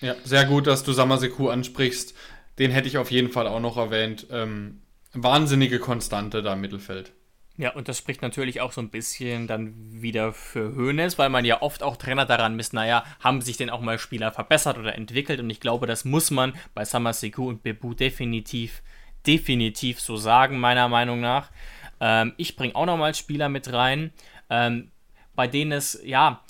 [0.00, 2.14] Ja, sehr gut, dass du Samaseku ansprichst.
[2.58, 4.26] Den hätte ich auf jeden Fall auch noch erwähnt.
[4.30, 7.12] Ähm, wahnsinnige Konstante da im Mittelfeld.
[7.58, 9.72] Ja, und das spricht natürlich auch so ein bisschen dann
[10.02, 13.70] wieder für Hoeneß, weil man ja oft auch Trainer daran misst, naja, haben sich denn
[13.70, 15.40] auch mal Spieler verbessert oder entwickelt?
[15.40, 18.82] Und ich glaube, das muss man bei Samaseku und Bebu definitiv,
[19.26, 21.50] definitiv so sagen, meiner Meinung nach.
[21.98, 24.12] Ähm, ich bringe auch nochmal Spieler mit rein,
[24.50, 24.90] ähm,
[25.34, 26.44] bei denen es, ja,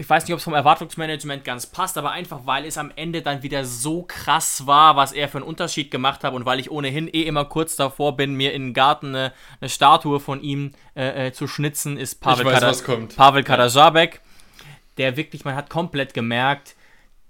[0.00, 3.20] ich weiß nicht, ob es vom Erwartungsmanagement ganz passt, aber einfach, weil es am Ende
[3.20, 6.70] dann wieder so krass war, was er für einen Unterschied gemacht hat und weil ich
[6.70, 10.72] ohnehin eh immer kurz davor bin, mir in den Garten eine, eine Statue von ihm
[10.96, 14.22] äh, äh, zu schnitzen, ist Pavel, weiß, Kada Pavel Kadajabek,
[14.96, 16.76] der wirklich, man hat komplett gemerkt,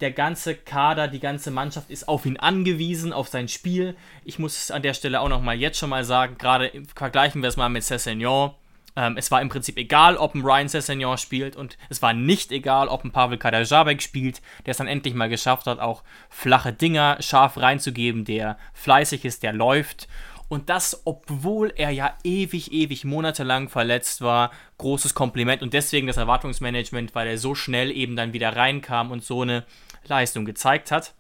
[0.01, 3.97] der ganze Kader, die ganze Mannschaft ist auf ihn angewiesen, auf sein Spiel.
[4.25, 7.49] Ich muss es an der Stelle auch nochmal jetzt schon mal sagen, gerade vergleichen wir
[7.49, 8.53] es mal mit Cessignon
[8.97, 12.53] ähm, es war im Prinzip egal, ob ein Ryan Sessegnon spielt und es war nicht
[12.53, 16.73] egal, ob ein Pavel Kadajabek spielt, der es dann endlich mal geschafft hat, auch flache
[16.73, 20.09] Dinger scharf reinzugeben, der fleißig ist, der läuft.
[20.49, 24.51] Und das, obwohl er ja ewig, ewig monatelang verletzt war.
[24.79, 29.23] Großes Kompliment und deswegen das Erwartungsmanagement, weil er so schnell eben dann wieder reinkam und
[29.23, 29.65] so eine
[30.07, 31.15] Leistung gezeigt hat.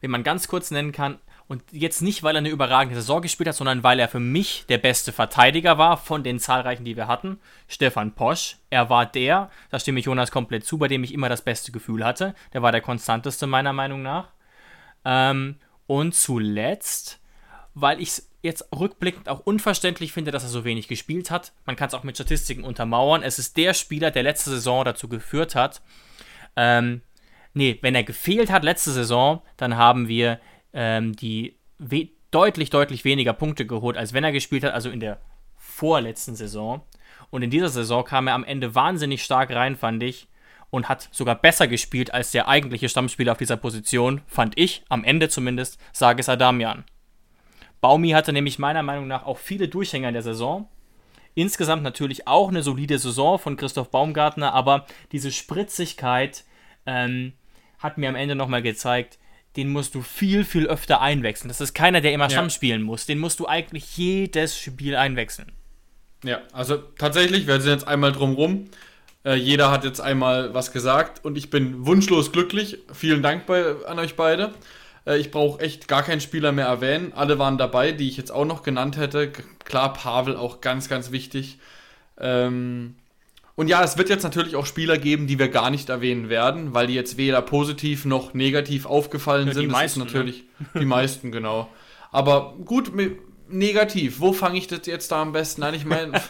[0.00, 3.48] Wenn man ganz kurz nennen kann, und jetzt nicht, weil er eine überragende Saison gespielt
[3.48, 7.06] hat, sondern weil er für mich der beste Verteidiger war von den zahlreichen, die wir
[7.06, 7.38] hatten.
[7.68, 8.56] Stefan Posch.
[8.70, 11.70] Er war der, da stimme ich Jonas komplett zu, bei dem ich immer das beste
[11.70, 12.34] Gefühl hatte.
[12.54, 14.28] Der war der konstanteste meiner Meinung nach.
[15.04, 15.56] Ähm,
[15.86, 17.20] und zuletzt,
[17.74, 21.52] weil ich es jetzt rückblickend auch unverständlich finde, dass er so wenig gespielt hat.
[21.64, 23.22] Man kann es auch mit Statistiken untermauern.
[23.22, 25.82] Es ist der Spieler, der letzte Saison dazu geführt hat.
[26.56, 27.00] Ähm,
[27.54, 30.40] nee, wenn er gefehlt hat letzte Saison, dann haben wir
[30.74, 31.56] ähm, die
[32.30, 35.20] deutlich, deutlich weniger Punkte geholt, als wenn er gespielt hat, also in der
[35.56, 36.82] vorletzten Saison.
[37.30, 40.28] Und in dieser Saison kam er am Ende wahnsinnig stark rein, fand ich.
[40.70, 45.04] Und hat sogar besser gespielt als der eigentliche Stammspieler auf dieser Position, fand ich, am
[45.04, 46.84] Ende zumindest, sage es Adamian.
[47.80, 50.68] Baumi hatte nämlich meiner Meinung nach auch viele Durchhänger in der Saison.
[51.34, 56.44] Insgesamt natürlich auch eine solide Saison von Christoph Baumgartner, aber diese Spritzigkeit
[56.86, 57.34] ähm,
[57.78, 59.18] hat mir am Ende nochmal gezeigt,
[59.56, 61.48] den musst du viel, viel öfter einwechseln.
[61.48, 63.06] Das ist keiner, der immer Stamm spielen muss.
[63.06, 65.52] Den musst du eigentlich jedes Spiel einwechseln.
[66.24, 68.68] Ja, also tatsächlich, wir sind jetzt einmal drumrum.
[69.24, 72.78] Äh, jeder hat jetzt einmal was gesagt und ich bin wunschlos glücklich.
[72.92, 74.54] Vielen Dank bei, an euch beide.
[75.06, 77.12] Äh, ich brauche echt gar keinen Spieler mehr erwähnen.
[77.14, 79.30] Alle waren dabei, die ich jetzt auch noch genannt hätte.
[79.64, 81.58] Klar, Pavel auch ganz, ganz wichtig.
[82.18, 82.96] Ähm,
[83.56, 86.74] und ja, es wird jetzt natürlich auch Spieler geben, die wir gar nicht erwähnen werden,
[86.74, 89.62] weil die jetzt weder positiv noch negativ aufgefallen ja, sind.
[89.62, 90.80] Die das meisten, ist natürlich ne?
[90.80, 91.68] die meisten, genau.
[92.10, 92.90] Aber gut,
[93.48, 94.18] negativ.
[94.18, 95.74] Wo fange ich das jetzt da am besten an?
[95.74, 96.20] Ich meine,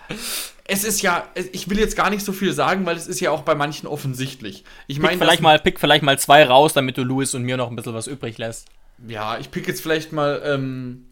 [0.64, 3.30] es ist ja, ich will jetzt gar nicht so viel sagen, weil es ist ja
[3.30, 4.64] auch bei manchen offensichtlich.
[4.86, 7.68] Ich meine, vielleicht mal, pick vielleicht mal zwei raus, damit du Louis und mir noch
[7.68, 8.68] ein bisschen was übrig lässt.
[9.06, 11.06] Ja, ich pick jetzt vielleicht mal ähm,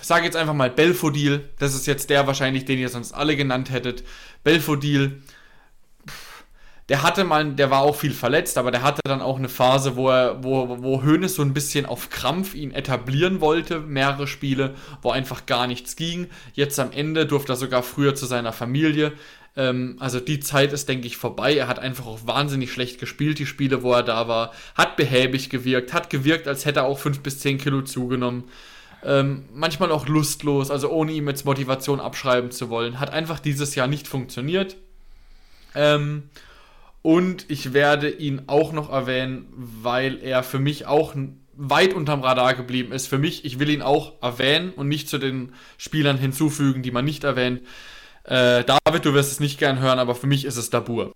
[0.00, 1.48] sage jetzt einfach mal Belfodil.
[1.58, 4.04] Das ist jetzt der wahrscheinlich, den ihr sonst alle genannt hättet.
[4.44, 5.22] Belfodil.
[6.88, 9.96] Der hatte mal, der war auch viel verletzt, aber der hatte dann auch eine Phase,
[9.96, 14.74] wo er, wo, wo Hoeneß so ein bisschen auf Krampf ihn etablieren wollte, mehrere Spiele,
[15.00, 16.26] wo einfach gar nichts ging.
[16.54, 19.12] Jetzt am Ende durfte er sogar früher zu seiner Familie.
[19.56, 21.54] Ähm, also die Zeit ist, denke ich, vorbei.
[21.54, 24.52] Er hat einfach auch wahnsinnig schlecht gespielt, die Spiele, wo er da war.
[24.74, 28.44] Hat behäbig gewirkt, hat gewirkt, als hätte er auch 5 bis 10 Kilo zugenommen
[29.04, 33.00] ähm, manchmal auch lustlos, also ohne ihm jetzt Motivation abschreiben zu wollen.
[33.00, 34.76] Hat einfach dieses Jahr nicht funktioniert.
[35.74, 36.24] Ähm,
[37.02, 41.14] und ich werde ihn auch noch erwähnen, weil er für mich auch
[41.54, 43.08] weit unterm Radar geblieben ist.
[43.08, 47.04] Für mich, ich will ihn auch erwähnen und nicht zu den Spielern hinzufügen, die man
[47.04, 47.62] nicht erwähnt.
[48.24, 51.12] Äh, David, du wirst es nicht gern hören, aber für mich ist es Dabur.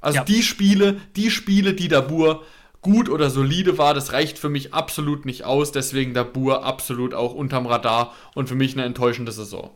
[0.00, 0.24] Also ja.
[0.24, 2.44] die Spiele, die Spiele, die Dabur
[2.86, 5.72] gut oder solide war, das reicht für mich absolut nicht aus.
[5.72, 9.70] Deswegen der Bur absolut auch unterm Radar und für mich eine enttäuschende Saison.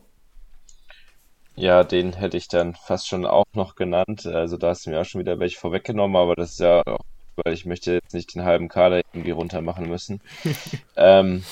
[1.57, 4.25] Ja, den hätte ich dann fast schon auch noch genannt.
[4.25, 7.03] Also da hast du mir auch schon wieder welche vorweggenommen, aber das ist ja auch,
[7.35, 10.21] weil ich möchte jetzt nicht den halben Kader irgendwie runter machen müssen.
[10.95, 11.43] ähm,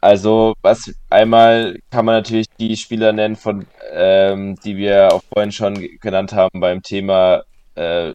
[0.00, 5.52] also, was einmal kann man natürlich die Spieler nennen, von ähm, die wir auch vorhin
[5.52, 7.44] schon genannt haben beim Thema
[7.76, 8.14] äh,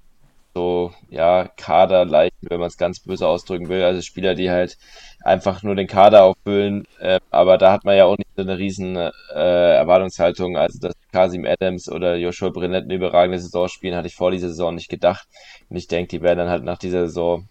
[0.55, 3.83] so, ja, Kaderleichen, wenn man es ganz böse ausdrücken will.
[3.83, 4.77] Also Spieler, die halt
[5.23, 6.87] einfach nur den Kader auffüllen.
[6.99, 10.57] Äh, aber da hat man ja auch nicht so eine riesen äh, Erwartungshaltung.
[10.57, 14.47] Also, dass Kasim Adams oder Joshua Brennett eine überragende Saison spielen, hatte ich vor dieser
[14.47, 15.27] Saison nicht gedacht.
[15.69, 17.47] Und ich denke, die werden dann halt nach dieser Saison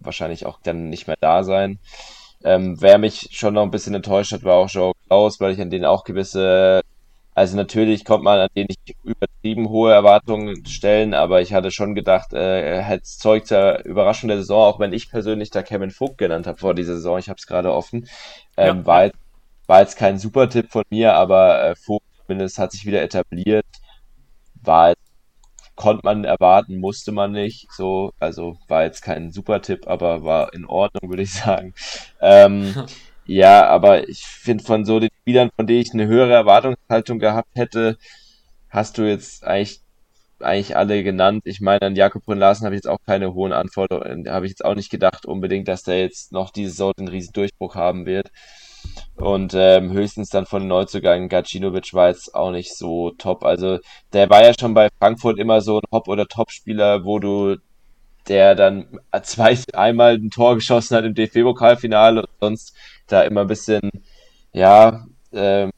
[0.00, 1.78] wahrscheinlich auch dann nicht mehr da sein.
[2.42, 5.60] Ähm, wer mich schon noch ein bisschen enttäuscht hat, war auch Joe Klaus, weil ich
[5.60, 6.82] an denen auch gewisse
[7.36, 11.94] also natürlich kommt man an den nicht übertrieben hohe Erwartungen stellen, aber ich hatte schon
[11.94, 16.16] gedacht, äh, er hätte Zeug zur überraschenden Saison, auch wenn ich persönlich da Kevin Vogt
[16.16, 18.08] genannt habe vor dieser Saison, ich habe es gerade offen,
[18.56, 18.86] ähm, ja.
[18.86, 19.18] war, jetzt,
[19.66, 23.66] war jetzt kein super Tipp von mir, aber äh, Vogt zumindest hat sich wieder etabliert,
[24.62, 25.02] war jetzt,
[25.74, 30.54] konnte man erwarten, musste man nicht, so, also war jetzt kein super Tipp, aber war
[30.54, 31.74] in Ordnung, würde ich sagen.
[32.22, 32.74] Ähm,
[33.26, 37.48] Ja, aber ich finde von so den Spielern, von denen ich eine höhere Erwartungshaltung gehabt
[37.54, 37.98] hätte,
[38.70, 39.80] hast du jetzt eigentlich
[40.40, 41.42] eigentlich alle genannt.
[41.44, 44.50] Ich meine, an Jakob Brünn Larsen habe ich jetzt auch keine hohen Anforderungen, habe ich
[44.50, 48.06] jetzt auch nicht gedacht unbedingt, dass der jetzt noch diese Saison einen riesen Durchbruch haben
[48.06, 48.30] wird.
[49.16, 53.44] Und ähm, höchstens dann von Neuzugang Gacinovic war jetzt auch nicht so top.
[53.44, 53.78] Also
[54.12, 57.56] der war ja schon bei Frankfurt immer so ein Hop- oder Top-Spieler, wo du
[58.28, 62.74] der dann zwei, einmal ein Tor geschossen hat im DFB-Pokalfinale und sonst
[63.06, 63.90] da immer ein bisschen,
[64.52, 65.70] ja, ähm,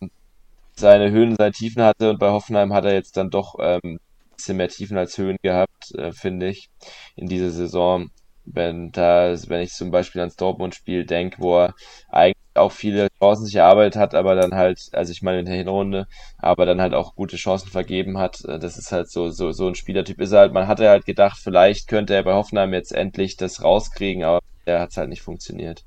[0.76, 4.00] seine Höhen, seine Tiefen hatte und bei Hoffenheim hat er jetzt dann doch ähm, ein
[4.36, 6.70] bisschen mehr Tiefen als Höhen gehabt, äh, finde ich,
[7.16, 8.10] in dieser Saison.
[8.44, 11.74] Wenn da, wenn ich zum Beispiel ans Dortmund-Spiel denke, wo er
[12.08, 15.54] eigentlich auch viele Chancen sich erarbeitet hat, aber dann halt, also ich meine in der
[15.54, 16.06] Hinrunde,
[16.38, 18.44] aber dann halt auch gute Chancen vergeben hat.
[18.44, 20.52] Äh, das ist halt so, so, so ein Spielertyp ist er halt.
[20.52, 24.80] Man hatte halt gedacht, vielleicht könnte er bei Hoffenheim jetzt endlich das rauskriegen, aber er
[24.80, 25.84] hat es halt nicht funktioniert.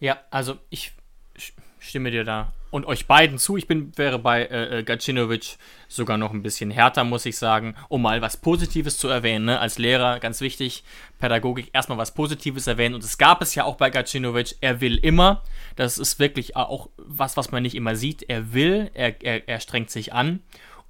[0.00, 0.92] Ja, also ich
[1.78, 3.58] stimme dir da und euch beiden zu.
[3.58, 5.58] Ich bin, wäre bei äh, äh, Gacinovic
[5.88, 9.44] sogar noch ein bisschen härter, muss ich sagen, um mal was Positives zu erwähnen.
[9.44, 9.60] Ne?
[9.60, 10.82] Als Lehrer, ganz wichtig,
[11.18, 12.94] Pädagogik, erstmal was Positives erwähnen.
[12.94, 15.42] Und es gab es ja auch bei Gacinovic, er will immer.
[15.76, 18.22] Das ist wirklich auch was, was man nicht immer sieht.
[18.22, 20.40] Er will, er, er, er strengt sich an.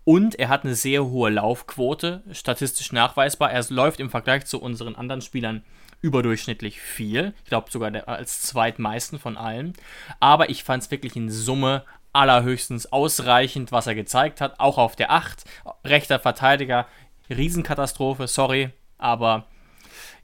[0.04, 3.50] Und er hat eine sehr hohe Laufquote, statistisch nachweisbar.
[3.50, 5.64] Er läuft im Vergleich zu unseren anderen Spielern
[6.02, 7.32] überdurchschnittlich viel.
[7.44, 9.72] Ich glaube sogar der, als zweitmeisten von allen.
[10.20, 14.60] Aber ich fand es wirklich in Summe allerhöchstens ausreichend, was er gezeigt hat.
[14.60, 15.44] Auch auf der 8.
[15.84, 16.86] Rechter Verteidiger.
[17.30, 18.70] Riesenkatastrophe, sorry.
[18.98, 19.46] Aber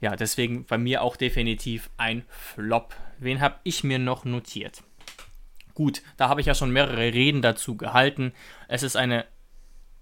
[0.01, 2.95] ja, deswegen bei mir auch definitiv ein Flop.
[3.17, 4.83] Wen habe ich mir noch notiert?
[5.73, 8.33] Gut, da habe ich ja schon mehrere Reden dazu gehalten.
[8.67, 9.25] Es ist eine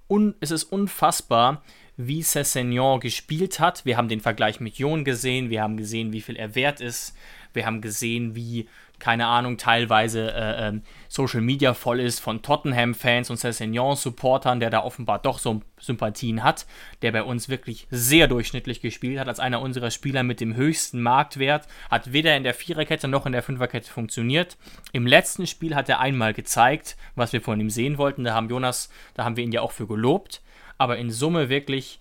[0.10, 1.62] un es ist unfassbar,
[1.98, 3.84] wie Cessignon gespielt hat.
[3.84, 7.16] Wir haben den Vergleich mit Jon gesehen, wir haben gesehen, wie viel er wert ist,
[7.54, 8.70] wir haben gesehen, wie,
[9.00, 14.84] keine Ahnung, teilweise äh, äh, Social Media voll ist von Tottenham-Fans und Cessignon-Supportern, der da
[14.84, 16.68] offenbar doch so Sympathien hat,
[17.02, 21.02] der bei uns wirklich sehr durchschnittlich gespielt hat, als einer unserer Spieler mit dem höchsten
[21.02, 24.56] Marktwert, hat weder in der Viererkette noch in der Fünferkette funktioniert.
[24.92, 28.24] Im letzten Spiel hat er einmal gezeigt, was wir von ihm sehen wollten.
[28.24, 30.42] Da haben Jonas, da haben wir ihn ja auch für gelobt
[30.78, 32.00] aber in Summe wirklich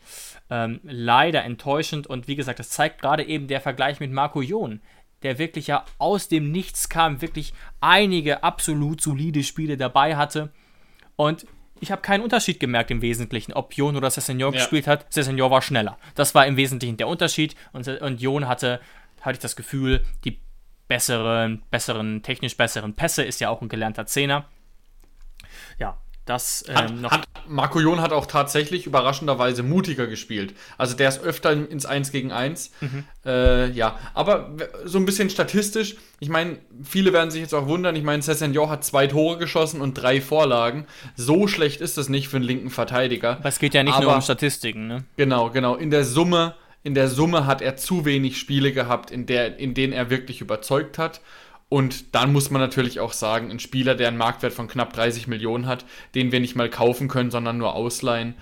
[0.51, 2.07] ähm, leider enttäuschend.
[2.07, 4.81] Und wie gesagt, das zeigt gerade eben der Vergleich mit Marco Jon,
[5.23, 10.53] der wirklich ja aus dem Nichts kam, wirklich einige absolut solide Spiele dabei hatte.
[11.17, 11.47] Und
[11.81, 14.61] ich habe keinen Unterschied gemerkt im Wesentlichen, ob Jon oder Cessignon ja.
[14.61, 15.13] gespielt hat.
[15.13, 15.99] Cessignon war schneller.
[16.15, 17.55] Das war im Wesentlichen der Unterschied.
[17.73, 18.81] Und, und Jon hatte,
[19.21, 20.41] hatte ich das Gefühl, die
[20.89, 24.47] besseren, besseren, technisch besseren Pässe, ist ja auch ein gelernter Zehner.
[25.79, 27.11] Ja, das ähm, hat, noch.
[27.13, 30.55] Hat, Marco Jon hat auch tatsächlich überraschenderweise mutiger gespielt.
[30.77, 32.73] Also der ist öfter ins 1 gegen 1.
[32.81, 33.05] Mhm.
[33.25, 34.51] Äh, ja, aber
[34.85, 38.69] so ein bisschen statistisch, ich meine, viele werden sich jetzt auch wundern, ich meine, Cessignon
[38.69, 40.87] hat zwei Tore geschossen und drei Vorlagen.
[41.15, 43.37] So schlecht ist das nicht für einen linken Verteidiger.
[43.39, 45.05] Aber es geht ja nicht aber, nur um Statistiken, ne?
[45.17, 45.77] Genau, genau.
[45.77, 49.75] In der Summe, in der Summe hat er zu wenig Spiele gehabt, in, der, in
[49.75, 51.21] denen er wirklich überzeugt hat.
[51.69, 55.27] Und dann muss man natürlich auch sagen, ein Spieler, der einen Marktwert von knapp 30
[55.27, 55.85] Millionen hat,
[56.15, 58.35] den wir nicht mal kaufen können, sondern nur ausleihen,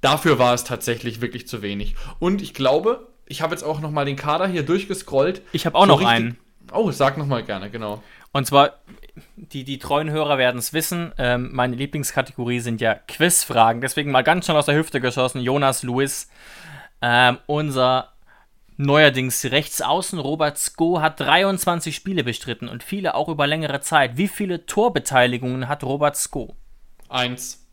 [0.00, 1.94] dafür war es tatsächlich wirklich zu wenig.
[2.18, 5.42] Und ich glaube, ich habe jetzt auch noch mal den Kader hier durchgescrollt.
[5.52, 6.38] Ich habe auch so noch einen.
[6.72, 8.02] Oh, sag noch mal gerne, genau.
[8.32, 8.74] Und zwar,
[9.36, 13.80] die, die treuen Hörer werden es wissen, ähm, meine Lieblingskategorie sind ja Quizfragen.
[13.80, 15.40] Deswegen mal ganz schnell aus der Hüfte geschossen.
[15.40, 16.28] Jonas Lewis,
[17.00, 18.12] ähm, unser
[18.80, 24.16] Neuerdings rechts außen Robert Sko hat 23 Spiele bestritten und viele auch über längere Zeit.
[24.16, 26.54] Wie viele Torbeteiligungen hat Robert Sko?
[27.08, 27.66] Eins.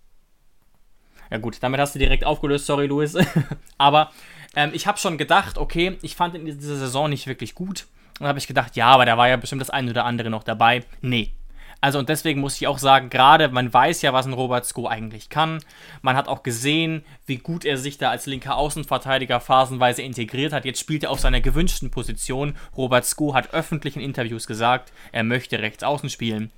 [1.30, 3.16] Ja gut, damit hast du direkt aufgelöst, sorry Luis.
[3.78, 4.12] aber
[4.56, 7.86] ähm, ich habe schon gedacht, okay, ich fand ihn in dieser Saison nicht wirklich gut.
[8.14, 10.32] Und dann habe ich gedacht, ja, aber da war ja bestimmt das eine oder andere
[10.32, 10.84] noch dabei.
[11.02, 11.36] Nee,
[11.82, 14.88] also und deswegen muss ich auch sagen, gerade man weiß ja, was ein Robert Sko
[14.88, 15.60] eigentlich kann.
[16.02, 20.66] Man hat auch gesehen, wie gut er sich da als linker Außenverteidiger phasenweise integriert hat.
[20.66, 22.56] Jetzt spielt er auf seiner gewünschten Position.
[22.76, 26.52] Robert Sko hat öffentlich in Interviews gesagt, er möchte rechts außen spielen.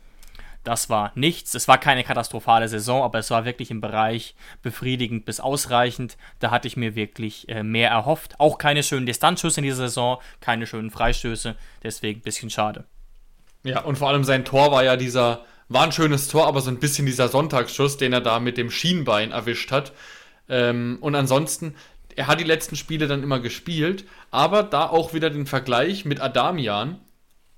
[0.68, 1.53] Das war nichts.
[1.53, 6.18] Es war keine katastrophale Saison, aber es war wirklich im Bereich befriedigend bis ausreichend.
[6.39, 8.38] Da hatte ich mir wirklich äh, mehr erhofft.
[8.38, 11.56] Auch keine schönen Distanzschüsse in dieser Saison, keine schönen Freistöße.
[11.84, 12.84] Deswegen ein bisschen schade.
[13.68, 16.69] Ja, und vor allem sein Tor war ja dieser, war ein schönes Tor, aber so
[16.69, 19.91] ein bisschen dieser Sonntagsschuss, den er da mit dem Schienbein erwischt hat.
[20.48, 21.76] Ähm, und ansonsten,
[22.15, 26.22] er hat die letzten Spiele dann immer gespielt, aber da auch wieder den Vergleich mit
[26.22, 26.99] Adamian.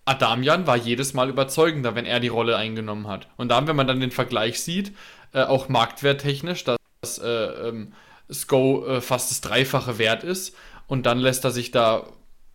[0.06, 3.28] Adamian war jedes Mal überzeugender, wenn er die Rolle eingenommen hat.
[3.38, 4.94] Und dann, wenn man dann den Vergleich sieht,
[5.34, 7.94] äh, auch marktwerttechnisch, dass äh, ähm,
[8.32, 10.56] Sko äh, fast das Dreifache wert ist,
[10.88, 12.08] und dann lässt er sich da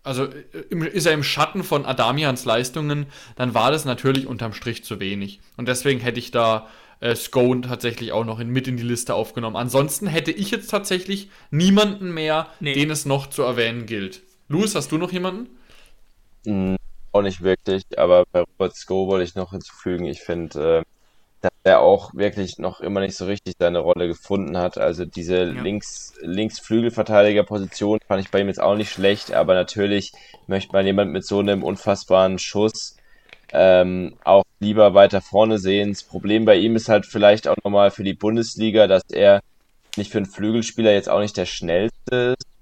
[0.04, 4.84] also äh, ist er im Schatten von Adamians Leistungen, dann war das natürlich unterm Strich
[4.84, 5.40] zu wenig.
[5.56, 6.68] Und deswegen hätte ich da
[7.00, 9.56] äh, Scone tatsächlich auch noch in, mit in die Liste aufgenommen.
[9.56, 12.74] Ansonsten hätte ich jetzt tatsächlich niemanden mehr, nee.
[12.74, 14.22] den es noch zu erwähnen gilt.
[14.48, 15.48] Louis, hast du noch jemanden?
[16.44, 16.76] Mm,
[17.12, 20.93] auch nicht wirklich, aber bei Robert Sko wollte ich noch hinzufügen, ich finde, äh,
[21.44, 24.78] dass er auch wirklich noch immer nicht so richtig seine Rolle gefunden hat.
[24.78, 25.44] Also diese ja.
[25.44, 30.12] Links, Linksflügelverteidigerposition fand ich bei ihm jetzt auch nicht schlecht, aber natürlich
[30.46, 32.96] möchte man jemand mit so einem unfassbaren Schuss
[33.52, 35.90] ähm, auch lieber weiter vorne sehen.
[35.90, 39.40] Das Problem bei ihm ist halt vielleicht auch nochmal für die Bundesliga, dass er
[39.96, 42.53] nicht für einen Flügelspieler jetzt auch nicht der schnellste ist.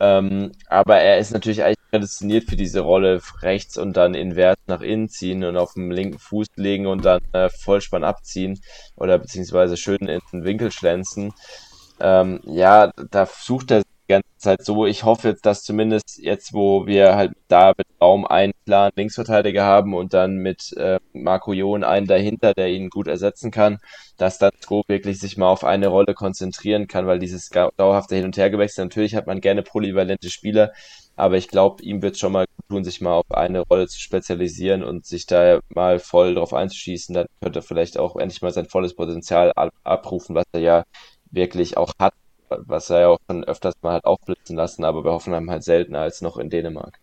[0.00, 4.80] Ähm, aber er ist natürlich eigentlich prädestiniert für diese Rolle rechts und dann invers nach
[4.80, 8.60] innen ziehen und auf dem linken Fuß legen und dann äh, Vollspann abziehen
[8.96, 11.32] oder beziehungsweise schön in den Winkel schlänzen.
[12.00, 14.86] Ähm, ja, da sucht er ganze Zeit so.
[14.86, 19.64] Ich hoffe jetzt, dass zumindest jetzt, wo wir halt da mit Raum einen klaren Linksverteidiger
[19.64, 23.78] haben und dann mit äh, Marco Jon einen dahinter, der ihn gut ersetzen kann,
[24.16, 28.26] dass dann Sko wirklich sich mal auf eine Rolle konzentrieren kann, weil dieses dauerhafte Hin-
[28.26, 30.72] und Hergewechsel, natürlich hat man gerne polyvalente Spieler,
[31.16, 34.82] aber ich glaube, ihm wird schon mal tun, sich mal auf eine Rolle zu spezialisieren
[34.82, 37.14] und sich da mal voll drauf einzuschießen.
[37.14, 39.52] Dann könnte er vielleicht auch endlich mal sein volles Potenzial
[39.84, 40.84] abrufen, was er ja
[41.30, 42.14] wirklich auch hat,
[42.48, 46.00] was er ja auch schon öfters mal hat aufblitzen lassen, aber bei Hoffenheim halt seltener
[46.00, 46.98] als noch in Dänemark.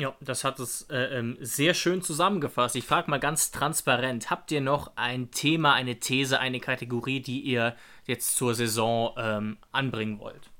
[0.00, 2.74] Ja, das hat es äh, ähm, sehr schön zusammengefasst.
[2.74, 7.40] Ich frage mal ganz transparent: Habt ihr noch ein Thema, eine These, eine Kategorie, die
[7.40, 7.76] ihr
[8.06, 10.50] jetzt zur Saison ähm, anbringen wollt?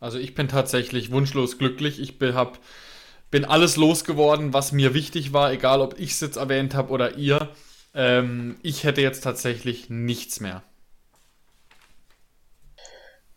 [0.00, 2.00] Also ich bin tatsächlich wunschlos glücklich.
[2.00, 2.58] Ich bin, hab,
[3.30, 7.16] bin alles losgeworden, was mir wichtig war, egal ob ich es jetzt erwähnt habe oder
[7.16, 7.50] ihr.
[7.92, 10.62] Ähm, ich hätte jetzt tatsächlich nichts mehr.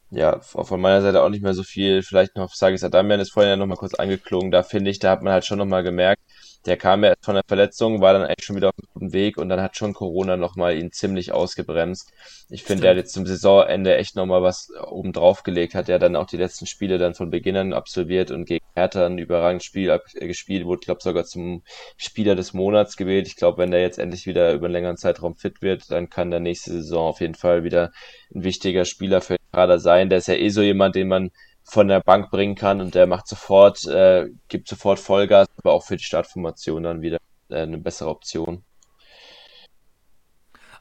[0.09, 2.01] Ja, von meiner Seite auch nicht mehr so viel.
[2.01, 4.51] Vielleicht noch auf Sagis Adamian ist vorhin ja noch mal kurz angeklungen.
[4.51, 6.21] Da finde ich, da hat man halt schon noch mal gemerkt,
[6.65, 9.13] der kam ja erst von der Verletzung, war dann eigentlich schon wieder auf einem guten
[9.13, 12.11] Weg und dann hat schon Corona nochmal ihn ziemlich ausgebremst.
[12.49, 15.99] Ich finde, der hat jetzt zum Saisonende echt nochmal was oben drauf gelegt, hat ja
[15.99, 19.65] dann auch die letzten Spiele dann von Beginn an absolviert und gegen Hertha ein überragendes
[19.65, 21.63] Spiel äh, gespielt, wurde, glaube sogar zum
[21.97, 23.27] Spieler des Monats gewählt.
[23.27, 26.31] Ich glaube, wenn der jetzt endlich wieder über einen längeren Zeitraum fit wird, dann kann
[26.31, 27.91] der nächste Saison auf jeden Fall wieder
[28.33, 30.09] ein wichtiger Spieler für Kader sein.
[30.09, 31.31] Der ist ja eh so jemand, den man
[31.63, 35.83] von der Bank bringen kann und der macht sofort, äh, gibt sofort Vollgas, aber auch
[35.83, 37.17] für die Startformation dann wieder
[37.49, 38.63] äh, eine bessere Option.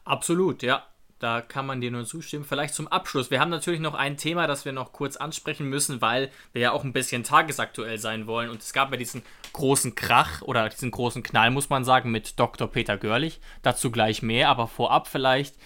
[0.04, 0.84] Absolut, ja.
[1.18, 2.44] Da kann man dir nur zustimmen.
[2.44, 3.30] Vielleicht zum Abschluss.
[3.30, 6.72] Wir haben natürlich noch ein Thema, das wir noch kurz ansprechen müssen, weil wir ja
[6.72, 8.50] auch ein bisschen tagesaktuell sein wollen.
[8.50, 9.22] Und es gab ja diesen
[9.54, 12.70] großen Krach oder diesen großen Knall, muss man sagen, mit Dr.
[12.70, 13.40] Peter Görlich.
[13.62, 15.56] Dazu gleich mehr, aber vorab vielleicht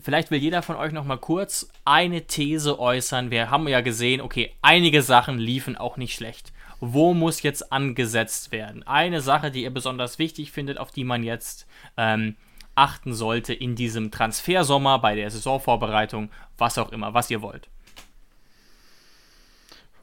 [0.00, 3.30] Vielleicht will jeder von euch noch mal kurz eine These äußern.
[3.30, 6.52] Wir haben ja gesehen, okay, einige Sachen liefen auch nicht schlecht.
[6.80, 8.82] Wo muss jetzt angesetzt werden?
[8.84, 11.66] Eine Sache, die ihr besonders wichtig findet, auf die man jetzt
[11.96, 12.36] ähm,
[12.74, 17.68] achten sollte in diesem Transfersommer, bei der Saisonvorbereitung, was auch immer, was ihr wollt.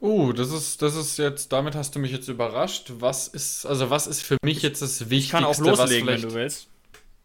[0.00, 2.90] Oh, das ist, das ist jetzt, damit hast du mich jetzt überrascht.
[3.00, 5.16] Was ist, also was ist für mich jetzt das Wichtigste?
[5.16, 6.69] Ich kann auch loslegen, wenn du willst.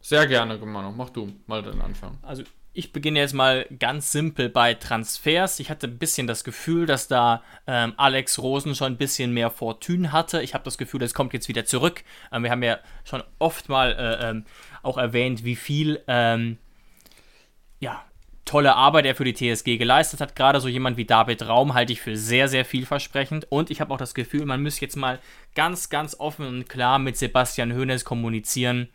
[0.05, 0.91] Sehr gerne, Manu.
[0.91, 2.19] Mach du mal den Anfang.
[2.21, 5.59] Also ich beginne jetzt mal ganz simpel bei Transfers.
[5.59, 9.49] Ich hatte ein bisschen das Gefühl, dass da ähm, Alex Rosen schon ein bisschen mehr
[9.49, 10.43] Fortune hatte.
[10.43, 12.03] Ich habe das Gefühl, es kommt jetzt wieder zurück.
[12.31, 14.45] Ähm, wir haben ja schon oft mal äh, ähm,
[14.83, 16.59] auch erwähnt, wie viel ähm,
[17.79, 18.03] ja,
[18.45, 20.35] tolle Arbeit er für die TSG geleistet hat.
[20.35, 23.51] Gerade so jemand wie David Raum halte ich für sehr, sehr vielversprechend.
[23.51, 25.17] Und ich habe auch das Gefühl, man müsste jetzt mal
[25.55, 28.89] ganz, ganz offen und klar mit Sebastian Hoeneß kommunizieren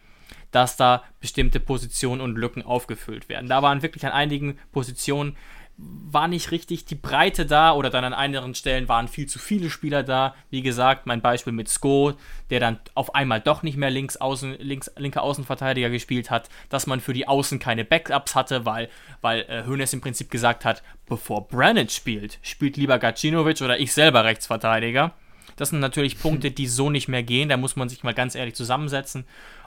[0.51, 3.48] dass da bestimmte Positionen und Lücken aufgefüllt werden.
[3.48, 5.36] Da waren wirklich an einigen Positionen
[5.82, 9.70] war nicht richtig die Breite da oder dann an anderen Stellen waren viel zu viele
[9.70, 10.35] Spieler da.
[10.51, 12.14] Wie gesagt, mein Beispiel mit Sko,
[12.51, 16.86] der dann auf einmal doch nicht mehr links außen, links, linker Außenverteidiger gespielt hat, dass
[16.86, 18.89] man für die Außen keine Backups hatte, weil,
[19.20, 23.93] weil äh, Hoeneß im Prinzip gesagt hat, bevor Brandt spielt, spielt lieber Gacinovic oder ich
[23.93, 25.12] selber Rechtsverteidiger.
[25.56, 27.48] Das sind natürlich Punkte, die so nicht mehr gehen.
[27.48, 29.24] Da muss man sich mal ganz ehrlich zusammensetzen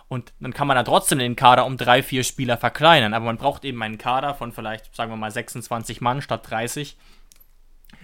[0.07, 3.13] und dann kann man da trotzdem den Kader um drei, vier Spieler verkleinern.
[3.13, 6.97] Aber man braucht eben einen Kader von vielleicht, sagen wir mal, 26 Mann statt 30,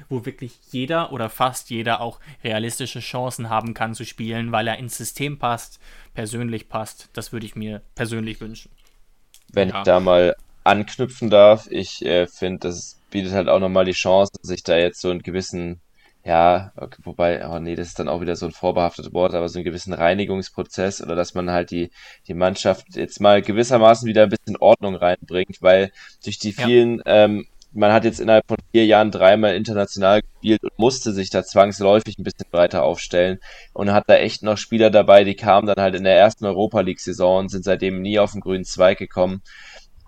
[0.07, 4.77] wo wirklich jeder oder fast jeder auch realistische Chancen haben kann zu spielen, weil er
[4.77, 5.80] ins System passt,
[6.13, 7.09] persönlich passt.
[7.13, 8.71] Das würde ich mir persönlich wünschen.
[9.51, 9.80] Wenn ja.
[9.80, 14.34] ich da mal anknüpfen darf, ich äh, finde, das bietet halt auch nochmal die Chance,
[14.41, 15.81] sich da jetzt so einen gewissen
[16.30, 19.49] ja, okay, wobei, oh nee, das ist dann auch wieder so ein vorbehaftetes Wort, aber
[19.49, 21.89] so einen gewissen Reinigungsprozess oder dass man halt die,
[22.27, 25.91] die Mannschaft jetzt mal gewissermaßen wieder ein bisschen Ordnung reinbringt, weil
[26.23, 27.26] durch die vielen ja.
[27.26, 31.43] ähm, man hat jetzt innerhalb von vier Jahren dreimal international gespielt und musste sich da
[31.43, 33.39] zwangsläufig ein bisschen breiter aufstellen
[33.73, 36.81] und hat da echt noch Spieler dabei, die kamen dann halt in der ersten Europa
[36.81, 39.41] League-Saison und sind seitdem nie auf den grünen Zweig gekommen.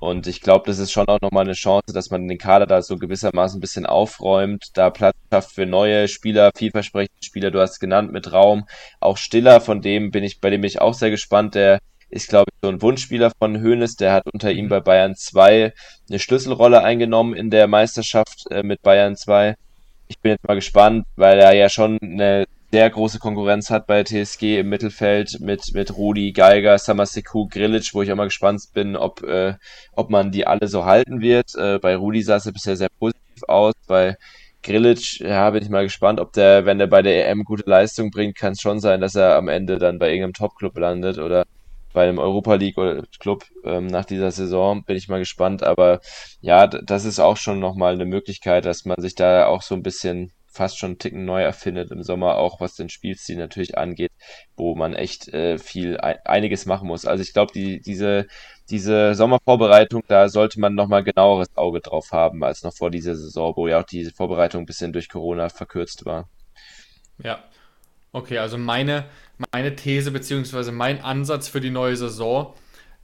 [0.02, 2.82] Und ich glaube, das ist schon auch nochmal eine Chance, dass man den Kader da
[2.82, 7.80] so gewissermaßen ein bisschen aufräumt, da Platz schafft für neue Spieler, vielversprechende Spieler, du hast
[7.80, 8.66] genannt, mit Raum.
[9.00, 12.30] Auch Stiller, von dem bin ich, bei dem bin ich auch sehr gespannt, der ist,
[12.30, 14.70] glaube ich, so ein Wunschspieler von Hoeneß, der hat unter ihm mhm.
[14.70, 15.72] bei Bayern 2
[16.10, 19.54] eine Schlüsselrolle eingenommen in der Meisterschaft äh, mit Bayern 2.
[20.08, 24.04] Ich bin jetzt mal gespannt, weil er ja schon eine sehr große Konkurrenz hat bei
[24.04, 28.96] TSG im Mittelfeld mit, mit Rudi, Geiger, Samaseku, Grilic, wo ich auch mal gespannt bin,
[28.96, 29.56] ob, äh,
[29.94, 31.54] ob man die alle so halten wird.
[31.56, 33.74] Äh, bei Rudi sah es bisher sehr positiv aus.
[33.88, 34.16] Bei
[34.64, 38.10] Grilic, ja, bin ich mal gespannt, ob der, wenn er bei der EM gute Leistung
[38.10, 41.46] bringt, kann es schon sein, dass er am Ende dann bei irgendeinem Topclub landet oder
[41.94, 42.78] bei einem Europa League
[43.20, 44.86] Club ähm, nach dieser Saison.
[44.86, 45.62] Bin ich mal gespannt.
[45.62, 46.00] Aber
[46.40, 49.84] ja, das ist auch schon nochmal eine Möglichkeit, dass man sich da auch so ein
[49.84, 54.12] bisschen fast schon einen Ticken neu erfindet im Sommer, auch was den Spielstil natürlich angeht,
[54.56, 57.06] wo man echt äh, viel, einiges machen muss.
[57.06, 58.28] Also ich glaube, die, diese,
[58.70, 63.54] diese Sommervorbereitung, da sollte man nochmal genaueres Auge drauf haben, als noch vor dieser Saison,
[63.56, 66.30] wo ja auch die Vorbereitung ein bisschen durch Corona verkürzt war.
[67.24, 67.44] Ja.
[68.14, 69.06] Okay, also meine,
[69.54, 72.54] meine These beziehungsweise mein Ansatz für die neue Saison,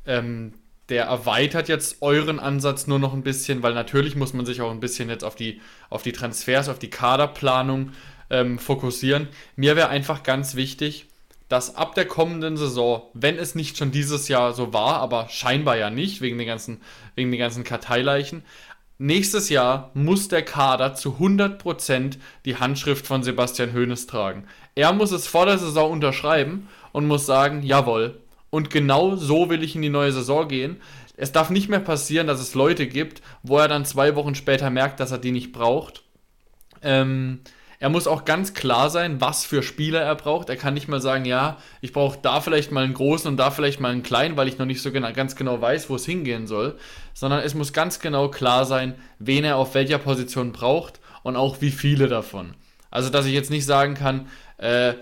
[0.05, 0.53] ähm,
[0.89, 4.71] der erweitert jetzt euren Ansatz nur noch ein bisschen, weil natürlich muss man sich auch
[4.71, 7.91] ein bisschen jetzt auf die, auf die Transfers, auf die Kaderplanung
[8.29, 9.27] ähm, fokussieren.
[9.55, 11.07] Mir wäre einfach ganz wichtig,
[11.49, 15.77] dass ab der kommenden Saison, wenn es nicht schon dieses Jahr so war, aber scheinbar
[15.77, 16.81] ja nicht, wegen den ganzen,
[17.15, 18.43] wegen den ganzen Karteileichen,
[18.97, 24.45] nächstes Jahr muss der Kader zu 100% die Handschrift von Sebastian Hoeneß tragen.
[24.75, 28.19] Er muss es vor der Saison unterschreiben und muss sagen, jawohl,
[28.49, 30.77] und genau so will ich in die neue Saison gehen.
[31.15, 34.69] Es darf nicht mehr passieren, dass es Leute gibt, wo er dann zwei Wochen später
[34.69, 36.03] merkt, dass er die nicht braucht.
[36.81, 37.39] Ähm,
[37.79, 40.49] er muss auch ganz klar sein, was für Spieler er braucht.
[40.49, 43.51] Er kann nicht mal sagen, ja, ich brauche da vielleicht mal einen großen und da
[43.51, 46.05] vielleicht mal einen kleinen, weil ich noch nicht so genau, ganz genau weiß, wo es
[46.05, 46.77] hingehen soll.
[47.13, 51.61] Sondern es muss ganz genau klar sein, wen er auf welcher Position braucht und auch
[51.61, 52.55] wie viele davon.
[52.89, 54.93] Also, dass ich jetzt nicht sagen kann, äh,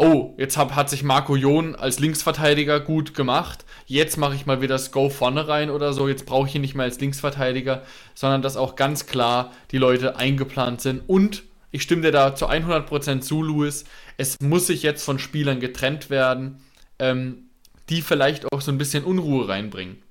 [0.00, 4.62] oh, jetzt hab, hat sich Marco Jon als Linksverteidiger gut gemacht, jetzt mache ich mal
[4.62, 7.82] wieder das Go vorne rein oder so, jetzt brauche ich ihn nicht mehr als Linksverteidiger,
[8.14, 11.02] sondern dass auch ganz klar die Leute eingeplant sind.
[11.06, 13.84] Und ich stimme dir da zu 100% zu, Louis,
[14.16, 16.60] es muss sich jetzt von Spielern getrennt werden,
[16.98, 17.50] ähm,
[17.90, 20.02] die vielleicht auch so ein bisschen Unruhe reinbringen.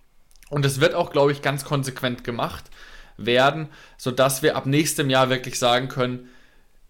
[0.52, 2.66] Und es wird auch, glaube ich, ganz konsequent gemacht
[3.18, 6.30] werden, sodass wir ab nächstem Jahr wirklich sagen können,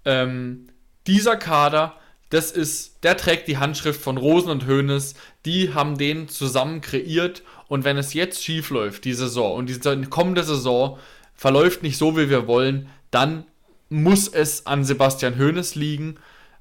[0.04, 0.68] ähm,
[1.08, 1.96] dieser Kader
[2.30, 5.16] das ist, der trägt die Handschrift von Rosen und Hoeneß,
[5.46, 10.06] die haben den zusammen kreiert und wenn es jetzt schief läuft, die Saison und die
[10.06, 11.00] kommende Saison
[11.34, 13.46] verläuft nicht so, wie wir wollen, dann
[13.90, 16.18] muss es an Sebastian Hoeneß liegen,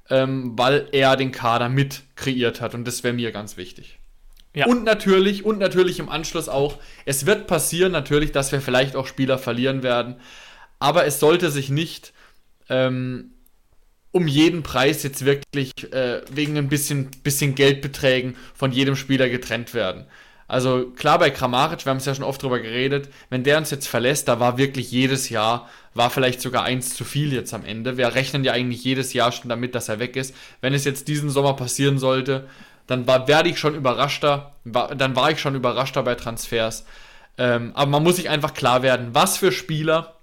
[0.09, 3.99] ähm, weil er den Kader mit kreiert hat und das wäre mir ganz wichtig.
[4.55, 4.65] Ja.
[4.65, 9.05] Und natürlich, und natürlich im Anschluss auch, es wird passieren natürlich, dass wir vielleicht auch
[9.05, 10.15] Spieler verlieren werden,
[10.79, 12.13] aber es sollte sich nicht
[12.69, 13.33] ähm,
[14.11, 19.73] um jeden Preis jetzt wirklich äh, wegen ein bisschen, bisschen Geldbeträgen von jedem Spieler getrennt
[19.73, 20.05] werden.
[20.47, 23.69] Also klar bei Kramaric, wir haben es ja schon oft drüber geredet, wenn der uns
[23.69, 27.63] jetzt verlässt, da war wirklich jedes Jahr, war vielleicht sogar eins zu viel jetzt am
[27.63, 27.97] Ende.
[27.97, 30.33] Wir rechnen ja eigentlich jedes Jahr schon damit, dass er weg ist.
[30.59, 32.47] Wenn es jetzt diesen Sommer passieren sollte,
[32.87, 36.83] dann war, werde ich schon überraschter, war, dann war ich schon überraschter bei Transfers.
[37.37, 40.18] Ähm, aber man muss sich einfach klar werden, was für Spieler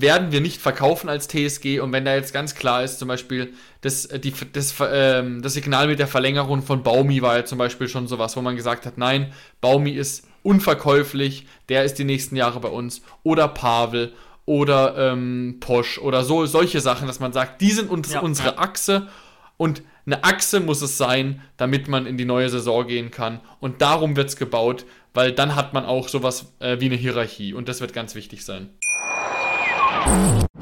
[0.00, 3.52] werden wir nicht verkaufen als TSG und wenn da jetzt ganz klar ist, zum Beispiel
[3.80, 7.58] das, äh, die, das, ähm, das Signal mit der Verlängerung von Baumi war ja zum
[7.58, 12.36] Beispiel schon sowas, wo man gesagt hat, nein, Baumi ist unverkäuflich, der ist die nächsten
[12.36, 13.02] Jahre bei uns.
[13.22, 14.12] Oder Pavel
[14.46, 18.58] oder ähm, Posch oder so solche Sachen, dass man sagt, die sind uns, ja, unsere.
[18.58, 19.08] Achse.
[19.56, 23.40] Und eine Achse muss es sein, damit man in die neue Saison gehen kann.
[23.60, 24.84] Und darum wird es gebaut,
[25.14, 27.54] weil dann hat man auch sowas äh, wie eine Hierarchie.
[27.54, 28.70] Und das wird ganz wichtig sein.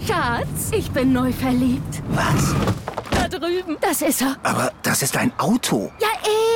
[0.07, 2.03] Schatz, ich bin neu verliebt.
[2.11, 2.55] Was?
[3.11, 3.77] Da drüben.
[3.81, 4.37] Das ist er.
[4.43, 5.91] Aber das ist ein Auto.
[6.01, 6.09] Ja,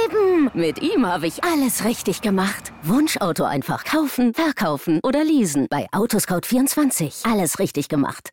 [0.05, 0.51] eben.
[0.55, 2.73] Mit ihm habe ich alles richtig gemacht.
[2.83, 5.67] Wunschauto einfach kaufen, verkaufen oder leasen.
[5.69, 7.31] Bei Autoscout24.
[7.31, 8.31] Alles richtig gemacht.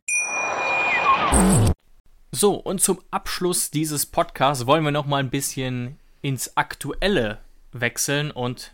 [2.31, 7.39] So, und zum Abschluss dieses Podcasts wollen wir noch mal ein bisschen ins Aktuelle
[7.71, 8.73] wechseln und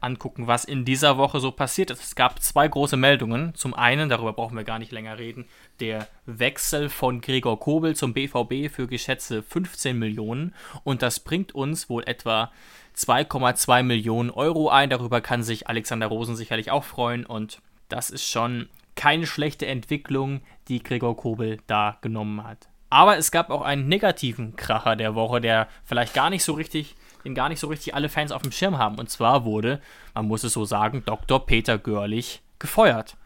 [0.00, 2.02] angucken, was in dieser Woche so passiert ist.
[2.02, 3.54] Es gab zwei große Meldungen.
[3.54, 5.46] Zum einen, darüber brauchen wir gar nicht länger reden,
[5.80, 10.54] der Wechsel von Gregor Kobel zum BVB für geschätzte 15 Millionen.
[10.84, 12.50] Und das bringt uns wohl etwa
[12.96, 14.90] 2,2 Millionen Euro ein.
[14.90, 17.26] Darüber kann sich Alexander Rosen sicherlich auch freuen.
[17.26, 22.68] Und das ist schon keine schlechte Entwicklung, die Gregor Kobel da genommen hat.
[22.90, 26.96] Aber es gab auch einen negativen Kracher der Woche, der vielleicht gar nicht so richtig,
[27.24, 28.98] den gar nicht so richtig alle Fans auf dem Schirm haben.
[28.98, 29.80] Und zwar wurde,
[30.14, 31.44] man muss es so sagen, Dr.
[31.46, 33.16] Peter Görlich gefeuert.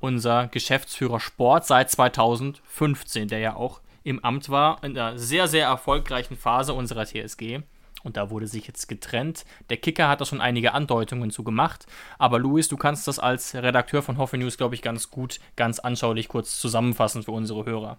[0.00, 5.66] Unser Geschäftsführer Sport seit 2015, der ja auch im Amt war, in einer sehr, sehr
[5.66, 7.60] erfolgreichen Phase unserer TSG.
[8.02, 9.44] Und da wurde sich jetzt getrennt.
[9.70, 11.86] Der Kicker hat da schon einige Andeutungen zu gemacht.
[12.18, 15.78] Aber Luis, du kannst das als Redakteur von Hoffe News, glaube ich, ganz gut, ganz
[15.78, 17.98] anschaulich kurz zusammenfassen für unsere Hörer.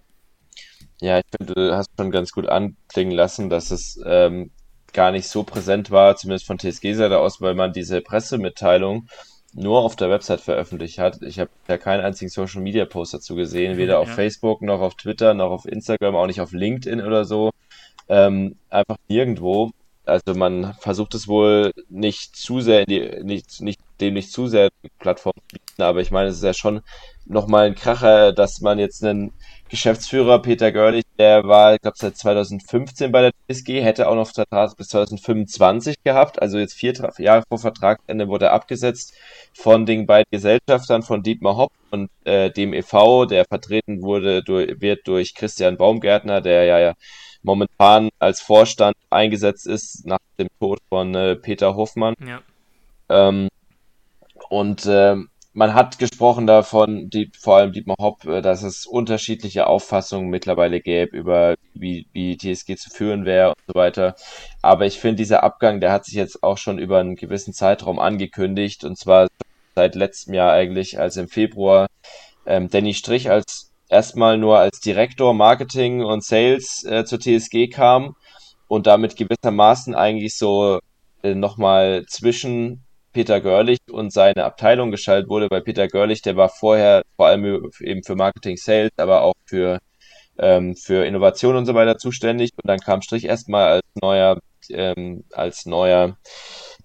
[0.99, 4.51] Ja, ich finde, du hast schon ganz gut anklingen lassen, dass es ähm,
[4.93, 9.07] gar nicht so präsent war, zumindest von TSG-Seite aus, weil man diese Pressemitteilung
[9.53, 11.21] nur auf der Website veröffentlicht hat.
[11.21, 14.13] Ich habe ja keinen einzigen Social Media Post dazu gesehen, weder auf ja.
[14.15, 17.51] Facebook noch auf Twitter noch auf Instagram, auch nicht auf LinkedIn oder so.
[18.09, 19.71] Ähm, einfach nirgendwo.
[20.05, 24.47] Also man versucht es wohl nicht zu sehr in die, nicht, nicht, dem nicht zu
[24.47, 26.81] sehr Plattform zu bieten, aber ich meine, es ist ja schon
[27.25, 29.31] nochmal ein Kracher, dass man jetzt einen
[29.69, 34.29] Geschäftsführer Peter Görlich, der war, ich glaube, seit 2015 bei der TSG, hätte auch noch
[34.29, 36.41] Vertrag bis 2025 gehabt.
[36.41, 39.13] Also jetzt vier Jahre vor Vertragsende wurde er abgesetzt
[39.53, 44.79] von den beiden Gesellschaftern von Dietmar Hopp und äh, dem e.V., der vertreten wurde, durch,
[44.79, 46.93] wird durch Christian Baumgärtner, der ja, ja
[47.41, 52.15] momentan als Vorstand eingesetzt ist nach dem Tod von äh, Peter Hoffmann.
[52.25, 52.41] Ja.
[53.09, 53.49] Ähm,
[54.49, 59.67] und ähm, man hat gesprochen davon, die, vor allem Dietmar Hopp, äh, dass es unterschiedliche
[59.67, 64.15] Auffassungen mittlerweile gäbe über wie, wie TSG zu führen wäre und so weiter.
[64.61, 67.99] Aber ich finde, dieser Abgang, der hat sich jetzt auch schon über einen gewissen Zeitraum
[67.99, 69.27] angekündigt und zwar
[69.75, 71.87] seit letztem Jahr eigentlich, als im Februar
[72.45, 78.15] ähm, Danny Strich als erstmal nur als Direktor Marketing und Sales äh, zur TSG kam
[78.67, 80.79] und damit gewissermaßen eigentlich so
[81.21, 82.83] äh, nochmal zwischen
[83.13, 87.69] Peter Görlich und seine Abteilung geschaltet wurde, weil Peter Görlich, der war vorher vor allem
[87.79, 89.79] eben für Marketing Sales, aber auch für,
[90.39, 92.51] ähm, für Innovation und so weiter zuständig.
[92.61, 96.17] Und dann kam Strich erstmal als neuer, ähm, als neuer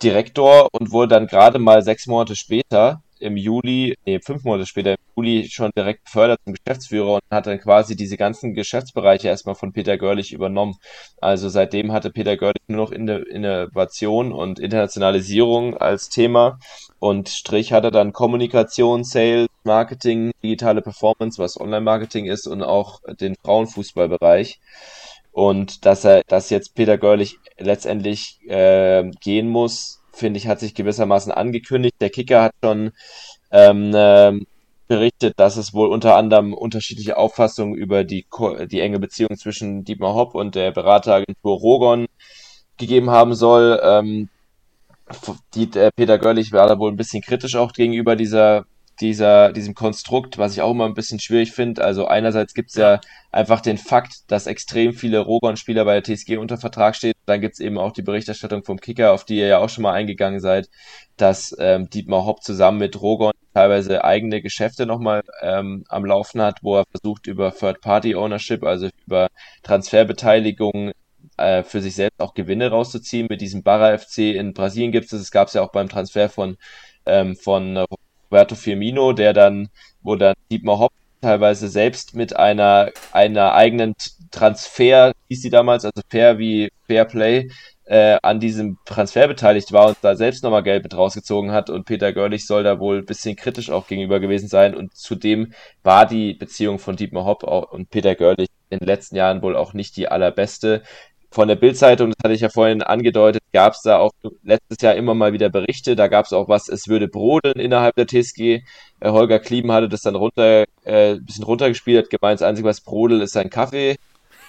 [0.03, 4.93] Direktor und wurde dann gerade mal sechs Monate später im Juli, nee, fünf Monate später
[4.93, 9.55] im Juli schon direkt befördert zum Geschäftsführer und hat dann quasi diese ganzen Geschäftsbereiche erstmal
[9.55, 10.77] von Peter Görlich übernommen.
[11.21, 16.59] Also seitdem hatte Peter Görlich nur noch Innovation und Internationalisierung als Thema
[16.99, 23.37] und Strich hatte dann Kommunikation, Sales, Marketing, digitale Performance, was Online-Marketing ist und auch den
[23.43, 24.61] Frauenfußballbereich.
[25.31, 30.75] Und dass er, dass jetzt Peter Görlich letztendlich äh, gehen muss, finde ich, hat sich
[30.75, 31.97] gewissermaßen angekündigt.
[32.01, 32.93] Der Kicker hat schon
[33.51, 34.33] ähm, äh,
[34.89, 38.27] berichtet, dass es wohl unter anderem unterschiedliche Auffassungen über die,
[38.71, 42.07] die enge Beziehung zwischen Dietmar Hopp und der Berateragentur Rogon
[42.79, 43.81] gegeben haben soll.
[43.83, 44.29] Ähm,
[45.55, 48.65] die, äh, Peter Görlich war da wohl ein bisschen kritisch auch gegenüber dieser
[49.01, 51.85] dieser, diesem Konstrukt, was ich auch immer ein bisschen schwierig finde.
[51.85, 53.01] Also einerseits gibt es ja
[53.31, 57.15] einfach den Fakt, dass extrem viele Rogon-Spieler bei der TSG unter Vertrag stehen.
[57.27, 59.83] Dann gibt es eben auch die Berichterstattung vom Kicker, auf die ihr ja auch schon
[59.83, 60.69] mal eingegangen seid,
[61.17, 66.59] dass ähm, Dietmar Hopp zusammen mit Rogon teilweise eigene Geschäfte nochmal ähm, am Laufen hat,
[66.63, 69.29] wo er versucht über Third-Party-Ownership, also über
[69.63, 70.93] Transferbeteiligung
[71.37, 73.27] äh, für sich selbst auch Gewinne rauszuziehen.
[73.31, 76.29] Mit diesem Barra FC in Brasilien gibt es, es gab es ja auch beim Transfer
[76.29, 76.57] von
[77.07, 77.85] ähm, von
[78.31, 79.69] Roberto Firmino, der dann,
[80.03, 83.95] wo dann Dietmar Hopp teilweise selbst mit einer, einer eigenen
[84.31, 87.49] Transfer, hieß sie damals, also fair wie Fair Play,
[87.89, 91.71] äh, an diesem Transfer beteiligt war und da selbst nochmal Geld mit rausgezogen hat.
[91.71, 94.75] Und Peter Görlich soll da wohl ein bisschen kritisch auch gegenüber gewesen sein.
[94.75, 99.41] Und zudem war die Beziehung von Dietmar Hopp und Peter Görlich in den letzten Jahren
[99.43, 100.83] wohl auch nicht die allerbeste
[101.31, 104.95] von der Bildzeitung, das hatte ich ja vorhin angedeutet, gab es da auch letztes Jahr
[104.95, 105.95] immer mal wieder Berichte.
[105.95, 108.41] Da gab es auch was, es würde brodeln innerhalb der TSG.
[109.01, 112.69] Äh, Holger Klieben hatte das dann runter, äh, ein bisschen runtergespielt, hat gemeint, das Einzige,
[112.69, 113.97] was brodelt, ist sein Kaffee.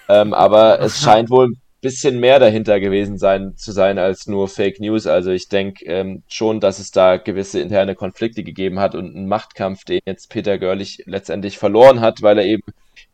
[0.07, 4.47] Ähm, aber es scheint wohl ein bisschen mehr dahinter gewesen sein zu sein als nur
[4.47, 5.05] Fake News.
[5.05, 9.27] Also ich denke ähm, schon, dass es da gewisse interne Konflikte gegeben hat und einen
[9.27, 12.63] Machtkampf, den jetzt Peter Görlich letztendlich verloren hat, weil er eben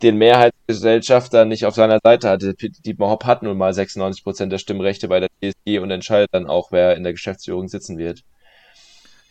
[0.02, 2.54] den Mehrheitsgesellschafter nicht auf seiner Seite hatte.
[2.54, 6.48] Dietmar Hopp hat nun mal 96 Prozent der Stimmrechte bei der TSG und entscheidet dann
[6.48, 8.24] auch, wer in der Geschäftsführung sitzen wird.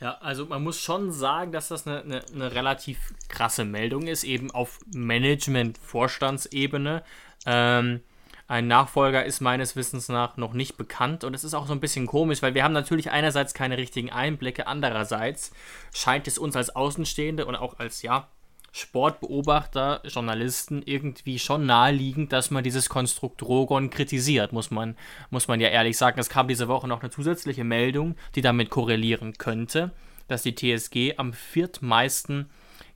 [0.01, 4.25] Ja, also man muss schon sagen, dass das eine, eine, eine relativ krasse Meldung ist,
[4.25, 7.03] eben auf Management-Vorstandsebene.
[7.47, 8.01] Ähm,
[8.47, 11.81] ein Nachfolger ist meines Wissens nach noch nicht bekannt und es ist auch so ein
[11.81, 15.51] bisschen komisch, weil wir haben natürlich einerseits keine richtigen Einblicke, andererseits
[15.95, 18.29] scheint es uns als Außenstehende und auch als ja
[18.77, 24.97] Sportbeobachter, Journalisten irgendwie schon naheliegend, dass man dieses Konstrukt Rogon kritisiert, muss man,
[25.31, 26.19] muss man ja ehrlich sagen.
[26.19, 29.93] Es kam diese Woche noch eine zusätzliche Meldung, die damit korrelieren könnte,
[30.27, 32.51] dass die TSG am viertmeisten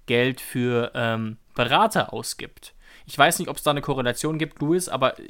[0.07, 2.75] Geld für ähm, Berater ausgibt.
[3.07, 5.25] Ich weiß nicht, ob es da eine Korrelation gibt, Louis, aber äh,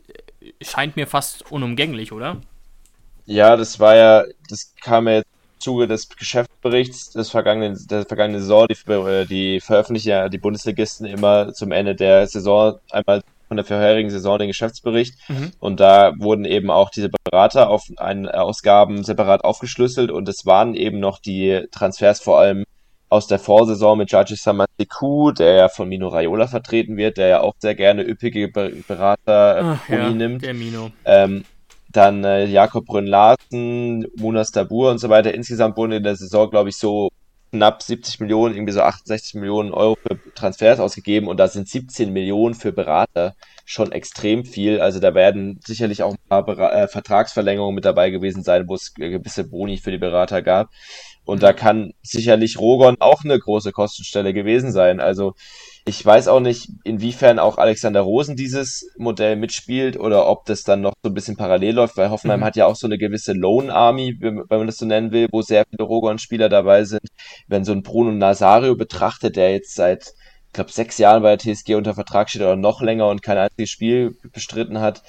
[0.62, 2.40] scheint mir fast unumgänglich, oder?
[3.26, 5.20] Ja, das war ja, das kam ja
[5.58, 8.66] Zuge des Geschäftsberichts des vergangenen, der vergangenen Saison.
[8.68, 13.64] Die, äh, die veröffentlichen ja die Bundesligisten immer zum Ende der Saison einmal von der
[13.64, 15.14] vorherigen Saison den Geschäftsbericht.
[15.28, 15.52] Mhm.
[15.58, 20.74] Und da wurden eben auch diese Berater auf einen Ausgaben separat aufgeschlüsselt und es waren
[20.74, 22.64] eben noch die Transfers vor allem
[23.10, 27.40] aus der Vorsaison mit Jaji Samasiku, der ja von Mino Raiola vertreten wird, der ja
[27.40, 30.42] auch sehr gerne üppige Berater äh, ja, nimmt.
[30.42, 30.90] Der Mino.
[31.06, 31.44] Ähm,
[31.90, 35.34] dann äh, Jakob Brünn-Larsen, Munas Tabur und so weiter.
[35.34, 37.10] Insgesamt wurden in der Saison, glaube ich, so
[37.50, 42.12] knapp 70 Millionen, irgendwie so 68 Millionen Euro für Transfers ausgegeben und da sind 17
[42.12, 43.34] Millionen für Berater
[43.64, 44.80] schon extrem viel.
[44.80, 48.74] Also da werden sicherlich auch ein paar Ber äh, Vertragsverlängerungen mit dabei gewesen sein, wo
[48.74, 50.68] es gewisse Boni für die Berater gab.
[51.24, 55.00] Und da kann sicherlich Rogon auch eine große Kostenstelle gewesen sein.
[55.00, 55.34] Also
[55.88, 60.82] ich weiß auch nicht, inwiefern auch Alexander Rosen dieses Modell mitspielt oder ob das dann
[60.82, 62.44] noch so ein bisschen parallel läuft, weil Hoffenheim mhm.
[62.44, 65.40] hat ja auch so eine gewisse Lone Army, wenn man das so nennen will, wo
[65.40, 67.08] sehr viele Rogon-Spieler dabei sind.
[67.46, 70.12] Wenn so ein Bruno Nazario betrachtet, der jetzt seit,
[70.48, 73.38] ich glaube, sechs Jahren bei der TSG unter Vertrag steht oder noch länger und kein
[73.38, 75.02] einziges Spiel bestritten hat.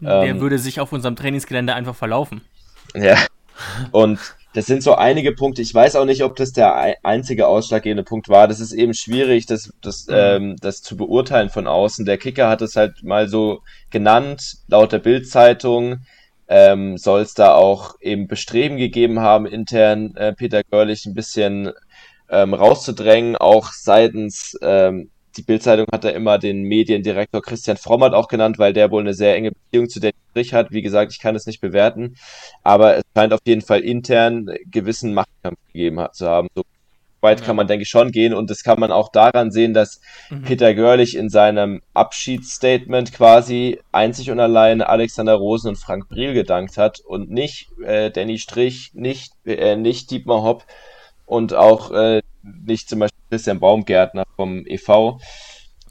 [0.00, 2.40] Der ähm, würde sich auf unserem Trainingsgelände einfach verlaufen.
[2.94, 3.16] Ja.
[3.92, 4.18] Und
[4.54, 5.62] das sind so einige Punkte.
[5.62, 8.48] Ich weiß auch nicht, ob das der einzige ausschlaggebende Punkt war.
[8.48, 10.14] Das ist eben schwierig, das, das, mhm.
[10.16, 12.04] ähm, das zu beurteilen von außen.
[12.04, 13.60] Der Kicker hat es halt mal so
[13.90, 16.00] genannt, laut der Bildzeitung
[16.48, 21.72] ähm, soll es da auch eben Bestreben gegeben haben, intern äh, Peter Görlich ein bisschen
[22.28, 28.28] ähm, rauszudrängen, auch seitens ähm, die Bildzeitung hat da immer den Mediendirektor Christian Frommert auch
[28.28, 30.70] genannt, weil der wohl eine sehr enge Beziehung zu der Strich hat.
[30.70, 32.16] Wie gesagt, ich kann es nicht bewerten,
[32.62, 36.48] aber es scheint auf jeden Fall intern gewissen Machtkampf gegeben zu haben.
[36.54, 36.62] So
[37.22, 37.46] weit ja.
[37.46, 40.42] kann man, denke ich, schon gehen und das kann man auch daran sehen, dass mhm.
[40.42, 46.76] Peter Görlich in seinem Abschiedsstatement quasi einzig und allein Alexander Rosen und Frank Briel gedankt
[46.76, 50.64] hat und nicht äh, Danny Strich, nicht, äh, nicht Dietmar Hopp
[51.26, 55.18] und auch äh, nicht zum Beispiel Christian Baumgärtner vom EV.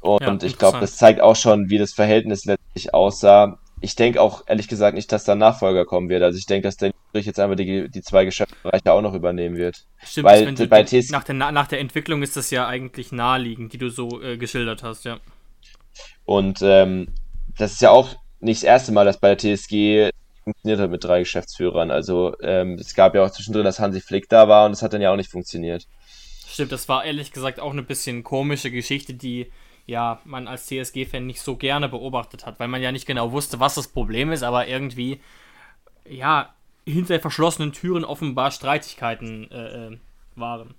[0.01, 3.57] Und ja, ich glaube, das zeigt auch schon, wie das Verhältnis letztlich aussah.
[3.79, 6.21] Ich denke auch ehrlich gesagt nicht, dass da Nachfolger kommen wird.
[6.21, 9.57] Also ich denke, dass der Strich jetzt einfach die, die zwei Geschäftsbereiche auch noch übernehmen
[9.57, 9.85] wird.
[10.03, 13.73] Stimmt, Weil du, bei TS nach, der, nach der Entwicklung ist das ja eigentlich naheliegend,
[13.73, 15.17] die du so äh, geschildert hast, ja.
[16.25, 17.07] Und ähm,
[17.57, 20.11] das ist ja auch nicht das erste Mal, dass bei der TSG
[20.43, 21.89] funktioniert hat mit drei Geschäftsführern.
[21.89, 24.93] Also ähm, es gab ja auch zwischendrin, dass Hansi Flick da war und das hat
[24.93, 25.87] dann ja auch nicht funktioniert.
[26.51, 29.49] Stimmt, das war ehrlich gesagt auch eine bisschen komische Geschichte, die
[29.85, 33.61] ja man als CSG-Fan nicht so gerne beobachtet hat, weil man ja nicht genau wusste,
[33.61, 35.21] was das Problem ist, aber irgendwie
[36.05, 36.53] ja
[36.85, 39.97] hinter verschlossenen Türen offenbar Streitigkeiten äh, äh,
[40.35, 40.73] waren.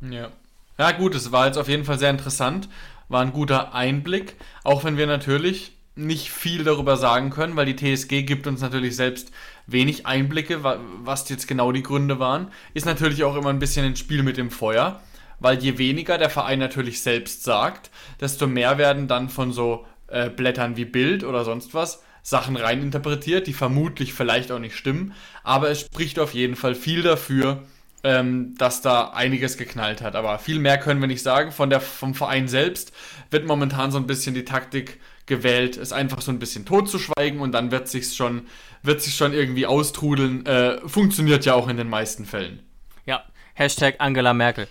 [0.00, 0.30] Ja.
[0.78, 2.68] Ja, gut, es war jetzt auf jeden Fall sehr interessant,
[3.08, 4.34] war ein guter Einblick,
[4.64, 8.96] auch wenn wir natürlich nicht viel darüber sagen können, weil die TSG gibt uns natürlich
[8.96, 9.32] selbst
[9.68, 12.50] wenig Einblicke, was jetzt genau die Gründe waren.
[12.74, 15.00] Ist natürlich auch immer ein bisschen ein Spiel mit dem Feuer,
[15.38, 17.90] weil je weniger der Verein natürlich selbst sagt,
[18.20, 23.46] desto mehr werden dann von so äh, Blättern wie Bild oder sonst was Sachen reininterpretiert,
[23.46, 25.14] die vermutlich vielleicht auch nicht stimmen,
[25.44, 27.62] aber es spricht auf jeden Fall viel dafür,
[28.04, 30.14] ähm, dass da einiges geknallt hat.
[30.14, 31.52] Aber viel mehr können wir nicht sagen.
[31.52, 32.92] Von der, vom Verein selbst
[33.30, 37.52] wird momentan so ein bisschen die Taktik gewählt, es einfach so ein bisschen totzuschweigen und
[37.52, 38.46] dann wird sich schon,
[38.82, 40.44] wird sich schon irgendwie austrudeln.
[40.46, 42.60] Äh, funktioniert ja auch in den meisten Fällen.
[43.06, 43.22] Ja,
[43.54, 44.66] Hashtag Angela Merkel.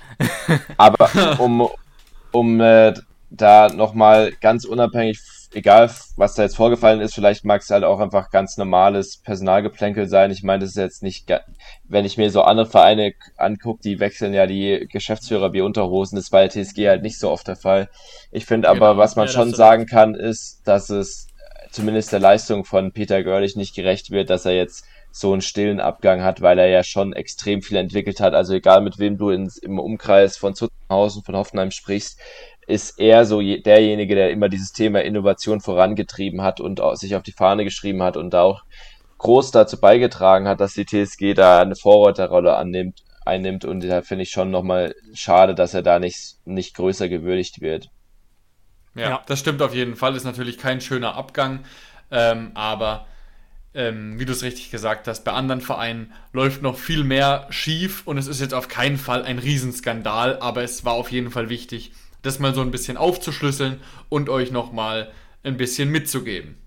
[0.78, 1.70] Aber um,
[2.32, 2.94] um äh,
[3.30, 5.20] da nochmal ganz unabhängig
[5.54, 10.08] egal was da jetzt vorgefallen ist, vielleicht mag es halt auch einfach ganz normales Personalgeplänkel
[10.08, 10.32] sein.
[10.32, 11.32] Ich meine, das ist jetzt nicht,
[11.86, 16.16] wenn ich mir so andere Vereine angucke, die wechseln ja die Geschäftsführer wie Unterhosen.
[16.16, 17.90] Das war bei der TSG halt nicht so oft der Fall.
[18.32, 18.98] Ich finde aber, genau.
[18.98, 21.28] was man ja, schon sagen kann, ist, dass es
[21.72, 25.80] zumindest der Leistung von Peter Görlich nicht gerecht wird, dass er jetzt so einen stillen
[25.80, 28.34] Abgang hat, weil er ja schon extrem viel entwickelt hat.
[28.36, 32.20] Also egal mit wem du ins, im Umkreis von Zuttenhausen, von Hoffenheim sprichst,
[32.68, 37.32] ist er so derjenige, der immer dieses Thema Innovation vorangetrieben hat und sich auf die
[37.32, 38.64] Fahne geschrieben hat und da auch
[39.18, 43.64] groß dazu beigetragen hat, dass die TSG da eine Vorreiterrolle annimmt, einnimmt.
[43.64, 47.90] Und da finde ich schon nochmal schade, dass er da nicht, nicht größer gewürdigt wird.
[48.96, 51.64] Ja, ja, das stimmt auf jeden Fall, ist natürlich kein schöner Abgang,
[52.10, 53.06] ähm, aber
[53.76, 58.02] ähm, wie du es richtig gesagt hast, bei anderen Vereinen läuft noch viel mehr schief.
[58.06, 61.50] Und es ist jetzt auf keinen Fall ein Riesenskandal, aber es war auf jeden Fall
[61.50, 61.92] wichtig,
[62.22, 65.12] das mal so ein bisschen aufzuschlüsseln und euch nochmal
[65.44, 66.58] ein bisschen mitzugeben.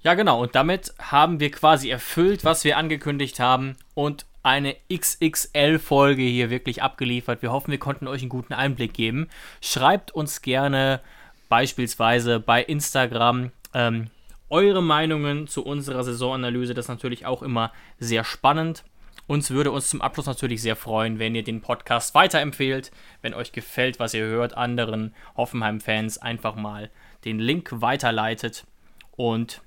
[0.00, 0.40] Ja, genau.
[0.42, 3.76] Und damit haben wir quasi erfüllt, was wir angekündigt haben.
[3.94, 7.42] Und eine XXL-Folge hier wirklich abgeliefert.
[7.42, 9.28] Wir hoffen, wir konnten euch einen guten Einblick geben.
[9.60, 11.00] Schreibt uns gerne
[11.48, 14.06] beispielsweise bei Instagram ähm,
[14.48, 16.74] eure Meinungen zu unserer Saisonanalyse.
[16.74, 18.84] Das ist natürlich auch immer sehr spannend.
[19.28, 22.90] Uns würde uns zum Abschluss natürlich sehr freuen, wenn ihr den Podcast weiterempfehlt,
[23.20, 26.90] wenn euch gefällt, was ihr hört, anderen Hoffenheim-Fans einfach mal
[27.26, 28.64] den Link weiterleitet.
[29.16, 29.60] Und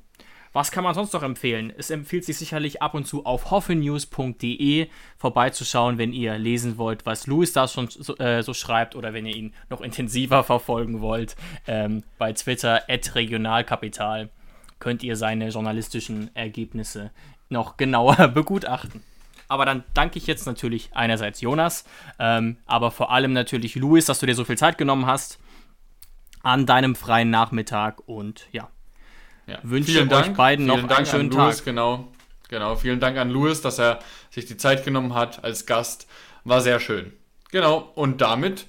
[0.51, 1.71] was kann man sonst noch empfehlen?
[1.77, 7.27] Es empfiehlt sich sicherlich ab und zu auf hoffenews.de vorbeizuschauen, wenn ihr lesen wollt, was
[7.27, 11.35] Louis da schon so, äh, so schreibt oder wenn ihr ihn noch intensiver verfolgen wollt.
[11.67, 14.29] Ähm, bei Twitter regionalkapital
[14.79, 17.11] könnt ihr seine journalistischen Ergebnisse
[17.49, 19.03] noch genauer begutachten.
[19.51, 21.83] Aber dann danke ich jetzt natürlich einerseits Jonas,
[22.19, 25.39] ähm, aber vor allem natürlich Luis, dass du dir so viel Zeit genommen hast
[26.41, 28.69] an deinem freien Nachmittag und ja,
[29.47, 29.59] Ja.
[29.63, 30.37] wünsche Vielen euch Dank.
[30.37, 31.65] beiden noch Vielen einen Dank schönen an Louis, Tag.
[31.65, 32.07] Genau,
[32.47, 32.75] genau.
[32.77, 33.99] Vielen Dank an Louis, dass er
[34.29, 36.07] sich die Zeit genommen hat als Gast.
[36.45, 37.11] War sehr schön.
[37.51, 37.91] Genau.
[37.95, 38.67] Und damit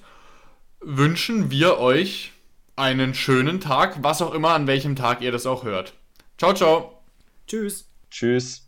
[0.81, 2.33] wünschen wir euch
[2.75, 5.93] einen schönen Tag, was auch immer, an welchem Tag ihr das auch hört.
[6.37, 6.99] Ciao, ciao.
[7.47, 7.87] Tschüss.
[8.11, 8.67] Tschüss.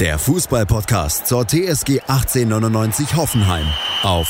[0.00, 3.66] der Fußballpodcast zur TSG 1899 Hoffenheim
[4.02, 4.28] auf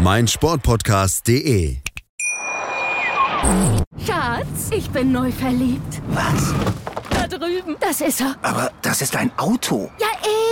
[0.00, 1.76] meinsportpodcast.de.
[4.04, 6.02] Schatz, ich bin neu verliebt.
[6.08, 6.52] Was?
[7.10, 7.76] Da drüben.
[7.78, 8.34] Das ist er.
[8.42, 9.88] Aber das ist ein Auto.
[10.00, 10.08] Ja,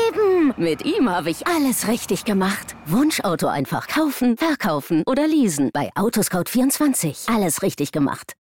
[0.09, 0.55] eben.
[0.56, 2.77] Mit ihm habe ich alles richtig gemacht.
[2.86, 5.70] Wunschauto einfach kaufen, verkaufen oder leasen.
[5.73, 7.35] Bei Autoscout24.
[7.35, 8.32] Alles richtig gemacht.